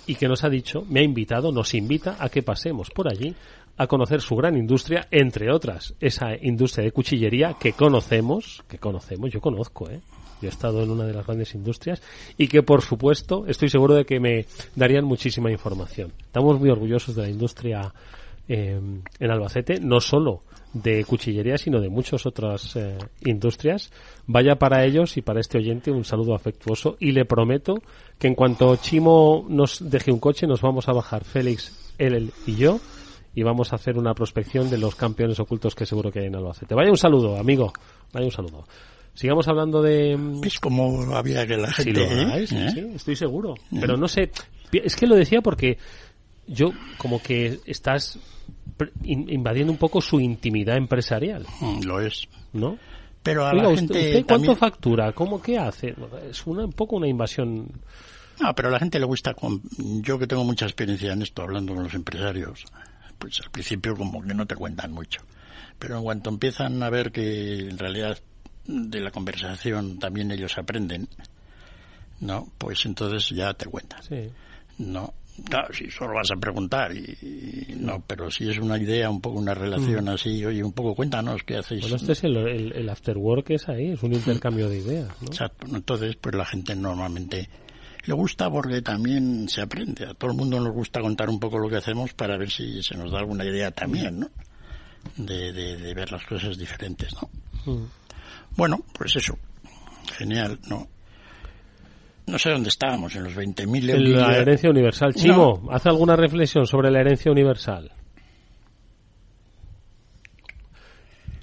y 0.09 0.15
que 0.15 0.27
nos 0.27 0.43
ha 0.43 0.49
dicho, 0.49 0.83
me 0.89 1.01
ha 1.01 1.03
invitado, 1.03 1.51
nos 1.51 1.75
invita 1.75 2.17
a 2.19 2.29
que 2.29 2.41
pasemos 2.41 2.89
por 2.89 3.07
allí 3.07 3.35
a 3.77 3.85
conocer 3.85 4.21
su 4.21 4.35
gran 4.35 4.57
industria, 4.57 5.07
entre 5.11 5.51
otras, 5.53 5.93
esa 5.99 6.35
industria 6.41 6.83
de 6.83 6.91
cuchillería 6.91 7.55
que 7.59 7.73
conocemos, 7.73 8.63
que 8.67 8.79
conocemos, 8.79 9.31
yo 9.31 9.39
conozco, 9.39 9.87
¿eh? 9.87 10.01
Yo 10.41 10.47
he 10.47 10.49
estado 10.49 10.81
en 10.81 10.89
una 10.89 11.05
de 11.05 11.13
las 11.13 11.27
grandes 11.27 11.53
industrias 11.53 12.01
y 12.39 12.47
que, 12.47 12.63
por 12.63 12.81
supuesto, 12.81 13.45
estoy 13.45 13.69
seguro 13.69 13.93
de 13.93 14.05
que 14.05 14.19
me 14.19 14.47
darían 14.75 15.05
muchísima 15.05 15.51
información. 15.51 16.11
Estamos 16.19 16.59
muy 16.59 16.71
orgullosos 16.71 17.15
de 17.15 17.21
la 17.21 17.29
industria 17.29 17.93
eh, 18.47 18.81
en 19.19 19.31
Albacete, 19.31 19.79
no 19.79 20.01
solo 20.01 20.41
de 20.73 21.03
cuchillería, 21.03 21.57
sino 21.57 21.79
de 21.79 21.89
muchas 21.89 22.25
otras 22.25 22.75
eh, 22.75 22.97
industrias. 23.25 23.91
Vaya 24.27 24.55
para 24.55 24.85
ellos 24.85 25.17
y 25.17 25.21
para 25.21 25.39
este 25.39 25.57
oyente 25.57 25.91
un 25.91 26.03
saludo 26.03 26.35
afectuoso 26.35 26.95
y 26.99 27.11
le 27.11 27.25
prometo 27.25 27.75
que 28.17 28.27
en 28.27 28.35
cuanto 28.35 28.75
Chimo 28.75 29.45
nos 29.49 29.89
deje 29.89 30.11
un 30.11 30.19
coche 30.19 30.47
nos 30.47 30.61
vamos 30.61 30.87
a 30.87 30.93
bajar 30.93 31.23
Félix, 31.23 31.93
él 31.97 32.31
y 32.45 32.55
yo 32.55 32.79
y 33.35 33.43
vamos 33.43 33.71
a 33.71 33.75
hacer 33.75 33.97
una 33.97 34.13
prospección 34.13 34.69
de 34.69 34.77
los 34.77 34.95
campeones 34.95 35.39
ocultos 35.39 35.75
que 35.75 35.85
seguro 35.85 36.11
que 36.11 36.19
hay 36.19 36.25
en 36.25 36.35
Albacete. 36.35 36.75
Vaya 36.75 36.89
un 36.89 36.97
saludo, 36.97 37.37
amigo. 37.37 37.71
Vaya 38.11 38.25
un 38.25 38.31
saludo. 38.31 38.65
Sigamos 39.13 39.47
hablando 39.47 39.81
de... 39.81 40.17
¿Ves 40.41 40.59
cómo 40.59 41.15
había 41.15 41.45
que 41.45 41.57
la 41.57 41.71
gente... 41.71 42.07
Sí, 42.07 42.15
lo 42.15 42.35
¿eh? 42.35 42.47
sí, 42.47 42.55
¿Eh? 42.57 42.71
sí, 42.73 42.79
estoy 42.95 43.15
seguro. 43.15 43.55
Pero 43.79 43.97
no 43.97 44.07
sé, 44.07 44.31
es 44.71 44.95
que 44.95 45.07
lo 45.07 45.15
decía 45.15 45.41
porque 45.41 45.77
yo 46.47 46.71
como 46.97 47.21
que 47.21 47.59
estás 47.65 48.19
invadiendo 49.03 49.71
un 49.71 49.77
poco 49.77 50.01
su 50.01 50.19
intimidad 50.19 50.77
empresarial, 50.77 51.45
Mm, 51.61 51.83
Lo 51.83 51.99
es. 52.01 52.27
¿no? 52.53 52.77
Pero 53.23 53.45
a 53.45 53.51
Oiga, 53.51 53.63
la 53.69 53.75
gente 53.75 53.93
¿usted 53.93 54.11
cuánto 54.13 54.27
también- 54.33 54.55
factura? 54.57 55.11
¿Cómo 55.13 55.41
qué 55.41 55.57
hace? 55.57 55.93
Es 56.29 56.45
una, 56.47 56.65
un 56.65 56.71
poco 56.73 56.95
una 56.95 57.07
invasión. 57.07 57.67
No, 58.39 58.55
pero 58.55 58.69
a 58.69 58.71
la 58.71 58.79
gente 58.79 58.97
le 58.99 59.05
gusta, 59.05 59.33
con- 59.33 59.61
yo 60.01 60.17
que 60.17 60.25
tengo 60.27 60.43
mucha 60.45 60.65
experiencia 60.65 61.11
en 61.11 61.21
esto, 61.21 61.41
hablando 61.41 61.73
con 61.75 61.83
los 61.83 61.93
empresarios, 61.93 62.63
pues 63.17 63.39
al 63.43 63.51
principio 63.51 63.95
como 63.95 64.21
que 64.21 64.33
no 64.33 64.45
te 64.45 64.55
cuentan 64.55 64.91
mucho. 64.93 65.21
Pero 65.77 65.97
en 65.97 66.03
cuanto 66.03 66.29
empiezan 66.29 66.81
a 66.81 66.89
ver 66.89 67.11
que 67.11 67.59
en 67.69 67.77
realidad 67.77 68.17
de 68.65 68.99
la 69.01 69.11
conversación 69.11 69.99
también 69.99 70.31
ellos 70.31 70.57
aprenden, 70.57 71.09
¿no? 72.21 72.47
Pues 72.57 72.85
entonces 72.85 73.29
ya 73.35 73.53
te 73.53 73.65
cuentas. 73.65 74.09
No, 74.77 75.13
Claro, 75.45 75.73
si 75.73 75.89
solo 75.89 76.15
vas 76.15 76.29
a 76.31 76.35
preguntar 76.39 76.95
y, 76.95 77.75
no, 77.77 78.03
pero 78.05 78.29
si 78.31 78.49
es 78.49 78.57
una 78.59 78.77
idea, 78.77 79.09
un 79.09 79.21
poco 79.21 79.39
una 79.39 79.53
relación 79.53 80.05
Mm. 80.05 80.09
así, 80.09 80.45
oye, 80.45 80.63
un 80.63 80.73
poco 80.73 80.95
cuéntanos 80.95 81.43
qué 81.43 81.57
hacéis. 81.57 81.81
Bueno, 81.81 81.95
este 81.97 82.11
es 82.13 82.23
el, 82.23 82.37
el, 82.37 82.71
el 82.73 82.89
after 82.89 83.17
work 83.17 83.49
es 83.51 83.67
ahí, 83.69 83.91
es 83.91 84.03
un 84.03 84.13
intercambio 84.13 84.69
de 84.69 84.79
ideas. 84.79 85.07
¿no? 85.21 85.27
Exacto. 85.27 85.67
Entonces, 85.73 86.15
pues 86.19 86.35
la 86.35 86.45
gente 86.45 86.75
normalmente 86.75 87.49
le 88.05 88.13
gusta 88.13 88.49
porque 88.49 88.81
también 88.81 89.47
se 89.49 89.61
aprende. 89.61 90.05
A 90.05 90.13
todo 90.13 90.31
el 90.31 90.37
mundo 90.37 90.59
nos 90.59 90.73
gusta 90.73 91.01
contar 91.01 91.29
un 91.29 91.39
poco 91.39 91.57
lo 91.59 91.69
que 91.69 91.77
hacemos 91.77 92.13
para 92.13 92.37
ver 92.37 92.49
si 92.49 92.81
se 92.81 92.95
nos 92.95 93.11
da 93.11 93.19
alguna 93.19 93.45
idea 93.45 93.71
también, 93.71 94.19
¿no? 94.21 94.29
De, 95.17 95.53
de, 95.53 95.77
de 95.77 95.93
ver 95.93 96.11
las 96.11 96.25
cosas 96.25 96.57
diferentes, 96.57 97.13
¿no? 97.13 97.29
Mm. 97.73 97.85
Bueno, 98.55 98.77
pues 98.97 99.15
eso. 99.15 99.37
Genial, 100.17 100.59
¿no? 100.69 100.87
No 102.29 102.37
sé 102.37 102.51
dónde 102.51 102.69
estábamos, 102.69 103.15
en 103.15 103.23
los 103.23 103.35
20.000 103.35 103.89
euros. 103.89 104.27
La 104.27 104.37
herencia 104.37 104.69
universal. 104.69 105.13
Chimo, 105.13 105.67
¿hace 105.71 105.89
alguna 105.89 106.15
reflexión 106.15 106.65
sobre 106.67 106.91
la 106.91 106.99
herencia 107.01 107.31
universal? 107.31 107.91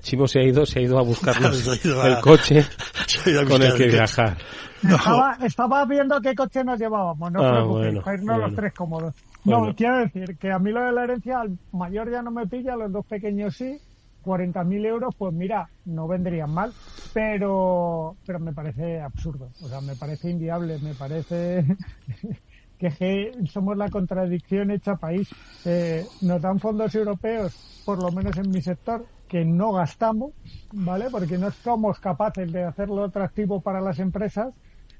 Chimo 0.00 0.28
se 0.28 0.38
ha 0.38 0.42
ido, 0.44 0.64
se 0.64 0.78
ha 0.78 0.82
ido 0.82 0.98
a 0.98 1.02
a- 1.02 2.08
el 2.08 2.20
coche 2.20 2.62
se 3.06 3.30
ha 3.30 3.32
ido 3.32 3.40
a 3.40 3.44
con 3.44 3.60
el 3.62 3.68
buscar 3.72 3.76
que 3.76 3.84
el 3.84 3.90
coche. 3.90 3.96
viajar. 3.96 4.38
Estaba, 4.82 5.38
estaba 5.44 5.84
viendo 5.86 6.20
qué 6.20 6.34
coche 6.34 6.62
nos 6.62 6.78
llevábamos, 6.78 7.32
no 7.32 7.40
os 7.40 7.46
Ah, 7.46 7.50
preocupéis, 7.52 7.84
bueno, 7.86 8.02
para 8.02 8.16
irnos 8.18 8.38
los 8.38 8.54
tres 8.54 8.74
cómodos. 8.74 9.14
No, 9.44 9.58
Bueno. 9.60 9.74
quiero 9.76 9.98
decir 9.98 10.36
que 10.38 10.52
a 10.52 10.58
mí 10.58 10.70
lo 10.70 10.84
de 10.84 10.92
la 10.92 11.04
herencia, 11.04 11.40
al 11.40 11.58
mayor 11.72 12.10
ya 12.10 12.22
no 12.22 12.30
me 12.30 12.46
pilla, 12.46 12.74
a 12.74 12.76
los 12.76 12.92
dos 12.92 13.04
pequeños 13.06 13.56
sí. 13.56 13.78
40.000 14.26 14.84
euros, 14.84 15.14
pues 15.16 15.32
mira, 15.32 15.70
no 15.84 16.08
vendrían 16.08 16.50
mal, 16.50 16.74
pero, 17.12 18.18
pero 18.26 18.40
me 18.40 18.52
parece 18.52 19.00
absurdo, 19.00 19.52
o 19.60 19.68
sea, 19.68 19.80
me 19.80 19.96
parece 19.96 20.30
inviable, 20.30 20.78
me 20.80 20.94
parece 20.96 21.64
que, 22.78 23.32
somos 23.46 23.76
la 23.76 23.88
contradicción 23.90 24.70
hecha 24.72 24.96
país. 24.96 25.34
Eh, 25.64 26.10
nos 26.20 26.42
dan 26.42 26.58
fondos 26.60 26.94
europeos, 26.94 27.52
por 27.84 27.98
lo 28.00 28.10
menos 28.12 28.36
en 28.38 28.50
mi 28.50 28.60
sector, 28.60 29.06
que 29.28 29.44
no 29.44 29.72
gastamos, 29.72 30.32
¿vale? 30.72 31.10
Porque 31.10 31.38
no 31.38 31.50
somos 31.52 32.00
capaces 32.00 32.50
de 32.52 32.64
hacerlo 32.64 33.04
atractivo 33.04 33.62
para 33.62 33.80
las 33.80 33.98
empresas. 34.00 34.52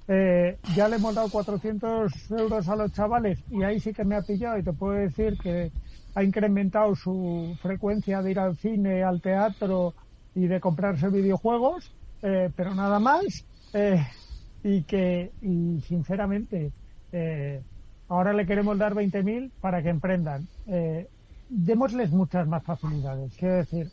Eh, 0.09 0.59
ya 0.65 0.89
le 0.89 0.97
hemos 0.97 1.15
dado 1.15 1.31
400 1.31 2.31
euros 2.31 2.69
a 2.69 2.77
los 2.77 2.93
chavales 2.93 3.43
y 3.49 3.63
ahí 3.65 3.81
sí 3.81 3.93
que 3.93 4.05
me 4.05 4.15
ha 4.17 4.23
pillado 4.23 4.57
y 4.59 4.63
te 4.63 4.73
puedo 4.73 4.93
decir 4.95 5.37
que 5.39 5.73
ha 6.17 6.25
incrementado 6.25 6.97
su 6.97 7.57
frecuencia 7.61 8.23
de 8.23 8.31
ir 8.31 8.39
al 8.39 8.57
cine, 8.57 9.03
al 9.05 9.21
teatro 9.21 9.93
y 10.35 10.47
de 10.47 10.61
comprarse 10.61 11.11
videojuegos, 11.11 11.93
eh, 12.23 12.51
pero 12.57 12.75
nada 12.75 12.99
más. 12.99 13.45
Eh, 13.75 14.03
y 14.65 14.83
que, 14.85 15.31
y 15.43 15.79
sinceramente, 15.83 16.73
eh, 17.13 17.61
ahora 18.09 18.33
le 18.33 18.47
queremos 18.47 18.79
dar 18.79 18.95
20.000 18.95 19.51
para 19.61 19.83
que 19.83 19.91
emprendan. 19.91 20.49
Eh, 20.67 21.07
démosles 21.51 22.11
muchas 22.11 22.49
más 22.49 22.65
facilidades. 22.65 23.37
Quiero 23.37 23.57
decir, 23.57 23.91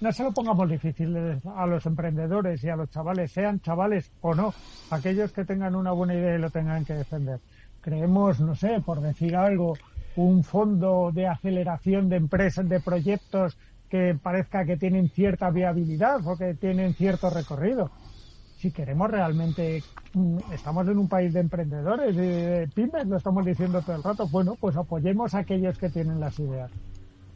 no 0.00 0.12
se 0.12 0.22
lo 0.22 0.32
pongamos 0.32 0.70
difíciles 0.70 1.44
a 1.44 1.66
los 1.66 1.84
emprendedores 1.86 2.62
y 2.62 2.68
a 2.68 2.76
los 2.76 2.88
chavales, 2.88 3.32
sean 3.32 3.60
chavales 3.60 4.12
o 4.20 4.32
no, 4.32 4.54
aquellos 4.90 5.32
que 5.32 5.44
tengan 5.44 5.74
una 5.74 5.90
buena 5.90 6.14
idea 6.14 6.36
y 6.36 6.38
lo 6.38 6.50
tengan 6.50 6.84
que 6.84 6.94
defender. 6.94 7.40
Creemos, 7.80 8.38
no 8.38 8.54
sé, 8.54 8.80
por 8.80 9.00
decir 9.00 9.34
algo, 9.34 9.74
un 10.16 10.42
fondo 10.44 11.10
de 11.12 11.26
aceleración 11.26 12.08
de 12.08 12.16
empresas, 12.16 12.68
de 12.68 12.80
proyectos 12.80 13.56
que 13.88 14.16
parezca 14.20 14.64
que 14.64 14.76
tienen 14.76 15.08
cierta 15.10 15.50
viabilidad 15.50 16.20
o 16.26 16.36
que 16.36 16.54
tienen 16.54 16.94
cierto 16.94 17.30
recorrido. 17.30 17.90
Si 18.56 18.72
queremos 18.72 19.10
realmente, 19.10 19.82
mm, 20.14 20.52
estamos 20.52 20.88
en 20.88 20.98
un 20.98 21.08
país 21.08 21.32
de 21.32 21.40
emprendedores 21.40 22.14
de 22.16 22.68
pymes, 22.74 23.06
lo 23.06 23.16
estamos 23.16 23.44
diciendo 23.44 23.80
todo 23.82 23.96
el 23.96 24.02
rato, 24.02 24.28
bueno, 24.28 24.56
pues 24.60 24.76
apoyemos 24.76 25.34
a 25.34 25.38
aquellos 25.38 25.78
que 25.78 25.90
tienen 25.90 26.20
las 26.20 26.38
ideas. 26.38 26.70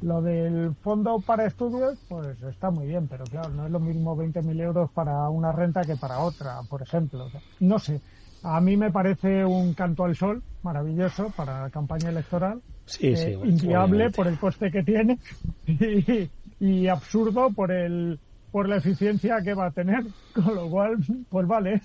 Lo 0.01 0.21
del 0.21 0.75
fondo 0.81 1.21
para 1.21 1.47
estudios, 1.47 1.97
pues 2.09 2.43
está 2.43 2.73
muy 2.73 2.89
bien, 2.89 3.07
pero 3.07 3.29
claro, 3.29 3.51
no 3.51 3.67
es 3.67 3.71
lo 3.71 3.79
mismo 3.79 4.17
20.000 4.17 4.61
euros 4.61 4.91
para 4.91 5.29
una 5.29 5.53
renta 5.53 5.83
que 5.83 5.97
para 5.97 6.19
otra, 6.19 6.61
por 6.69 6.83
ejemplo. 6.83 7.29
No 7.61 7.79
sé, 7.79 8.03
a 8.43 8.61
mí 8.61 8.77
me 8.77 8.91
parece 8.91 9.45
un 9.45 9.75
canto 9.75 10.05
al 10.05 10.17
sol 10.17 10.43
maravilloso 10.63 11.33
para 11.37 11.63
la 11.63 11.71
campaña 11.71 12.11
electoral. 12.11 12.61
Sí, 12.87 13.17
sí, 13.17 13.29
eh, 13.29 13.39
inviable 13.45 14.11
por 14.11 14.27
el 14.27 14.39
coste 14.39 14.71
que 14.71 14.83
tiene 14.83 15.19
y, 15.67 16.29
y 16.61 16.89
absurdo 16.89 17.51
por 17.51 17.71
el 17.71 18.19
por 18.53 18.69
la 18.69 18.77
eficiencia 18.77 19.39
que 19.43 19.55
va 19.55 19.69
a 19.69 19.71
tener, 19.71 20.05
con 20.35 20.55
lo 20.55 20.69
cual, 20.69 20.99
pues 21.29 21.49
vale. 21.49 21.81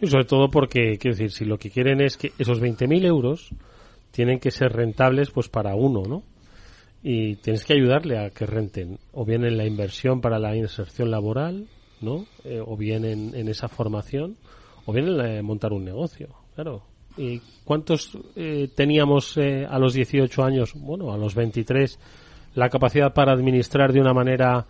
Y 0.00 0.06
sobre 0.06 0.26
todo 0.26 0.50
porque, 0.50 0.98
quiero 0.98 1.16
decir, 1.16 1.32
si 1.32 1.44
lo 1.44 1.58
que 1.58 1.70
quieren 1.70 2.00
es 2.00 2.16
que 2.16 2.32
esos 2.38 2.60
20.000 2.60 3.04
euros 3.06 3.50
tienen 4.12 4.38
que 4.38 4.50
ser 4.50 4.72
rentables 4.72 5.30
pues 5.30 5.48
para 5.48 5.74
uno, 5.74 6.02
¿no? 6.06 6.22
Y 7.02 7.36
tienes 7.36 7.64
que 7.64 7.72
ayudarle 7.74 8.18
a 8.18 8.30
que 8.30 8.44
renten, 8.44 8.98
o 9.12 9.24
bien 9.24 9.44
en 9.44 9.56
la 9.56 9.66
inversión 9.66 10.20
para 10.20 10.38
la 10.38 10.54
inserción 10.54 11.10
laboral, 11.10 11.66
¿no? 12.02 12.26
Eh, 12.44 12.60
o 12.64 12.76
bien 12.76 13.04
en, 13.04 13.34
en 13.34 13.48
esa 13.48 13.68
formación, 13.68 14.36
o 14.86 14.92
bien 14.92 15.16
de 15.16 15.42
montar 15.42 15.72
un 15.72 15.84
negocio, 15.84 16.28
claro. 16.54 16.82
¿Y 17.16 17.40
cuántos 17.64 18.16
eh, 18.36 18.70
teníamos 18.74 19.36
eh, 19.36 19.66
a 19.68 19.78
los 19.78 19.92
18 19.94 20.42
años, 20.44 20.72
bueno, 20.74 21.12
a 21.12 21.18
los 21.18 21.34
23, 21.34 21.98
la 22.54 22.68
capacidad 22.70 23.12
para 23.12 23.32
administrar 23.32 23.92
de 23.92 24.00
una 24.00 24.12
manera 24.14 24.66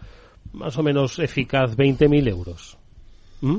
más 0.53 0.77
o 0.79 0.83
menos 0.83 1.19
eficaz 1.19 1.77
20.000 1.77 2.29
euros? 2.29 2.79
¿Mm? 3.43 3.59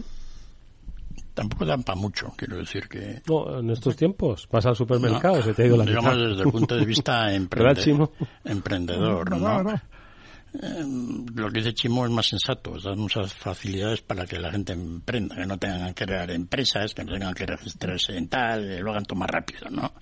Tampoco 1.34 1.66
dan 1.66 1.84
para 1.84 1.97
mucho, 1.99 2.34
quiero 2.36 2.58
decir 2.58 2.89
que... 2.89 3.22
No, 3.28 3.60
en 3.60 3.70
estos 3.70 3.95
tiempos 3.95 4.47
vas 4.52 4.66
al 4.66 4.76
supermercado, 4.76 5.38
No, 5.38 5.43
se 5.43 5.54
te 5.54 5.64
ha 5.64 5.68
ido 5.68 5.78
la 5.78 5.86
digamos 5.86 6.14
mitad. 6.16 6.28
desde 6.30 6.43
el 6.43 6.52
punto 6.52 6.76
de 6.76 6.86
vista 6.86 7.34
emprendedor, 8.43 9.30
No, 9.30 9.38
¿no? 9.39 9.64
no, 9.64 9.72
no. 9.72 9.82
Eh, 10.54 10.84
lo 11.36 11.49
que 11.49 11.60
dice 11.60 11.74
Chimo 11.74 12.06
es 12.06 12.12
más 12.12 12.28
sensato, 12.28 12.78
dar 12.80 12.97
muchas 12.97 13.34
facilidades 13.34 14.02
para 14.02 14.26
que 14.26 14.38
la 14.38 14.52
gente 14.52 14.74
emprenda, 14.74 15.36
que 15.36 15.45
no 15.45 15.58
tengan 15.58 15.93
que 15.93 16.06
crear 16.06 16.30
empresas, 16.32 16.93
que 16.93 17.06
no 17.06 17.14
tengan 17.14 17.34
que 17.34 17.45
registrarse 17.45 18.18
en 18.18 18.28
tal, 18.28 18.68
que 18.68 18.80
lo 18.82 18.91
hagan 18.91 19.06
todo 19.06 19.20
más 19.20 19.30
rápido, 19.30 19.70
¿no? 19.70 19.93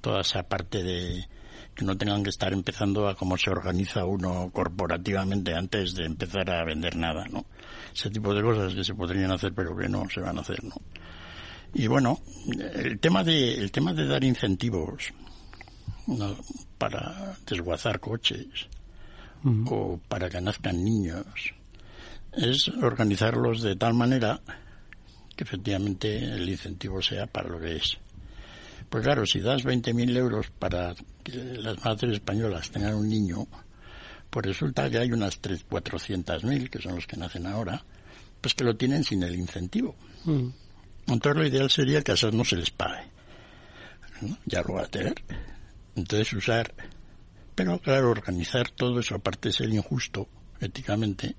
Toda 0.00 0.22
esa 0.22 0.42
parte 0.44 0.82
de 0.82 1.28
que 1.74 1.84
no 1.84 1.96
tengan 1.96 2.22
que 2.22 2.30
estar 2.30 2.52
empezando 2.52 3.08
a 3.08 3.14
cómo 3.14 3.36
se 3.36 3.50
organiza 3.50 4.04
uno 4.04 4.50
corporativamente 4.52 5.54
antes 5.54 5.94
de 5.94 6.06
empezar 6.06 6.50
a 6.50 6.64
vender 6.64 6.96
nada, 6.96 7.26
¿no? 7.30 7.44
Ese 7.94 8.10
tipo 8.10 8.34
de 8.34 8.42
cosas 8.42 8.74
que 8.74 8.84
se 8.84 8.94
podrían 8.94 9.30
hacer 9.30 9.52
pero 9.54 9.76
que 9.76 9.88
no 9.88 10.08
se 10.08 10.20
van 10.20 10.38
a 10.38 10.40
hacer, 10.40 10.64
¿no? 10.64 10.74
Y 11.74 11.86
bueno, 11.86 12.20
el 12.74 12.98
tema 12.98 13.24
de, 13.24 13.54
el 13.54 13.70
tema 13.70 13.92
de 13.92 14.06
dar 14.06 14.24
incentivos 14.24 15.12
para 16.78 17.36
desguazar 17.46 18.00
coches 18.00 18.68
o 19.44 20.00
para 20.08 20.28
que 20.28 20.40
nazcan 20.40 20.84
niños 20.84 21.54
es 22.32 22.68
organizarlos 22.68 23.62
de 23.62 23.76
tal 23.76 23.94
manera 23.94 24.40
que 25.36 25.44
efectivamente 25.44 26.16
el 26.16 26.48
incentivo 26.48 27.02
sea 27.02 27.26
para 27.26 27.48
lo 27.48 27.60
que 27.60 27.76
es. 27.76 27.98
Pues 28.88 29.04
claro, 29.04 29.24
si 29.26 29.40
das 29.40 29.64
20.000 29.64 30.16
euros 30.16 30.50
para 30.58 30.94
que 31.24 31.32
las 31.32 31.82
madres 31.84 32.14
españolas 32.14 32.70
tengan 32.70 32.94
un 32.94 33.08
niño, 33.08 33.46
pues 34.30 34.46
resulta 34.46 34.90
que 34.90 34.98
hay 34.98 35.12
unas 35.12 35.38
3, 35.40 35.66
400.000, 35.68 36.70
que 36.70 36.80
son 36.80 36.96
los 36.96 37.06
que 37.06 37.16
nacen 37.16 37.46
ahora, 37.46 37.82
pues 38.40 38.54
que 38.54 38.64
lo 38.64 38.76
tienen 38.76 39.04
sin 39.04 39.22
el 39.22 39.34
incentivo. 39.34 39.94
Mm. 40.24 40.48
Entonces 41.08 41.42
lo 41.42 41.46
ideal 41.46 41.70
sería 41.70 42.02
que 42.02 42.12
a 42.12 42.14
esos 42.14 42.34
no 42.34 42.44
se 42.44 42.56
les 42.56 42.70
pague. 42.70 43.04
¿no? 44.20 44.36
Ya 44.46 44.62
lo 44.62 44.74
va 44.74 44.82
a 44.82 44.86
tener. 44.86 45.14
Entonces 45.96 46.32
usar, 46.32 46.74
pero 47.54 47.78
claro, 47.78 48.10
organizar 48.10 48.70
todo 48.70 49.00
eso, 49.00 49.14
aparte 49.16 49.48
de 49.48 49.52
ser 49.54 49.68
injusto 49.70 50.28
éticamente, 50.60 51.34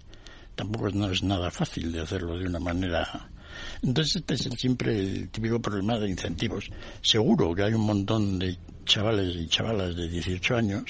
tampoco 0.55 0.87
es, 0.87 0.93
no 0.93 1.09
es 1.09 1.23
nada 1.23 1.49
fácil 1.51 1.91
de 1.91 2.01
hacerlo 2.01 2.37
de 2.37 2.45
una 2.45 2.59
manera. 2.59 3.29
Entonces 3.81 4.17
este 4.17 4.33
es 4.35 4.45
el- 4.47 4.57
siempre 4.57 4.99
el 4.99 5.29
típico 5.29 5.59
problema 5.61 5.97
de 5.99 6.09
incentivos. 6.09 6.69
Seguro 7.01 7.53
que 7.53 7.63
hay 7.63 7.73
un 7.73 7.85
montón 7.85 8.39
de 8.39 8.57
chavales 8.85 9.35
y 9.35 9.47
chavalas 9.47 9.95
de 9.95 10.07
18 10.09 10.55
años 10.55 10.83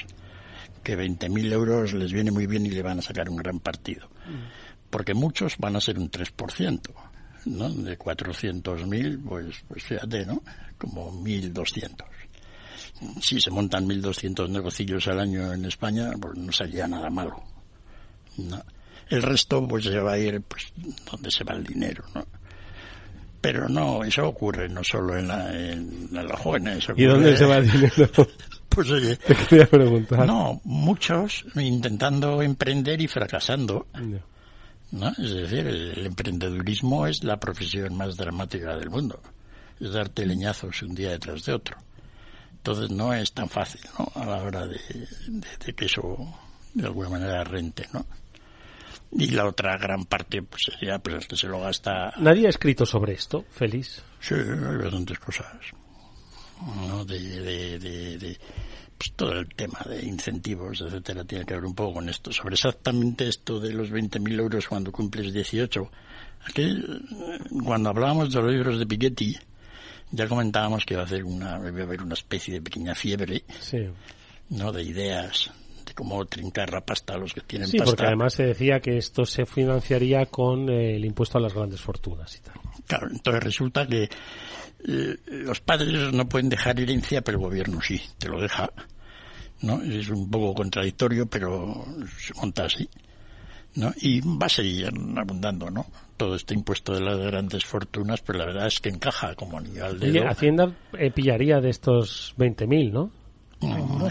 que 0.84 0.96
20.000 0.98 1.52
euros 1.52 1.94
les 1.94 2.12
viene 2.12 2.32
muy 2.32 2.46
bien 2.48 2.66
y 2.66 2.70
le 2.72 2.82
van 2.82 3.00
a 3.00 3.02
sacar 3.02 3.30
un 3.30 3.38
gran 3.38 3.60
partido. 3.60 4.10
Porque 4.90 5.14
muchos 5.14 5.58
van 5.58 5.76
a 5.76 5.82
ser 5.82 5.98
un 5.98 6.10
3%. 6.10 6.92
¿no? 7.46 7.70
De 7.70 7.98
400.000, 7.98 9.22
pues, 9.22 9.64
pues 9.68 9.84
fíjate, 9.84 10.26
¿no? 10.26 10.42
Como 10.78 11.12
1.200. 11.12 12.06
Si 13.22 13.40
se 13.40 13.52
montan 13.52 13.88
1.200 13.88 14.50
negocillos 14.50 15.08
al 15.08 15.20
año 15.20 15.52
en 15.54 15.66
España, 15.66 16.12
pues 16.20 16.38
no 16.38 16.52
sería 16.52 16.88
nada 16.88 17.10
malo. 17.10 17.42
¿no? 18.38 18.62
El 19.10 19.22
resto, 19.22 19.68
pues 19.68 19.84
se 19.86 20.00
va 20.00 20.14
a 20.14 20.18
ir, 20.18 20.42
pues, 20.42 20.72
donde 21.12 21.30
se 21.30 21.44
va 21.44 21.54
el 21.56 21.64
dinero, 21.64 22.04
¿no? 22.16 22.26
Pero 23.42 23.68
no, 23.68 24.04
eso 24.06 24.26
ocurre 24.28 24.70
no 24.70 24.82
solo 24.84 25.18
en, 25.18 25.28
la, 25.28 25.52
en, 25.54 26.10
en 26.14 26.28
los 26.28 26.40
jóvenes. 26.40 26.86
¿Y 26.86 26.92
ocurre- 26.92 27.08
dónde 27.08 27.38
se 27.38 27.46
va 27.46 27.58
el 27.58 27.70
dinero? 27.72 28.10
Pues 28.74 28.90
oye, 28.90 29.16
Te 29.28 29.36
quería 29.36 29.68
preguntar. 29.68 30.26
no, 30.26 30.60
muchos 30.64 31.46
intentando 31.56 32.42
emprender 32.42 33.00
y 33.02 33.08
fracasando. 33.08 33.86
¿no? 34.92 35.10
Es 35.10 35.32
decir, 35.32 35.68
el 35.68 36.08
emprendedurismo 36.08 37.06
es 37.06 37.24
la 37.24 37.38
profesión 37.40 37.96
más 37.96 38.18
dramática 38.18 38.76
del 38.78 38.90
mundo. 38.90 39.22
es 39.80 39.92
darte 39.94 40.26
leñazos 40.26 40.82
un 40.82 40.96
día 40.96 41.12
detrás 41.12 41.46
de 41.46 41.54
otro. 41.54 41.78
Entonces 42.64 42.92
no 42.92 43.14
es 43.14 43.34
tan 43.34 43.50
fácil, 43.50 43.82
¿no? 44.00 44.10
A 44.16 44.26
la 44.26 44.42
hora 44.42 44.66
de, 44.66 44.80
de 45.66 45.74
que 45.74 45.84
eso 45.84 46.02
de 46.74 46.86
alguna 46.86 47.10
manera 47.10 47.44
rente, 47.44 47.90
¿no? 47.92 48.06
Y 49.12 49.32
la 49.32 49.46
otra 49.46 49.78
gran 49.78 50.06
parte 50.06 50.42
pues 50.42 50.62
sería 50.72 50.98
pues 51.00 51.18
el 51.18 51.28
que 51.28 51.36
se 51.36 51.48
lo 51.48 51.60
gasta. 51.60 52.14
Nadie 52.20 52.48
ha 52.48 52.50
escrito 52.50 52.86
sobre 52.86 53.16
esto, 53.16 53.44
feliz. 53.52 54.02
Sí, 54.22 54.36
hay 54.36 54.78
bastantes 54.78 55.20
cosas. 55.20 55.46
¿no? 56.88 57.04
De, 57.04 57.20
de, 57.20 57.80
de, 57.80 58.18
de 58.18 58.38
pues 58.98 59.12
todo 59.14 59.34
el 59.34 59.50
tema 59.50 59.80
de 59.86 60.06
incentivos, 60.06 60.80
etcétera, 60.80 61.26
tiene 61.26 61.46
que 61.46 61.56
ver 61.56 61.66
un 61.66 61.76
poco 61.76 61.96
con 61.96 62.08
esto. 62.08 62.32
Sobre 62.32 62.54
exactamente 62.54 63.28
esto 63.28 63.60
de 63.60 63.74
los 63.74 63.92
20.000 63.92 64.40
euros 64.40 64.70
cuando 64.70 64.90
cumples 64.90 65.34
18. 65.34 65.92
Aquí, 66.48 66.82
cuando 67.62 67.90
hablábamos 67.90 68.34
de 68.34 68.42
los 68.42 68.54
libros 68.54 68.80
de 68.80 68.86
Piketty, 68.86 69.38
ya 70.14 70.28
comentábamos 70.28 70.86
que 70.86 70.94
iba 70.94 71.02
a, 71.02 71.06
hacer 71.06 71.24
una, 71.24 71.60
iba 71.68 71.82
a 71.82 71.84
haber 71.84 72.02
una 72.02 72.14
especie 72.14 72.54
de 72.54 72.62
pequeña 72.62 72.94
fiebre, 72.94 73.44
sí. 73.60 73.90
¿no? 74.50 74.72
De 74.72 74.84
ideas 74.84 75.52
de 75.86 75.94
cómo 75.94 76.24
trincar 76.26 76.72
la 76.72 76.82
pasta 76.82 77.16
a 77.16 77.18
los 77.18 77.34
que 77.34 77.42
tienen 77.42 77.68
sí, 77.68 77.78
pasta. 77.78 77.92
porque 77.92 78.06
además 78.06 78.34
se 78.34 78.44
decía 78.44 78.80
que 78.80 78.98
esto 78.98 79.26
se 79.26 79.46
financiaría 79.46 80.28
con 80.28 80.70
eh, 80.70 80.96
el 80.96 81.06
impuesto 81.06 81.40
a 81.40 81.42
las 81.42 81.54
grandes 81.54 81.82
fortunas 81.82 82.36
y 82.36 82.42
tal. 82.42 82.54
Claro, 82.86 83.08
entonces 83.12 83.44
resulta 83.44 83.88
que 83.88 84.04
eh, 84.04 85.18
los 85.28 85.60
padres 85.62 86.14
no 86.14 86.30
pueden 86.30 86.50
dejar 86.50 86.80
herencia, 86.80 87.22
pero 87.22 87.40
el 87.40 87.44
gobierno 87.44 87.82
sí, 87.82 88.00
te 88.20 88.30
lo 88.30 88.40
deja. 88.40 88.70
¿no? 89.62 89.82
Es 89.82 90.10
un 90.10 90.30
poco 90.30 90.54
contradictorio, 90.54 91.26
pero 91.26 91.86
se 92.20 92.34
monta 92.36 92.66
así. 92.66 92.88
¿No? 93.76 93.92
Y 94.02 94.22
va 94.22 94.46
a 94.46 94.50
seguir 94.50 94.88
abundando, 95.18 95.70
¿no? 95.70 95.86
Todo 96.18 96.36
este 96.36 96.54
impuesto 96.54 96.94
de 96.94 97.02
las 97.02 97.18
grandes 97.18 97.66
fortunas, 97.66 98.22
pero 98.22 98.40
la 98.40 98.46
verdad 98.46 98.68
es 98.68 98.80
que 98.80 98.90
encaja 98.90 99.36
como 99.36 99.58
anillo 99.58 99.86
al 99.86 100.00
dedo. 100.00 100.28
Hacienda 100.28 100.76
eh, 100.98 101.12
pillaría 101.12 101.60
de 101.60 101.70
estos 101.70 102.34
20.000, 102.38 102.92
¿no? 102.92 103.12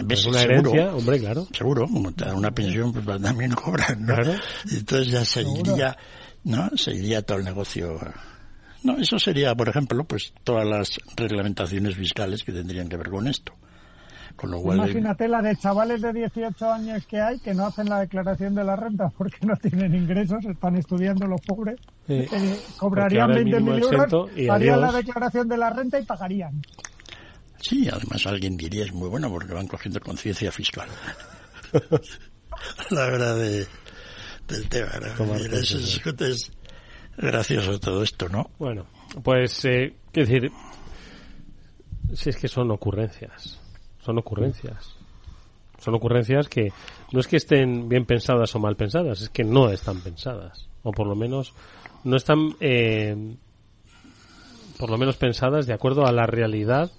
¿Ves? 0.04 0.26
una 0.26 0.38
Seguro. 0.38 0.70
herencia, 0.70 0.94
hombre, 0.94 1.18
claro. 1.18 1.46
Seguro, 1.52 1.86
como 1.86 2.12
te 2.12 2.24
dan 2.24 2.36
una 2.36 2.50
pensión, 2.50 2.92
pues 2.92 3.04
también 3.20 3.50
cobran, 3.54 4.00
¿no? 4.00 4.14
Claro. 4.14 4.34
Entonces 4.70 5.08
ya 5.08 5.24
seguiría, 5.24 5.96
¿no? 6.44 6.70
Seguiría 6.76 7.22
todo 7.22 7.38
el 7.38 7.44
negocio. 7.44 7.98
No, 8.82 8.98
eso 8.98 9.18
sería, 9.18 9.54
por 9.54 9.68
ejemplo, 9.68 10.04
pues 10.04 10.32
todas 10.42 10.66
las 10.66 10.98
reglamentaciones 11.16 11.94
fiscales 11.96 12.42
que 12.42 12.52
tendrían 12.52 12.88
que 12.88 12.96
ver 12.96 13.10
con 13.10 13.28
esto. 13.28 13.52
Con 14.36 14.50
lo 14.50 14.60
cual, 14.60 14.78
Imagínate 14.78 15.28
la 15.28 15.42
de 15.42 15.56
chavales 15.56 16.00
de 16.02 16.12
18 16.12 16.72
años 16.72 17.06
que 17.06 17.20
hay 17.20 17.38
que 17.40 17.54
no 17.54 17.66
hacen 17.66 17.88
la 17.88 18.00
declaración 18.00 18.54
de 18.54 18.64
la 18.64 18.76
renta 18.76 19.08
porque 19.16 19.44
no 19.46 19.54
tienen 19.56 19.94
ingresos, 19.94 20.44
están 20.44 20.76
estudiando 20.76 21.26
los 21.26 21.40
pobres, 21.42 21.78
Eh, 22.08 22.28
eh, 22.32 22.60
cobrarían 22.76 23.28
porque 23.28 23.38
ahora 23.38 23.38
el 23.38 23.44
mínimo 23.44 23.72
20.000 23.72 23.78
exento 23.78 24.16
euros, 24.28 24.38
y 24.38 24.48
harían 24.48 24.80
la 24.80 24.92
declaración 24.92 25.48
de 25.48 25.56
la 25.56 25.70
renta 25.70 25.98
y 25.98 26.04
pagarían. 26.04 26.62
Sí, 27.60 27.88
además 27.92 28.26
alguien 28.26 28.56
diría 28.56 28.84
es 28.84 28.92
muy 28.92 29.08
bueno 29.08 29.30
porque 29.30 29.52
van 29.54 29.68
cogiendo 29.68 30.00
conciencia 30.00 30.50
fiscal. 30.50 30.88
la 32.90 33.06
verdad 33.06 33.36
de, 33.36 33.66
del 34.48 34.68
tema. 34.68 34.90
¿no? 35.18 35.34
Es, 35.36 35.72
es- 35.72 36.00
es 36.06 36.52
gracioso 37.16 37.78
todo 37.78 38.02
esto, 38.02 38.28
¿no? 38.28 38.50
Bueno, 38.58 38.86
pues, 39.22 39.64
eh, 39.64 39.94
quiero 40.10 40.28
decir, 40.28 40.52
si 42.14 42.30
es 42.30 42.36
que 42.36 42.48
son 42.48 42.70
ocurrencias, 42.70 43.60
son 44.02 44.18
ocurrencias. 44.18 44.96
Son 45.78 45.94
ocurrencias 45.94 46.48
que 46.48 46.72
no 47.12 47.20
es 47.20 47.26
que 47.26 47.36
estén 47.36 47.88
bien 47.88 48.04
pensadas 48.04 48.54
o 48.54 48.58
mal 48.58 48.76
pensadas, 48.76 49.22
es 49.22 49.28
que 49.30 49.44
no 49.44 49.70
están 49.70 50.00
pensadas. 50.00 50.68
O 50.82 50.92
por 50.92 51.06
lo 51.06 51.16
menos 51.16 51.54
no 52.04 52.16
están, 52.16 52.56
eh, 52.60 53.16
por 54.78 54.90
lo 54.90 54.98
menos 54.98 55.16
pensadas 55.16 55.66
de 55.66 55.72
acuerdo 55.72 56.06
a 56.06 56.12
la 56.12 56.26
realidad 56.26 56.90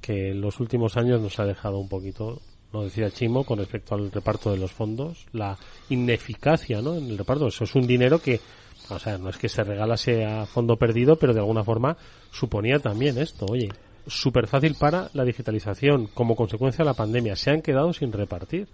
que 0.00 0.30
en 0.30 0.40
los 0.40 0.60
últimos 0.60 0.96
años 0.96 1.20
nos 1.20 1.38
ha 1.38 1.44
dejado 1.44 1.78
un 1.78 1.88
poquito, 1.88 2.40
lo 2.72 2.84
decía 2.84 3.10
Chimo, 3.10 3.44
con 3.44 3.58
respecto 3.58 3.94
al 3.94 4.10
reparto 4.10 4.50
de 4.50 4.58
los 4.58 4.72
fondos, 4.72 5.26
la 5.32 5.58
ineficacia 5.88 6.80
¿no? 6.80 6.94
en 6.94 7.10
el 7.10 7.18
reparto. 7.18 7.48
Eso 7.48 7.64
es 7.64 7.74
un 7.74 7.86
dinero 7.86 8.20
que, 8.20 8.40
o 8.88 8.98
sea, 8.98 9.18
no 9.18 9.28
es 9.28 9.36
que 9.36 9.48
se 9.48 9.62
regalase 9.62 10.24
a 10.24 10.46
fondo 10.46 10.76
perdido, 10.76 11.16
pero 11.16 11.34
de 11.34 11.40
alguna 11.40 11.64
forma 11.64 11.96
suponía 12.30 12.78
también 12.78 13.18
esto. 13.18 13.46
Oye, 13.50 13.68
súper 14.06 14.46
fácil 14.46 14.74
para 14.74 15.10
la 15.14 15.24
digitalización, 15.24 16.08
como 16.08 16.36
consecuencia 16.36 16.84
de 16.84 16.90
la 16.90 16.94
pandemia. 16.94 17.36
Se 17.36 17.50
han 17.50 17.62
quedado 17.62 17.92
sin 17.92 18.12
repartir. 18.12 18.68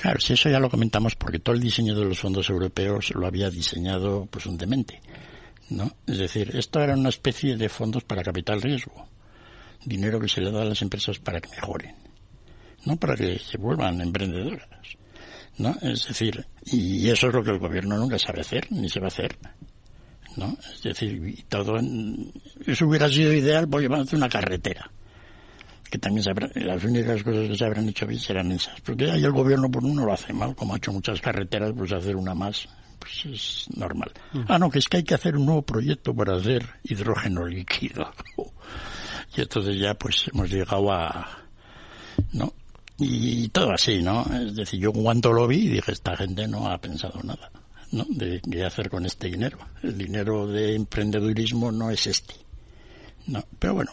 Claro, 0.00 0.20
si 0.20 0.34
eso 0.34 0.48
ya 0.48 0.60
lo 0.60 0.70
comentamos 0.70 1.16
porque 1.16 1.38
todo 1.38 1.54
el 1.54 1.60
diseño 1.60 1.94
de 1.94 2.04
los 2.04 2.18
fondos 2.18 2.48
europeos 2.50 3.12
lo 3.14 3.26
había 3.26 3.50
diseñado 3.50 4.26
pues 4.30 4.46
un 4.46 4.56
demente, 4.56 5.00
¿no? 5.70 5.90
Es 6.06 6.18
decir, 6.18 6.54
esto 6.54 6.80
era 6.80 6.94
una 6.94 7.08
especie 7.08 7.56
de 7.56 7.68
fondos 7.68 8.04
para 8.04 8.22
capital 8.22 8.62
riesgo, 8.62 9.08
dinero 9.84 10.20
que 10.20 10.28
se 10.28 10.40
le 10.40 10.52
da 10.52 10.62
a 10.62 10.66
las 10.66 10.82
empresas 10.82 11.18
para 11.18 11.40
que 11.40 11.48
mejoren, 11.48 11.96
no 12.84 12.96
para 12.96 13.16
que 13.16 13.38
se 13.38 13.58
vuelvan 13.58 14.00
emprendedoras, 14.00 14.68
¿no? 15.56 15.74
Es 15.82 16.06
decir, 16.06 16.46
y 16.66 17.08
eso 17.08 17.28
es 17.28 17.34
lo 17.34 17.42
que 17.42 17.50
el 17.50 17.58
gobierno 17.58 17.96
nunca 17.96 18.18
sabe 18.18 18.42
hacer 18.42 18.70
ni 18.70 18.88
se 18.88 19.00
va 19.00 19.06
a 19.06 19.08
hacer, 19.08 19.36
¿no? 20.36 20.56
Es 20.74 20.82
decir, 20.82 21.44
todo 21.48 21.78
en- 21.78 22.32
eso 22.66 22.86
hubiera 22.86 23.08
sido 23.08 23.32
ideal 23.32 23.68
a 23.72 23.96
hacer 24.00 24.16
una 24.16 24.28
carretera 24.28 24.90
que 25.90 25.98
también 25.98 26.22
se 26.22 26.30
habrá- 26.30 26.50
las 26.54 26.84
únicas 26.84 27.22
cosas 27.22 27.48
que 27.48 27.56
se 27.56 27.64
habrán 27.64 27.88
hecho 27.88 28.06
bien 28.06 28.20
serán 28.20 28.52
esas. 28.52 28.78
Porque 28.82 29.10
ahí 29.10 29.24
el 29.24 29.32
gobierno 29.32 29.70
por 29.70 29.84
uno 29.84 30.04
lo 30.04 30.12
hace 30.12 30.32
mal, 30.34 30.54
como 30.54 30.74
ha 30.74 30.76
hecho 30.76 30.92
muchas 30.92 31.20
carreteras, 31.20 31.72
pues 31.74 31.92
hacer 31.92 32.14
una 32.14 32.34
más, 32.34 32.68
pues 32.98 33.24
es 33.24 33.66
normal. 33.76 34.12
Ah, 34.48 34.58
no, 34.58 34.70
que 34.70 34.80
es 34.80 34.84
que 34.86 34.98
hay 34.98 35.04
que 35.04 35.14
hacer 35.14 35.36
un 35.36 35.46
nuevo 35.46 35.62
proyecto 35.62 36.14
para 36.14 36.36
hacer 36.36 36.66
hidrógeno 36.84 37.46
líquido. 37.46 38.10
y 39.36 39.40
entonces 39.40 39.78
ya 39.78 39.94
pues 39.94 40.26
hemos 40.32 40.50
llegado 40.50 40.92
a, 40.92 41.26
¿no? 42.32 42.52
Y 42.98 43.48
todo 43.48 43.70
así, 43.72 44.02
¿no? 44.02 44.26
Es 44.44 44.56
decir, 44.56 44.80
yo 44.80 44.92
cuando 44.92 45.32
lo 45.32 45.46
vi 45.46 45.68
dije, 45.68 45.92
esta 45.92 46.16
gente 46.16 46.46
no 46.48 46.68
ha 46.68 46.78
pensado 46.78 47.20
nada, 47.22 47.50
¿no? 47.92 48.04
De 48.08 48.40
qué 48.40 48.64
hacer 48.64 48.90
con 48.90 49.06
este 49.06 49.28
dinero. 49.28 49.58
El 49.82 49.96
dinero 49.96 50.46
de 50.46 50.74
emprendedurismo 50.74 51.72
no 51.72 51.90
es 51.90 52.06
este. 52.06 52.34
No, 53.26 53.44
pero 53.58 53.74
bueno, 53.74 53.92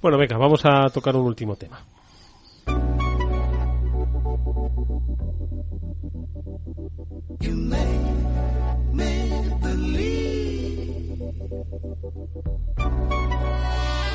Bueno, 0.00 0.18
venga, 0.18 0.36
vamos 0.36 0.60
a 0.64 0.88
tocar 0.90 1.16
un 1.16 1.26
último 1.26 1.56
tema. 1.56 1.84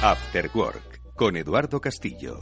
After 0.02 0.50
Work 0.54 1.16
con 1.16 1.36
Eduardo 1.36 1.82
Castillo. 1.82 2.40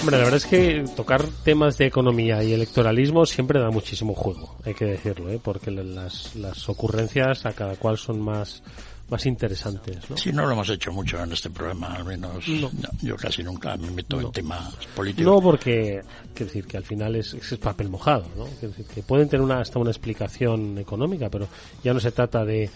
Hombre, 0.00 0.16
la 0.16 0.24
verdad 0.24 0.36
es 0.38 0.46
que 0.46 0.84
tocar 0.96 1.26
temas 1.44 1.76
de 1.76 1.86
economía 1.86 2.42
y 2.42 2.54
electoralismo 2.54 3.26
siempre 3.26 3.60
da 3.60 3.70
muchísimo 3.70 4.14
juego, 4.14 4.56
hay 4.64 4.72
que 4.72 4.86
decirlo, 4.86 5.28
¿eh? 5.30 5.38
porque 5.42 5.70
las, 5.70 6.34
las 6.36 6.68
ocurrencias 6.70 7.44
a 7.44 7.52
cada 7.52 7.76
cual 7.76 7.98
son 7.98 8.18
más, 8.18 8.62
más 9.10 9.26
interesantes. 9.26 10.08
¿no? 10.08 10.16
Sí, 10.16 10.32
no 10.32 10.46
lo 10.46 10.52
hemos 10.52 10.70
hecho 10.70 10.90
mucho 10.90 11.22
en 11.22 11.32
este 11.32 11.50
programa, 11.50 11.94
al 11.96 12.06
menos 12.06 12.48
No. 12.48 12.70
no, 12.72 12.88
yo 13.02 13.14
casi 13.16 13.42
nunca 13.42 13.76
me 13.76 13.90
meto 13.90 14.18
en 14.20 14.32
temas 14.32 14.74
políticos. 14.96 15.34
No, 15.34 15.40
porque 15.42 16.00
quiero 16.32 16.46
decir 16.46 16.66
que 16.66 16.78
al 16.78 16.84
final 16.84 17.16
es, 17.16 17.34
es 17.34 17.58
papel 17.58 17.90
mojado, 17.90 18.24
¿no? 18.38 18.46
Decir 18.46 18.86
que 18.86 19.02
pueden 19.02 19.28
tener 19.28 19.44
una, 19.44 19.60
hasta 19.60 19.78
una 19.78 19.90
explicación 19.90 20.78
económica, 20.78 21.28
pero 21.28 21.46
ya 21.84 21.92
no 21.92 22.00
se 22.00 22.10
trata 22.12 22.42
de 22.46 22.70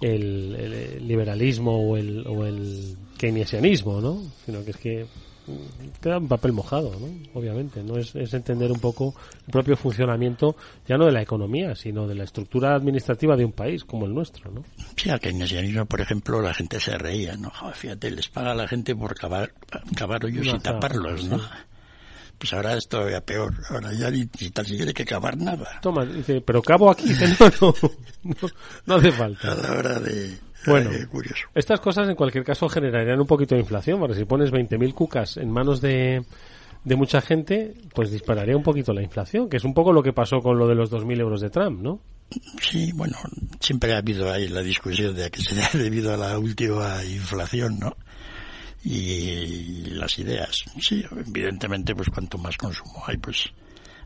el, 0.00 0.56
el 0.56 1.06
liberalismo 1.06 1.90
o 1.90 1.96
el, 1.98 2.26
o 2.26 2.46
el 2.46 2.96
keynesianismo, 3.18 4.00
¿no? 4.00 4.22
Sino 4.46 4.64
que 4.64 4.70
es 4.70 4.76
que 4.78 5.06
queda 6.00 6.18
un 6.18 6.28
papel 6.28 6.52
mojado, 6.52 6.92
¿no? 6.98 7.08
Obviamente, 7.38 7.82
no 7.82 7.98
es, 7.98 8.14
es 8.14 8.32
entender 8.34 8.70
un 8.70 8.80
poco 8.80 9.14
el 9.46 9.52
propio 9.52 9.76
funcionamiento 9.76 10.56
ya 10.86 10.96
no 10.96 11.06
de 11.06 11.12
la 11.12 11.22
economía, 11.22 11.74
sino 11.74 12.06
de 12.06 12.14
la 12.14 12.24
estructura 12.24 12.74
administrativa 12.74 13.36
de 13.36 13.44
un 13.44 13.52
país 13.52 13.84
como 13.84 14.06
el 14.06 14.14
nuestro, 14.14 14.50
¿no? 14.50 14.64
Sí, 14.96 15.10
al 15.10 15.20
keynesianismo, 15.20 15.86
por 15.86 16.00
ejemplo, 16.00 16.40
la 16.40 16.54
gente 16.54 16.80
se 16.80 16.96
reía, 16.96 17.36
¿no? 17.36 17.50
Fíjate, 17.74 18.10
les 18.10 18.28
paga 18.28 18.52
a 18.52 18.54
la 18.54 18.68
gente 18.68 18.94
por 18.94 19.14
cavar, 19.14 19.52
cavar 19.96 20.24
hoyos 20.24 20.46
No 20.46 20.56
y 20.56 20.58
taparlos, 20.60 21.24
¿no? 21.24 21.38
sí. 21.38 21.44
Pues 22.40 22.54
ahora 22.54 22.74
es 22.74 22.88
todavía 22.88 23.20
peor. 23.20 23.52
Ahora 23.68 23.92
ya 23.92 24.10
ni, 24.10 24.26
ni 24.40 24.48
tan 24.48 24.64
siquiera 24.64 24.88
hay 24.88 24.94
que 24.94 25.04
cavar 25.04 25.36
nada. 25.36 25.78
Toma, 25.82 26.06
dice, 26.06 26.40
pero 26.40 26.62
cabo 26.62 26.90
aquí, 26.90 27.04
dice, 27.08 27.28
no, 27.40 27.50
no, 27.60 27.74
no, 28.22 28.48
no 28.86 28.94
hace 28.94 29.12
falta. 29.12 29.52
A 29.52 29.54
la 29.56 29.72
hora 29.72 30.00
de... 30.00 30.38
Bueno, 30.66 30.90
eh, 30.92 31.06
curioso. 31.06 31.48
estas 31.54 31.80
cosas 31.80 32.08
en 32.08 32.14
cualquier 32.14 32.44
caso 32.44 32.68
generarían 32.68 33.20
un 33.20 33.26
poquito 33.26 33.54
de 33.54 33.60
inflación, 33.60 33.98
porque 33.98 34.16
si 34.16 34.24
pones 34.24 34.52
20.000 34.52 34.94
cucas 34.94 35.36
en 35.36 35.50
manos 35.50 35.80
de, 35.80 36.24
de 36.84 36.96
mucha 36.96 37.20
gente, 37.20 37.74
pues 37.94 38.10
dispararía 38.10 38.56
un 38.56 38.62
poquito 38.62 38.92
la 38.92 39.02
inflación, 39.02 39.48
que 39.48 39.58
es 39.58 39.64
un 39.64 39.74
poco 39.74 39.92
lo 39.92 40.02
que 40.02 40.12
pasó 40.12 40.40
con 40.40 40.58
lo 40.58 40.66
de 40.66 40.74
los 40.74 40.90
2.000 40.90 41.20
euros 41.20 41.40
de 41.40 41.50
Trump, 41.50 41.80
¿no? 41.80 42.00
Sí, 42.60 42.92
bueno, 42.92 43.16
siempre 43.58 43.92
ha 43.94 43.98
habido 43.98 44.32
ahí 44.32 44.48
la 44.48 44.62
discusión 44.62 45.14
de 45.14 45.30
que 45.30 45.42
sería 45.42 45.68
debido 45.74 46.14
a 46.14 46.16
la 46.16 46.38
última 46.38 47.02
inflación, 47.04 47.78
¿no? 47.78 47.96
Y 48.82 49.90
las 49.90 50.18
ideas. 50.18 50.64
Sí, 50.80 51.04
evidentemente, 51.26 51.94
pues 51.94 52.08
cuanto 52.08 52.38
más 52.38 52.56
consumo 52.56 53.02
hay, 53.06 53.18
pues 53.18 53.50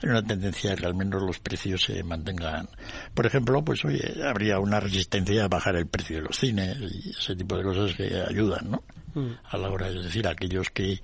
hay 0.02 0.08
una 0.08 0.22
tendencia 0.22 0.72
a 0.72 0.76
que 0.76 0.86
al 0.86 0.94
menos 0.94 1.22
los 1.22 1.38
precios 1.38 1.84
se 1.84 2.02
mantengan. 2.02 2.68
Por 3.14 3.26
ejemplo, 3.26 3.64
pues 3.64 3.84
oye, 3.84 4.14
habría 4.24 4.58
una 4.58 4.80
resistencia 4.80 5.44
a 5.44 5.48
bajar 5.48 5.76
el 5.76 5.86
precio 5.86 6.16
de 6.16 6.22
los 6.22 6.38
cines 6.38 6.76
y 6.78 7.10
ese 7.10 7.36
tipo 7.36 7.56
de 7.56 7.64
cosas 7.64 7.94
que 7.94 8.22
ayudan, 8.28 8.70
¿no? 8.70 8.82
Mm. 9.14 9.32
A 9.44 9.56
la 9.56 9.70
hora 9.70 9.90
de 9.90 10.02
decir, 10.02 10.26
aquellos 10.26 10.70
que, 10.70 11.00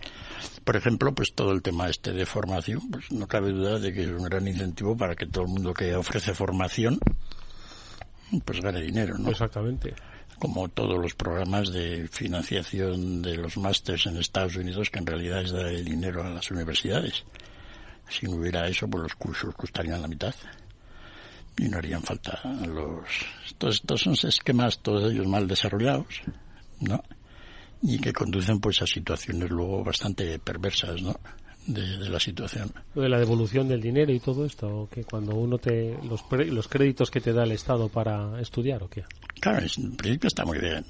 por 0.64 0.76
ejemplo, 0.76 1.14
pues 1.14 1.32
todo 1.32 1.52
el 1.52 1.62
tema 1.62 1.88
este 1.88 2.12
de 2.12 2.26
formación, 2.26 2.90
pues 2.90 3.10
no 3.12 3.26
cabe 3.26 3.52
duda 3.52 3.78
de 3.78 3.92
que 3.92 4.02
es 4.02 4.08
un 4.08 4.24
gran 4.24 4.46
incentivo 4.46 4.96
para 4.96 5.14
que 5.14 5.26
todo 5.26 5.44
el 5.44 5.50
mundo 5.50 5.72
que 5.72 5.94
ofrece 5.94 6.34
formación, 6.34 6.98
pues 8.44 8.60
gane 8.60 8.80
dinero, 8.80 9.16
¿no? 9.16 9.30
Exactamente. 9.30 9.94
Como 10.38 10.68
todos 10.68 11.00
los 11.00 11.14
programas 11.14 11.70
de 11.70 12.08
financiación 12.08 13.22
de 13.22 13.36
los 13.36 13.56
másters 13.56 14.06
en 14.06 14.16
Estados 14.16 14.56
Unidos, 14.56 14.90
que 14.90 14.98
en 14.98 15.06
realidad 15.06 15.42
es 15.42 15.52
dar 15.52 15.66
el 15.66 15.84
dinero 15.84 16.24
a 16.24 16.30
las 16.30 16.50
universidades. 16.50 17.24
Si 18.10 18.26
no 18.26 18.36
hubiera 18.36 18.66
eso, 18.66 18.88
pues 18.88 19.04
los 19.04 19.14
cursos 19.14 19.54
costarían 19.54 20.02
la 20.02 20.08
mitad. 20.08 20.34
Y 21.58 21.68
no 21.68 21.78
harían 21.78 22.02
falta 22.02 22.40
los... 22.66 23.04
Todos 23.58 23.76
estos 23.76 24.00
son 24.00 24.14
esquemas, 24.14 24.78
todos 24.80 25.12
ellos 25.12 25.26
mal 25.26 25.46
desarrollados, 25.46 26.22
¿no? 26.80 27.02
Y 27.82 27.98
que 27.98 28.12
conducen 28.12 28.60
pues 28.60 28.80
a 28.82 28.86
situaciones 28.86 29.50
luego 29.50 29.84
bastante 29.84 30.38
perversas, 30.38 31.00
¿no? 31.02 31.14
De, 31.66 31.98
de 31.98 32.08
la 32.08 32.18
situación. 32.18 32.72
Lo 32.94 33.02
de 33.02 33.08
la 33.10 33.18
devolución 33.18 33.68
del 33.68 33.82
dinero 33.82 34.12
y 34.12 34.20
todo 34.20 34.46
esto, 34.46 34.88
que 34.90 35.04
cuando 35.04 35.34
uno 35.36 35.58
te. 35.58 35.98
Los, 36.04 36.22
pre- 36.22 36.50
los 36.50 36.66
créditos 36.68 37.10
que 37.10 37.20
te 37.20 37.32
da 37.34 37.44
el 37.44 37.52
Estado 37.52 37.88
para 37.90 38.40
estudiar, 38.40 38.82
¿o 38.82 38.88
qué? 38.88 39.04
Claro, 39.40 39.58
en 39.76 39.96
principio 39.96 40.28
está 40.28 40.44
muy 40.46 40.58
bien. 40.58 40.84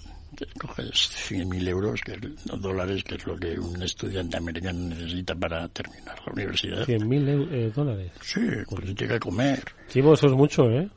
Coges 0.59 1.11
100.000 1.31 1.69
euros, 1.69 2.01
que 2.03 2.13
es, 2.13 2.21
o 2.53 2.57
dólares, 2.57 3.03
que 3.05 3.17
es 3.17 3.27
lo 3.27 3.37
que 3.37 3.59
un 3.59 3.83
estudiante 3.83 4.37
americano 4.37 4.89
necesita 4.95 5.35
para 5.35 5.69
terminar 5.69 6.17
la 6.27 6.33
universidad. 6.33 6.87
100.000 6.87 7.29
eu- 7.29 7.49
eh, 7.53 7.73
dólares. 7.75 8.13
Sí, 8.23 8.41
pues 8.69 8.95
tiene 8.95 9.15
que 9.15 9.21
comer. 9.21 9.63
Chivo, 9.89 10.15
eso 10.15 10.27
es 10.29 10.33
mucho, 10.33 10.71
¿eh? 10.71 10.89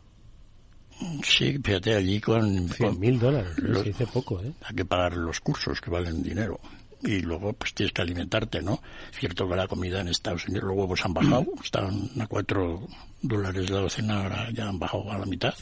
Sí, 1.24 1.58
fíjate, 1.64 1.96
allí 1.96 2.22
con... 2.22 2.70
100.000 2.70 3.20
dólares, 3.20 3.52
¿eh? 3.58 3.62
los- 3.64 3.80
se 3.80 3.90
dice 3.90 4.08
poco, 4.08 4.40
¿eh? 4.42 4.54
Hay 4.64 4.76
que 4.76 4.86
pagar 4.86 5.18
los 5.18 5.40
cursos 5.40 5.82
que 5.82 5.90
valen 5.90 6.22
dinero. 6.24 6.60
Y 7.02 7.20
luego, 7.20 7.52
pues 7.52 7.74
tienes 7.74 7.92
que 7.92 8.02
alimentarte, 8.02 8.62
¿no? 8.62 8.82
Cierto 9.12 9.50
que 9.50 9.56
la 9.58 9.68
comida 9.68 10.00
en 10.00 10.08
Estados 10.08 10.48
Unidos, 10.48 10.64
los 10.70 10.78
huevos 10.78 11.04
han 11.04 11.14
bajado, 11.14 11.46
estaban 11.62 12.10
a 12.18 12.28
4 12.28 12.88
dólares 13.22 13.70
la 13.70 13.80
docena, 13.82 14.22
ahora 14.24 14.50
ya 14.54 14.70
han 14.70 14.80
bajado 14.80 15.12
a 15.12 15.18
la 15.18 15.26
mitad. 15.26 15.54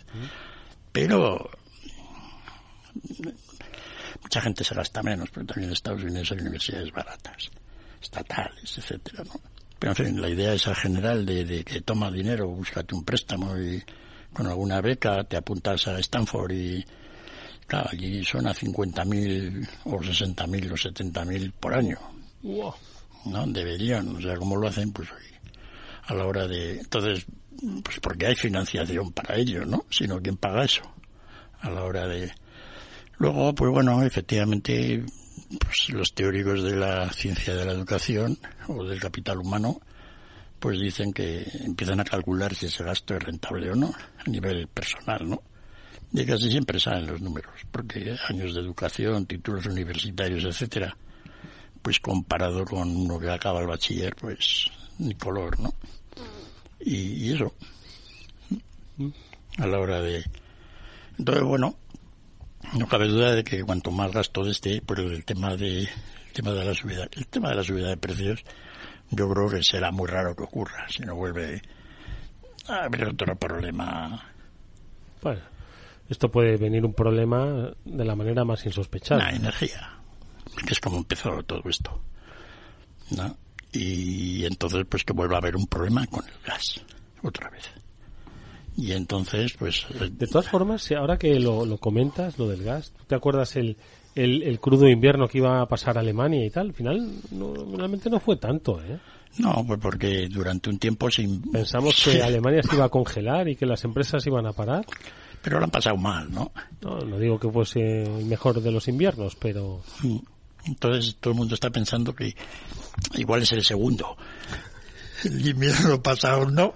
Pero 0.92 1.50
mucha 4.32 4.42
gente 4.44 4.64
se 4.64 4.74
gasta 4.74 5.04
menos, 5.04 5.30
pero 5.30 5.46
también 5.46 5.68
en 5.68 5.74
Estados 5.74 6.04
Unidos 6.04 6.32
hay 6.32 6.38
universidades 6.38 6.90
baratas, 6.94 7.52
estatales, 8.02 8.78
etcétera, 8.78 9.26
¿no? 9.26 9.42
Pero 9.78 9.92
en 9.92 9.96
fin, 9.98 10.22
la 10.22 10.30
idea 10.30 10.54
esa 10.54 10.74
general 10.74 11.26
de, 11.26 11.44
de 11.44 11.66
que 11.66 11.82
toma 11.82 12.10
dinero, 12.10 12.48
búscate 12.48 12.96
un 12.96 13.04
préstamo 13.04 13.58
y 13.58 13.84
con 14.32 14.48
alguna 14.48 14.80
beca 14.80 15.26
te 15.26 15.36
apuntas 15.36 15.86
a 15.90 16.00
Stanford 16.00 16.52
y 16.54 16.86
claro, 17.68 17.90
allí 17.92 18.24
son 18.24 18.48
a 18.48 18.54
50.000 18.54 19.68
o 19.84 19.98
60.000 19.98 20.72
o 20.72 20.76
70.000 20.76 21.52
por 21.52 21.74
año. 21.74 21.98
Wow. 22.42 22.74
¿no? 23.26 23.46
Deberían, 23.48 24.16
o 24.16 24.22
sea, 24.22 24.38
¿cómo 24.38 24.56
lo 24.56 24.70
hacen? 24.70 24.94
Pues 24.94 25.10
a 26.06 26.14
la 26.14 26.26
hora 26.26 26.48
de... 26.48 26.80
Entonces, 26.80 27.26
pues 27.84 28.00
porque 28.00 28.28
hay 28.28 28.36
financiación 28.36 29.12
para 29.12 29.36
ello, 29.36 29.66
¿no? 29.66 29.84
Sino 29.90 30.22
¿quién 30.22 30.38
paga 30.38 30.64
eso? 30.64 30.84
A 31.60 31.70
la 31.70 31.84
hora 31.84 32.08
de... 32.08 32.32
Luego, 33.22 33.54
pues 33.54 33.70
bueno, 33.70 34.02
efectivamente, 34.02 35.06
pues 35.60 35.90
los 35.90 36.12
teóricos 36.12 36.64
de 36.64 36.76
la 36.76 37.08
ciencia 37.14 37.54
de 37.54 37.66
la 37.66 37.74
educación 37.74 38.36
o 38.68 38.84
del 38.84 39.00
capital 39.00 39.38
humano, 39.38 39.80
pues 40.60 40.80
dicen 40.80 41.14
que 41.14 41.46
empiezan 41.64 42.00
a 42.00 42.04
calcular 42.04 42.56
si 42.56 42.66
ese 42.66 42.84
gasto 42.84 43.14
es 43.14 43.22
rentable 43.22 43.70
o 43.70 43.76
no, 43.76 43.94
a 43.94 44.28
nivel 44.28 44.68
personal, 44.70 45.30
¿no? 45.30 45.44
Y 46.12 46.26
casi 46.26 46.50
siempre 46.50 46.80
salen 46.80 47.06
los 47.06 47.22
números, 47.22 47.54
porque 47.70 48.16
años 48.28 48.56
de 48.56 48.62
educación, 48.62 49.28
títulos 49.28 49.68
universitarios, 49.68 50.44
etcétera, 50.44 50.98
pues 51.80 52.00
comparado 52.00 52.66
con 52.66 52.90
uno 52.90 53.20
que 53.20 53.30
acaba 53.30 53.62
el 53.62 53.68
bachiller, 53.68 54.16
pues 54.16 54.66
ni 54.98 55.14
color, 55.14 55.60
¿no? 55.60 55.72
Y, 56.80 56.96
y 56.96 57.34
eso, 57.36 57.54
a 59.60 59.68
la 59.68 59.80
hora 59.80 60.02
de... 60.02 60.26
Entonces, 61.20 61.44
bueno, 61.44 61.76
no 62.78 62.88
cabe 62.88 63.08
duda 63.08 63.36
de 63.36 63.44
que 63.44 63.64
cuanto 63.64 63.92
más 63.92 64.12
gasto 64.12 64.44
de 64.44 64.52
este, 64.52 64.82
por 64.82 65.00
el 65.00 65.26
tema 65.26 65.56
de, 65.56 65.82
el 65.82 66.34
tema 66.34 66.52
de 66.52 66.66
la 66.66 66.74
subida, 66.74 67.08
el 67.12 67.28
tema 67.28 67.50
de 67.50 67.56
la 67.56 67.64
subida 67.64 67.90
de 67.90 67.98
precios, 67.98 68.44
yo 69.10 69.30
creo 69.30 69.50
que 69.50 69.64
será 69.64 69.92
muy 69.92 70.08
raro 70.08 70.36
que 70.36 70.44
ocurra, 70.44 70.88
si 70.90 71.04
no 71.04 71.16
vuelve 71.16 71.62
a 72.68 72.86
haber 72.86 73.10
otro 73.10 73.36
problema. 73.36 74.34
Bueno, 75.22 75.42
esto 76.10 76.32
puede 76.32 76.58
venir 76.58 76.86
un 76.86 76.94
problema 76.94 77.72
de 77.84 78.06
la 78.06 78.16
manera 78.16 78.44
más 78.46 78.66
insospechada. 78.66 79.24
La 79.24 79.32
energía, 79.32 80.00
que 80.66 80.74
es 80.74 80.80
como 80.80 80.98
empezó 80.98 81.44
todo 81.44 81.62
esto, 81.70 82.02
¿no? 83.12 83.38
Y 83.74 84.46
entonces, 84.46 84.86
pues 84.90 85.04
que 85.04 85.14
vuelva 85.14 85.36
a 85.36 85.40
haber 85.40 85.56
un 85.56 85.68
problema 85.68 86.06
con 86.08 86.26
el 86.26 86.34
gas, 86.46 86.82
otra 87.24 87.50
vez. 87.50 87.70
Y 88.78 88.94
entonces, 88.94 89.54
pues... 89.58 89.86
De 90.18 90.28
todas 90.28 90.48
formas, 90.48 90.82
si 90.82 90.96
ahora 90.96 91.18
que 91.18 91.40
lo, 91.40 91.66
lo 91.66 91.78
comentas, 91.78 92.40
lo 92.40 92.48
del 92.48 92.64
gas, 92.64 92.92
¿tú 92.98 93.04
te 93.06 93.16
acuerdas 93.16 93.56
el, 93.56 93.78
el, 94.16 94.44
el 94.44 94.60
crudo 94.60 94.88
invierno 94.88 95.28
que 95.28 95.40
iba 95.40 95.62
a 95.62 95.66
pasar 95.66 95.98
a 95.98 96.02
Alemania 96.02 96.46
y 96.46 96.50
tal? 96.50 96.68
Al 96.68 96.74
final, 96.74 97.12
no, 97.32 97.54
realmente 97.76 98.10
no 98.10 98.20
fue 98.20 98.38
tanto, 98.38 98.82
¿eh? 98.82 98.98
No, 99.38 99.64
pues 99.66 99.80
porque 99.80 100.28
durante 100.30 100.70
un 100.70 100.78
tiempo 100.78 101.10
sin... 101.10 101.42
Pensamos 101.52 102.02
que 102.04 102.22
Alemania 102.22 102.64
se 102.64 102.76
iba 102.76 102.86
a 102.86 102.90
congelar 102.90 103.48
y 103.48 103.56
que 103.56 103.66
las 103.66 103.84
empresas 103.84 104.26
iban 104.28 104.46
a 104.46 104.54
parar. 104.54 104.86
Pero 105.42 105.58
lo 105.58 105.66
han 105.66 105.72
pasado 105.72 105.98
mal, 105.98 106.32
¿no? 106.32 106.52
No, 106.82 107.00
no 107.00 107.18
digo 107.18 107.40
que 107.40 107.50
fuese 107.50 108.04
el 108.04 108.26
mejor 108.26 108.62
de 108.62 108.72
los 108.72 108.88
inviernos, 108.88 109.36
pero... 109.36 109.82
Entonces 110.66 111.16
todo 111.20 111.34
el 111.34 111.40
mundo 111.40 111.56
está 111.56 111.70
pensando 111.70 112.14
que 112.14 112.36
igual 113.16 113.42
es 113.42 113.52
el 113.54 113.64
segundo. 113.64 114.16
El 115.24 115.48
invierno 115.48 116.02
pasado 116.02 116.50
no, 116.50 116.74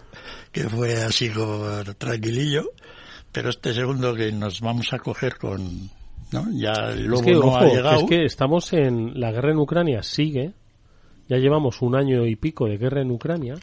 que 0.55 0.69
fue 0.69 1.03
así 1.03 1.29
como 1.29 1.65
tranquilillo, 1.97 2.71
pero 3.33 3.49
este 3.49 3.73
segundo 3.73 4.15
que 4.15 4.31
nos 4.31 4.61
vamos 4.61 4.93
a 4.93 4.99
coger 4.99 5.37
con... 5.37 5.89
¿no? 6.31 6.45
Ya 6.53 6.93
el 6.93 7.07
lobo 7.07 7.19
es 7.19 7.25
que, 7.25 7.33
no 7.33 7.39
ojo, 7.39 7.57
ha 7.57 7.65
llegado. 7.65 7.99
es 7.99 8.05
que 8.05 8.23
estamos 8.23 8.71
en... 8.71 9.19
La 9.19 9.33
guerra 9.33 9.51
en 9.51 9.57
Ucrania 9.57 10.01
sigue, 10.01 10.53
ya 11.27 11.35
llevamos 11.39 11.81
un 11.81 11.97
año 11.97 12.25
y 12.25 12.37
pico 12.37 12.67
de 12.67 12.77
guerra 12.77 13.01
en 13.01 13.11
Ucrania, 13.11 13.55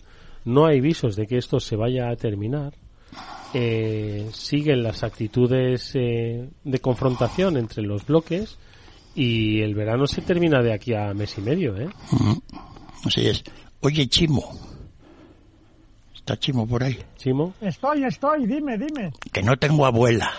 no 0.45 0.66
hay 0.66 0.82
visos 0.82 1.16
de 1.16 1.26
que 1.26 1.38
esto 1.38 1.61
se 1.61 1.76
vaya 1.76 2.11
a 2.11 2.16
terminar. 2.16 2.74
Eh, 3.55 4.28
siguen 4.34 4.82
las 4.82 5.03
actitudes 5.03 5.93
eh, 5.95 6.47
de 6.62 6.78
confrontación 6.80 7.57
entre 7.57 7.82
los 7.82 8.05
bloques 8.05 8.59
y 9.14 9.62
el 9.62 9.74
verano 9.74 10.07
se 10.07 10.20
termina 10.20 10.61
de 10.61 10.74
aquí 10.74 10.93
a 10.93 11.14
mes 11.14 11.38
y 11.38 11.40
medio, 11.40 11.74
¿eh? 11.74 11.88
Ujú. 12.12 12.43
Así 13.07 13.28
es. 13.28 13.43
Oye, 13.80 14.07
Chimo. 14.09 14.72
¿Está 16.23 16.37
Chimo 16.39 16.68
por 16.68 16.85
ahí? 16.85 16.97
Chimo. 17.16 17.53
Estoy, 17.61 18.05
estoy, 18.05 18.47
dime, 18.47 18.79
dime. 18.79 19.12
Que 19.33 19.43
no 19.43 19.57
tengo 19.57 19.85
abuela. 19.85 20.31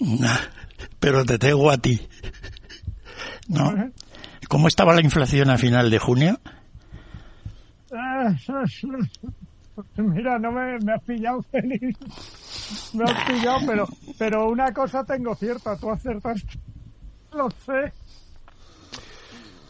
Nah, 0.00 0.36
Pero 1.00 1.24
te 1.24 1.38
tengo 1.38 1.70
a 1.70 1.78
ti. 1.78 1.98
¿No? 3.48 3.72
¿Cómo 4.50 4.68
estaba 4.68 4.92
la 4.94 5.00
inflación 5.00 5.48
a 5.48 5.56
final 5.56 5.88
de 5.90 5.98
junio? 5.98 6.38
Ah, 7.90 8.34
Mira, 9.96 10.38
no 10.38 10.52
me, 10.52 10.78
me 10.80 10.92
has 10.92 11.02
pillado, 11.04 11.42
Félix. 11.50 11.98
Me 12.92 13.04
has 13.04 13.24
pillado, 13.30 13.60
pero, 13.66 13.88
pero 14.18 14.50
una 14.50 14.74
cosa 14.74 15.04
tengo 15.04 15.34
cierta, 15.36 15.74
tú 15.78 15.90
acertaste. 15.90 16.58
Lo 17.32 17.48
sé. 17.50 17.94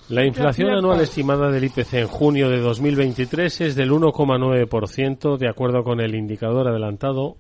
La 0.09 0.25
inflación 0.25 0.71
anual 0.71 1.01
estimada 1.01 1.51
del 1.51 1.65
IPC 1.65 1.95
en 1.95 2.07
junio 2.07 2.49
de 2.49 2.61
2023 2.61 3.61
es 3.63 3.75
del 3.75 3.91
1,9%, 3.91 5.37
de 5.37 5.49
acuerdo 5.49 5.83
con 5.83 6.01
el 6.01 6.15
indicador 6.15 6.69
adelantado 6.69 7.37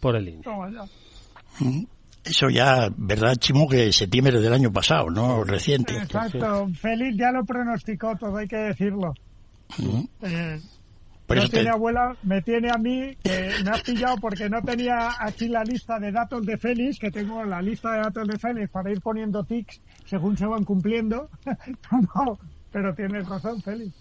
por 0.00 0.16
el 0.16 0.28
INE. 0.28 0.42
Mm, 1.58 1.84
Eso 2.24 2.48
ya, 2.48 2.88
¿verdad, 2.96 3.34
Chimo? 3.36 3.68
Que 3.68 3.92
septiembre 3.92 4.40
del 4.40 4.52
año 4.52 4.72
pasado, 4.72 5.10
¿no? 5.10 5.42
Reciente. 5.42 5.96
Exacto. 5.96 6.68
Félix 6.74 7.16
ya 7.16 7.32
lo 7.32 7.44
pronosticó 7.44 8.14
todo, 8.16 8.36
hay 8.36 8.46
que 8.46 8.56
decirlo. 8.56 9.12
Mm. 9.78 10.04
Eh, 10.22 10.60
Por 11.26 11.36
no 11.36 11.42
te- 11.44 11.48
tiene 11.48 11.70
abuela, 11.70 12.16
me 12.22 12.40
tiene 12.42 12.70
a 12.70 12.78
mí, 12.78 13.16
que 13.22 13.50
me 13.64 13.70
has 13.70 13.82
pillado 13.82 14.16
porque 14.20 14.48
no 14.48 14.62
tenía 14.62 15.10
aquí 15.18 15.48
la 15.48 15.64
lista 15.64 15.98
de 15.98 16.12
datos 16.12 16.46
de 16.46 16.56
Félix, 16.56 16.98
que 16.98 17.10
tengo 17.10 17.44
la 17.44 17.60
lista 17.60 17.92
de 17.92 17.98
datos 17.98 18.28
de 18.28 18.38
Félix 18.38 18.70
para 18.70 18.90
ir 18.92 19.00
poniendo 19.00 19.42
tics 19.44 19.80
según 20.04 20.36
se 20.36 20.46
van 20.46 20.64
cumpliendo. 20.64 21.28
no, 21.90 22.38
pero 22.70 22.94
tienes 22.94 23.28
razón, 23.28 23.60
Félix. 23.60 23.92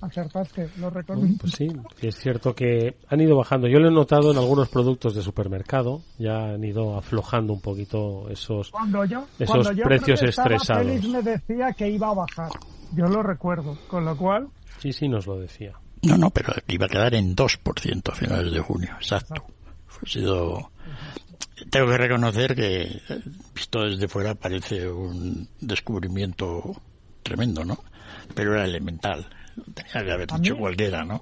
Acertaste, 0.00 0.68
lo. 0.78 0.92
Pues 0.92 1.52
sí, 1.56 1.66
y 2.00 2.06
es 2.06 2.14
cierto 2.16 2.54
que 2.54 2.94
han 3.08 3.20
ido 3.20 3.36
bajando. 3.36 3.66
Yo 3.66 3.80
lo 3.80 3.88
he 3.88 3.92
notado 3.92 4.30
en 4.30 4.38
algunos 4.38 4.68
productos 4.68 5.12
de 5.16 5.22
supermercado, 5.22 6.02
ya 6.18 6.50
han 6.54 6.62
ido 6.62 6.96
aflojando 6.96 7.52
un 7.52 7.60
poquito 7.60 8.28
esos, 8.30 8.70
Cuando 8.70 9.04
yo, 9.04 9.24
esos 9.40 9.48
cuando 9.50 9.72
yo 9.72 9.82
precios 9.84 10.22
estresados. 10.22 10.86
Félix 10.86 11.08
me 11.08 11.22
decía 11.22 11.72
que 11.72 11.88
iba 11.90 12.10
a 12.10 12.14
bajar. 12.14 12.50
Yo 12.94 13.06
lo 13.06 13.24
recuerdo, 13.24 13.76
con 13.88 14.04
lo 14.04 14.16
cual, 14.16 14.48
Sí, 14.78 14.92
sí, 14.92 15.08
nos 15.08 15.26
lo 15.26 15.40
decía. 15.40 15.72
No, 16.02 16.16
no, 16.16 16.30
pero 16.30 16.54
iba 16.68 16.86
a 16.86 16.88
quedar 16.88 17.14
en 17.14 17.34
2% 17.34 18.12
a 18.12 18.14
finales 18.14 18.52
de 18.52 18.60
junio, 18.60 18.90
exacto. 19.00 19.34
Ha 20.02 20.08
sido 20.08 20.70
tengo 21.70 21.88
que 21.88 21.98
reconocer 21.98 22.54
que, 22.54 23.00
visto 23.54 23.82
desde 23.82 24.08
fuera, 24.08 24.34
parece 24.34 24.88
un 24.88 25.48
descubrimiento 25.60 26.80
tremendo, 27.22 27.64
¿no? 27.64 27.78
Pero 28.34 28.54
era 28.54 28.64
elemental. 28.64 29.26
Tenía 29.74 30.04
que 30.04 30.12
haber 30.12 30.28
dicho 30.28 30.56
cualquiera, 30.56 31.04
¿no? 31.04 31.18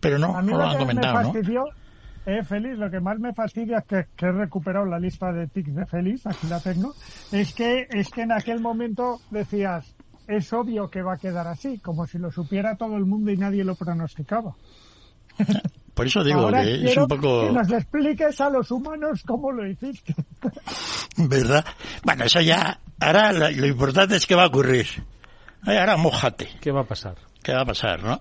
Pero 0.00 0.18
no, 0.18 0.40
no 0.42 0.58
lo, 0.58 0.64
han 0.64 0.78
comentado, 0.78 1.18
me 1.18 1.24
fastidió, 1.24 1.64
Eh, 2.26 2.42
Félix, 2.42 2.78
lo 2.78 2.90
que 2.90 3.00
más 3.00 3.18
me 3.18 3.34
fastidia 3.34 3.78
es 3.78 3.84
que, 3.84 4.06
que, 4.16 4.26
he 4.26 4.32
recuperado 4.32 4.86
la 4.86 4.98
lista 4.98 5.32
de 5.32 5.46
tics 5.46 5.74
de 5.74 5.86
Félix, 5.86 6.26
aquí 6.26 6.46
la 6.46 6.60
tengo, 6.60 6.94
es 7.32 7.52
que, 7.52 7.86
es 7.90 8.08
que 8.08 8.22
en 8.22 8.32
aquel 8.32 8.60
momento 8.60 9.20
decías, 9.30 9.93
es 10.26 10.52
obvio 10.52 10.88
que 10.88 11.02
va 11.02 11.14
a 11.14 11.18
quedar 11.18 11.46
así, 11.46 11.78
como 11.78 12.06
si 12.06 12.18
lo 12.18 12.30
supiera 12.30 12.76
todo 12.76 12.96
el 12.96 13.04
mundo 13.04 13.30
y 13.30 13.36
nadie 13.36 13.64
lo 13.64 13.74
pronosticaba. 13.74 14.54
Por 15.94 16.06
eso 16.06 16.24
digo 16.24 16.50
que 16.50 16.90
es 16.90 16.96
un 16.96 17.06
poco... 17.06 17.46
Que 17.46 17.52
nos 17.52 17.70
expliques 17.70 18.40
a 18.40 18.50
los 18.50 18.70
humanos 18.72 19.22
cómo 19.24 19.52
lo 19.52 19.66
hiciste. 19.66 20.14
¿Verdad? 21.16 21.64
Bueno, 22.02 22.24
eso 22.24 22.40
ya... 22.40 22.80
Ahora 22.98 23.32
lo, 23.32 23.66
importante 23.66 24.16
es 24.16 24.26
que 24.26 24.34
va 24.34 24.44
a 24.44 24.48
ocurrir. 24.48 24.86
Ahora 25.62 25.96
mojate. 25.96 26.48
¿Qué 26.60 26.72
va 26.72 26.80
a 26.80 26.84
pasar? 26.84 27.14
¿Qué 27.42 27.52
va 27.52 27.60
a 27.60 27.64
pasar, 27.64 28.02
no? 28.02 28.20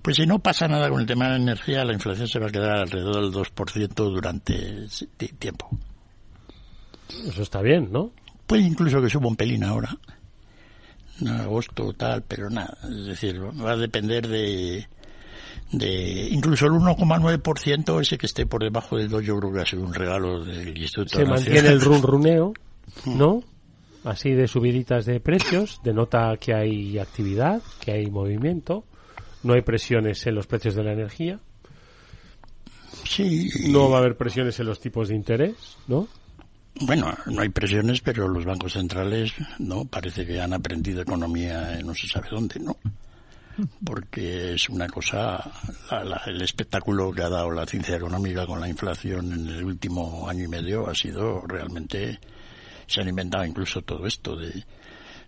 Pues 0.00 0.16
si 0.16 0.26
no 0.26 0.38
pasa 0.38 0.66
nada 0.66 0.88
con 0.88 1.00
el 1.00 1.06
tema 1.06 1.26
de 1.26 1.30
la 1.32 1.36
energía, 1.36 1.84
la 1.84 1.92
inflación 1.92 2.26
se 2.26 2.38
va 2.38 2.46
a 2.46 2.50
quedar 2.50 2.78
alrededor 2.78 3.20
del 3.20 3.32
2% 3.32 3.94
durante 3.94 4.86
tiempo. 5.38 5.68
Eso 7.26 7.42
está 7.42 7.60
bien, 7.60 7.90
¿no? 7.92 8.12
Puede 8.46 8.62
incluso 8.62 9.02
que 9.02 9.10
suba 9.10 9.28
un 9.28 9.36
pelín 9.36 9.64
ahora. 9.64 9.96
Agosto 11.28 11.92
tal, 11.92 12.22
pero 12.22 12.48
nada. 12.50 12.78
Es 12.84 13.06
decir, 13.06 13.40
va 13.42 13.72
a 13.72 13.76
depender 13.76 14.26
de 14.28 14.86
de 15.72 16.28
incluso 16.30 16.66
el 16.66 16.72
1,9% 16.72 18.00
ese 18.00 18.18
que 18.18 18.26
esté 18.26 18.46
por 18.46 18.62
debajo 18.62 18.96
del 18.96 19.08
2 19.08 19.24
yo 19.24 19.38
creo 19.38 19.52
que 19.52 19.60
ha 19.60 19.66
sido 19.66 19.84
un 19.84 19.94
regalo 19.94 20.44
del 20.44 20.76
Instituto 20.76 21.16
Se 21.16 21.24
mantiene 21.24 21.68
el 21.68 21.80
run 21.80 22.02
runeo, 22.02 22.52
¿no? 23.06 23.42
Así 24.02 24.30
de 24.30 24.48
subiditas 24.48 25.04
de 25.04 25.20
precios, 25.20 25.80
denota 25.84 26.36
que 26.38 26.54
hay 26.54 26.98
actividad, 26.98 27.62
que 27.80 27.92
hay 27.92 28.10
movimiento, 28.10 28.84
no 29.42 29.52
hay 29.52 29.62
presiones 29.62 30.26
en 30.26 30.34
los 30.34 30.46
precios 30.46 30.74
de 30.74 30.84
la 30.84 30.92
energía. 30.92 31.38
Sí. 33.04 33.50
No 33.68 33.90
va 33.90 33.98
a 33.98 34.00
haber 34.00 34.16
presiones 34.16 34.58
en 34.58 34.66
los 34.66 34.80
tipos 34.80 35.08
de 35.08 35.16
interés, 35.16 35.76
¿no? 35.86 36.08
Bueno, 36.74 37.14
no 37.26 37.42
hay 37.42 37.48
presiones, 37.48 38.00
pero 38.00 38.28
los 38.28 38.44
bancos 38.44 38.72
centrales, 38.74 39.32
¿no? 39.58 39.84
Parece 39.84 40.26
que 40.26 40.40
han 40.40 40.52
aprendido 40.52 41.02
economía 41.02 41.78
no 41.84 41.94
se 41.94 42.08
sabe 42.08 42.28
dónde, 42.30 42.60
¿no? 42.60 42.76
porque 43.84 44.54
es 44.54 44.68
una 44.68 44.88
cosa, 44.88 45.50
el 46.26 46.42
espectáculo 46.42 47.12
que 47.12 47.22
ha 47.22 47.28
dado 47.28 47.50
la 47.50 47.66
ciencia 47.66 47.96
económica 47.96 48.46
con 48.46 48.60
la 48.60 48.68
inflación 48.68 49.32
en 49.32 49.48
el 49.48 49.64
último 49.64 50.28
año 50.28 50.44
y 50.44 50.48
medio 50.48 50.88
ha 50.88 50.94
sido 50.94 51.42
realmente, 51.46 52.18
se 52.86 53.00
han 53.00 53.08
inventado 53.08 53.44
incluso 53.44 53.82
todo 53.82 54.06
esto 54.06 54.36
de, 54.36 54.64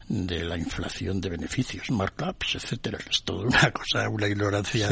de 0.08 0.44
la 0.44 0.56
inflación 0.56 1.20
de 1.20 1.30
beneficios, 1.30 1.90
markups, 1.90 2.56
etcétera, 2.56 2.98
es 3.10 3.22
toda 3.22 3.46
una 3.46 3.70
cosa, 3.70 4.08
una 4.08 4.28
ignorancia 4.28 4.88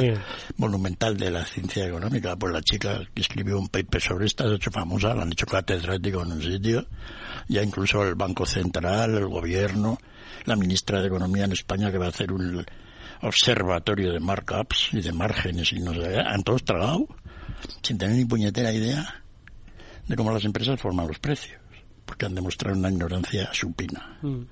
monumental 0.57 1.17
de 1.17 1.31
la 1.31 1.45
ciencia 1.45 1.87
económica. 1.87 2.37
Pues 2.37 2.53
la 2.53 2.63
chica 2.63 3.01
que 3.15 3.23
escribió 3.23 3.59
un 3.59 3.69
paper 3.69 4.01
sobre 4.01 4.27
esta 4.27 4.45
ha 4.45 4.55
hecho 4.55 4.71
famosa, 4.71 5.15
la 5.15 5.23
han 5.23 5.33
hecho 5.33 5.47
catedrático 5.47 6.23
en 6.23 6.33
un 6.33 6.43
sitio, 6.43 6.87
ya 7.49 7.63
incluso 7.63 8.03
el 8.05 8.15
Banco 8.15 8.47
Central, 8.47 9.17
el 9.17 9.29
gobierno, 9.29 9.99
la 10.45 10.57
ministra 10.57 11.01
de 11.01 11.09
Economía 11.09 11.45
en 11.45 11.53
España 11.53 11.91
que 11.91 11.99
va 11.99 12.07
a 12.07 12.11
hacer 12.11 12.33
un 12.33 12.65
observatorio 13.23 14.13
de 14.13 14.21
markups 14.21 14.91
y 14.93 15.03
de 15.03 15.13
márgenes 15.13 15.73
y 15.73 15.81
no 15.81 15.93
sé, 15.93 16.19
han 16.19 16.43
todos 16.43 16.65
tragado 16.65 17.07
sin 17.83 17.99
tener 17.99 18.17
ni 18.17 18.25
puñetera 18.25 18.73
idea 18.73 19.23
de 20.07 20.17
cómo 20.17 20.33
las 20.33 20.45
empresas 20.45 20.81
forman 20.81 21.07
los 21.07 21.19
precios 21.19 21.61
porque 22.11 22.27
han 22.27 22.35
demostrado 22.35 22.77
una 22.77 22.91
ignorancia 22.91 23.51
supina. 23.53 24.19
Mm. 24.21 24.43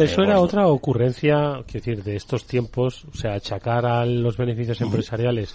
eso 0.00 0.22
era 0.22 0.38
otra 0.38 0.68
ocurrencia, 0.68 1.64
que 1.66 1.78
decir, 1.78 2.04
de 2.04 2.14
estos 2.14 2.46
tiempos, 2.46 3.04
o 3.12 3.16
sea, 3.16 3.34
achacar 3.34 3.84
a 3.84 4.06
los 4.06 4.36
beneficios 4.36 4.80
empresariales 4.80 5.52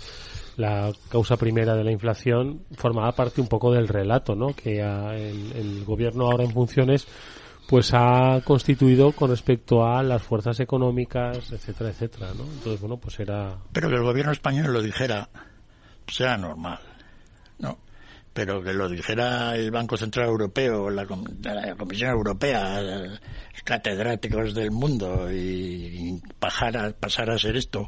la 0.58 0.92
causa 1.08 1.38
primera 1.38 1.76
de 1.76 1.86
la 1.86 1.94
inflación 1.94 2.66
formaba 2.76 3.14
parte 3.14 3.40
un 3.40 3.48
poco 3.48 3.72
del 3.72 3.88
relato, 3.88 4.36
¿no? 4.36 4.54
Que 4.54 4.82
el, 4.82 5.54
el 5.56 5.86
gobierno 5.86 6.26
ahora 6.26 6.44
en 6.44 6.52
funciones 6.52 7.08
pues 7.70 7.92
ha 7.94 8.42
constituido 8.44 9.14
con 9.14 9.30
respecto 9.30 9.86
a 9.86 10.04
las 10.04 10.22
fuerzas 10.22 10.60
económicas, 10.60 11.54
etcétera, 11.54 11.92
etcétera, 11.92 12.28
¿no? 12.38 12.44
Entonces, 12.44 12.82
bueno, 12.82 12.98
pues 12.98 13.18
era... 13.18 13.56
Pero 13.72 13.88
que 13.88 13.96
el 13.96 14.04
gobierno 14.04 14.34
español 14.34 14.74
lo 14.74 14.82
dijera, 14.82 15.30
sea 16.06 16.36
normal, 16.36 16.80
¿no? 16.82 16.89
Pero 18.40 18.64
que 18.64 18.72
lo 18.72 18.88
dijera 18.88 19.54
el 19.58 19.70
Banco 19.70 19.98
Central 19.98 20.30
Europeo, 20.30 20.90
la, 20.90 21.04
la 21.04 21.76
Comisión 21.76 22.12
Europea, 22.12 22.82
catedráticos 23.66 24.54
del 24.54 24.72
mundo 24.72 25.30
y 25.30 26.22
pasar 26.40 26.78
a, 26.78 26.92
pasar 26.92 27.32
a 27.32 27.38
ser 27.38 27.58
esto 27.58 27.86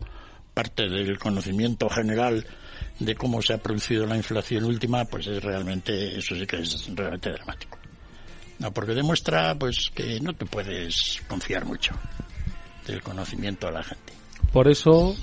parte 0.53 0.89
del 0.89 1.17
conocimiento 1.17 1.87
general 1.87 2.45
de 2.99 3.15
cómo 3.15 3.41
se 3.41 3.53
ha 3.53 3.59
producido 3.59 4.05
la 4.05 4.17
inflación 4.17 4.65
última, 4.65 5.05
pues 5.05 5.25
es 5.27 5.41
realmente, 5.41 6.17
eso 6.17 6.35
sí 6.35 6.45
que 6.45 6.57
es 6.57 6.85
realmente 6.93 7.31
dramático. 7.31 7.77
No, 8.59 8.73
porque 8.73 8.93
demuestra 8.93 9.55
pues 9.57 9.89
que 9.95 10.19
no 10.19 10.33
te 10.33 10.45
puedes 10.45 11.21
confiar 11.29 11.63
mucho 11.63 11.93
del 12.85 13.01
conocimiento 13.01 13.69
a 13.69 13.71
la 13.71 13.83
gente. 13.83 14.11
Por 14.51 14.67
eso 14.67 15.15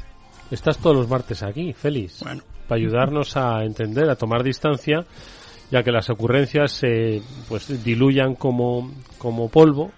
estás 0.50 0.78
todos 0.78 0.96
los 0.96 1.06
martes 1.06 1.42
aquí, 1.42 1.74
Félix. 1.74 2.20
Bueno. 2.20 2.42
Para 2.68 2.80
ayudarnos 2.80 3.36
a 3.36 3.64
entender, 3.64 4.08
a 4.10 4.16
tomar 4.16 4.42
distancia, 4.42 5.04
ya 5.70 5.82
que 5.82 5.90
las 5.90 6.10
ocurrencias 6.10 6.70
se 6.72 7.22
pues 7.48 7.82
diluyan 7.82 8.34
como, 8.34 8.92
como 9.18 9.48
polvo 9.48 9.90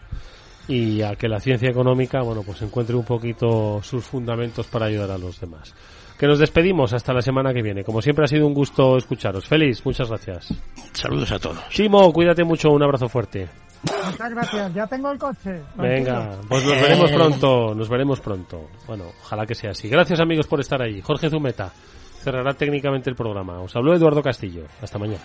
y 0.68 1.02
a 1.02 1.16
que 1.16 1.28
la 1.28 1.40
ciencia 1.40 1.68
económica, 1.68 2.22
bueno, 2.22 2.42
pues 2.44 2.62
encuentre 2.62 2.94
un 2.94 3.04
poquito 3.04 3.82
sus 3.82 4.04
fundamentos 4.04 4.66
para 4.68 4.86
ayudar 4.86 5.10
a 5.10 5.18
los 5.18 5.40
demás 5.40 5.74
que 6.20 6.26
nos 6.26 6.38
despedimos 6.38 6.92
hasta 6.92 7.14
la 7.14 7.22
semana 7.22 7.54
que 7.54 7.62
viene. 7.62 7.82
Como 7.82 8.02
siempre 8.02 8.26
ha 8.26 8.28
sido 8.28 8.46
un 8.46 8.52
gusto 8.52 8.98
escucharos. 8.98 9.48
Félix, 9.48 9.86
muchas 9.86 10.06
gracias. 10.06 10.52
Saludos 10.92 11.32
a 11.32 11.38
todos. 11.38 11.64
Simo, 11.70 12.12
cuídate 12.12 12.44
mucho, 12.44 12.68
un 12.68 12.82
abrazo 12.82 13.08
fuerte. 13.08 13.48
Muchas 14.04 14.30
gracias, 14.30 14.74
ya 14.74 14.86
tengo 14.86 15.10
el 15.10 15.18
coche. 15.18 15.62
Venga, 15.76 16.38
pues 16.46 16.62
nos 16.66 16.78
veremos 16.78 17.10
pronto, 17.10 17.74
nos 17.74 17.88
veremos 17.88 18.20
pronto. 18.20 18.68
Bueno, 18.86 19.04
ojalá 19.22 19.46
que 19.46 19.54
sea 19.54 19.70
así. 19.70 19.88
Gracias 19.88 20.20
amigos 20.20 20.46
por 20.46 20.60
estar 20.60 20.82
ahí. 20.82 21.00
Jorge 21.00 21.30
Zumeta 21.30 21.72
cerrará 22.22 22.54
técnicamente 22.54 23.10
el 23.10 23.16
programa. 23.16 23.60
Os 23.60 23.74
habló 23.74 23.94
Eduardo 23.94 24.22
Castillo. 24.22 24.64
Hasta 24.82 24.98
mañana. 24.98 25.24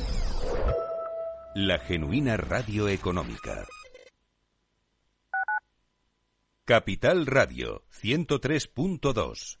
La 1.53 1.79
genuina 1.79 2.37
radio 2.37 2.87
económica. 2.87 3.65
Capital 6.63 7.25
Radio 7.25 7.83
103.2 8.01 9.60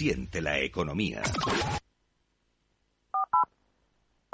Siente 0.00 0.40
la 0.40 0.58
economía. 0.58 1.20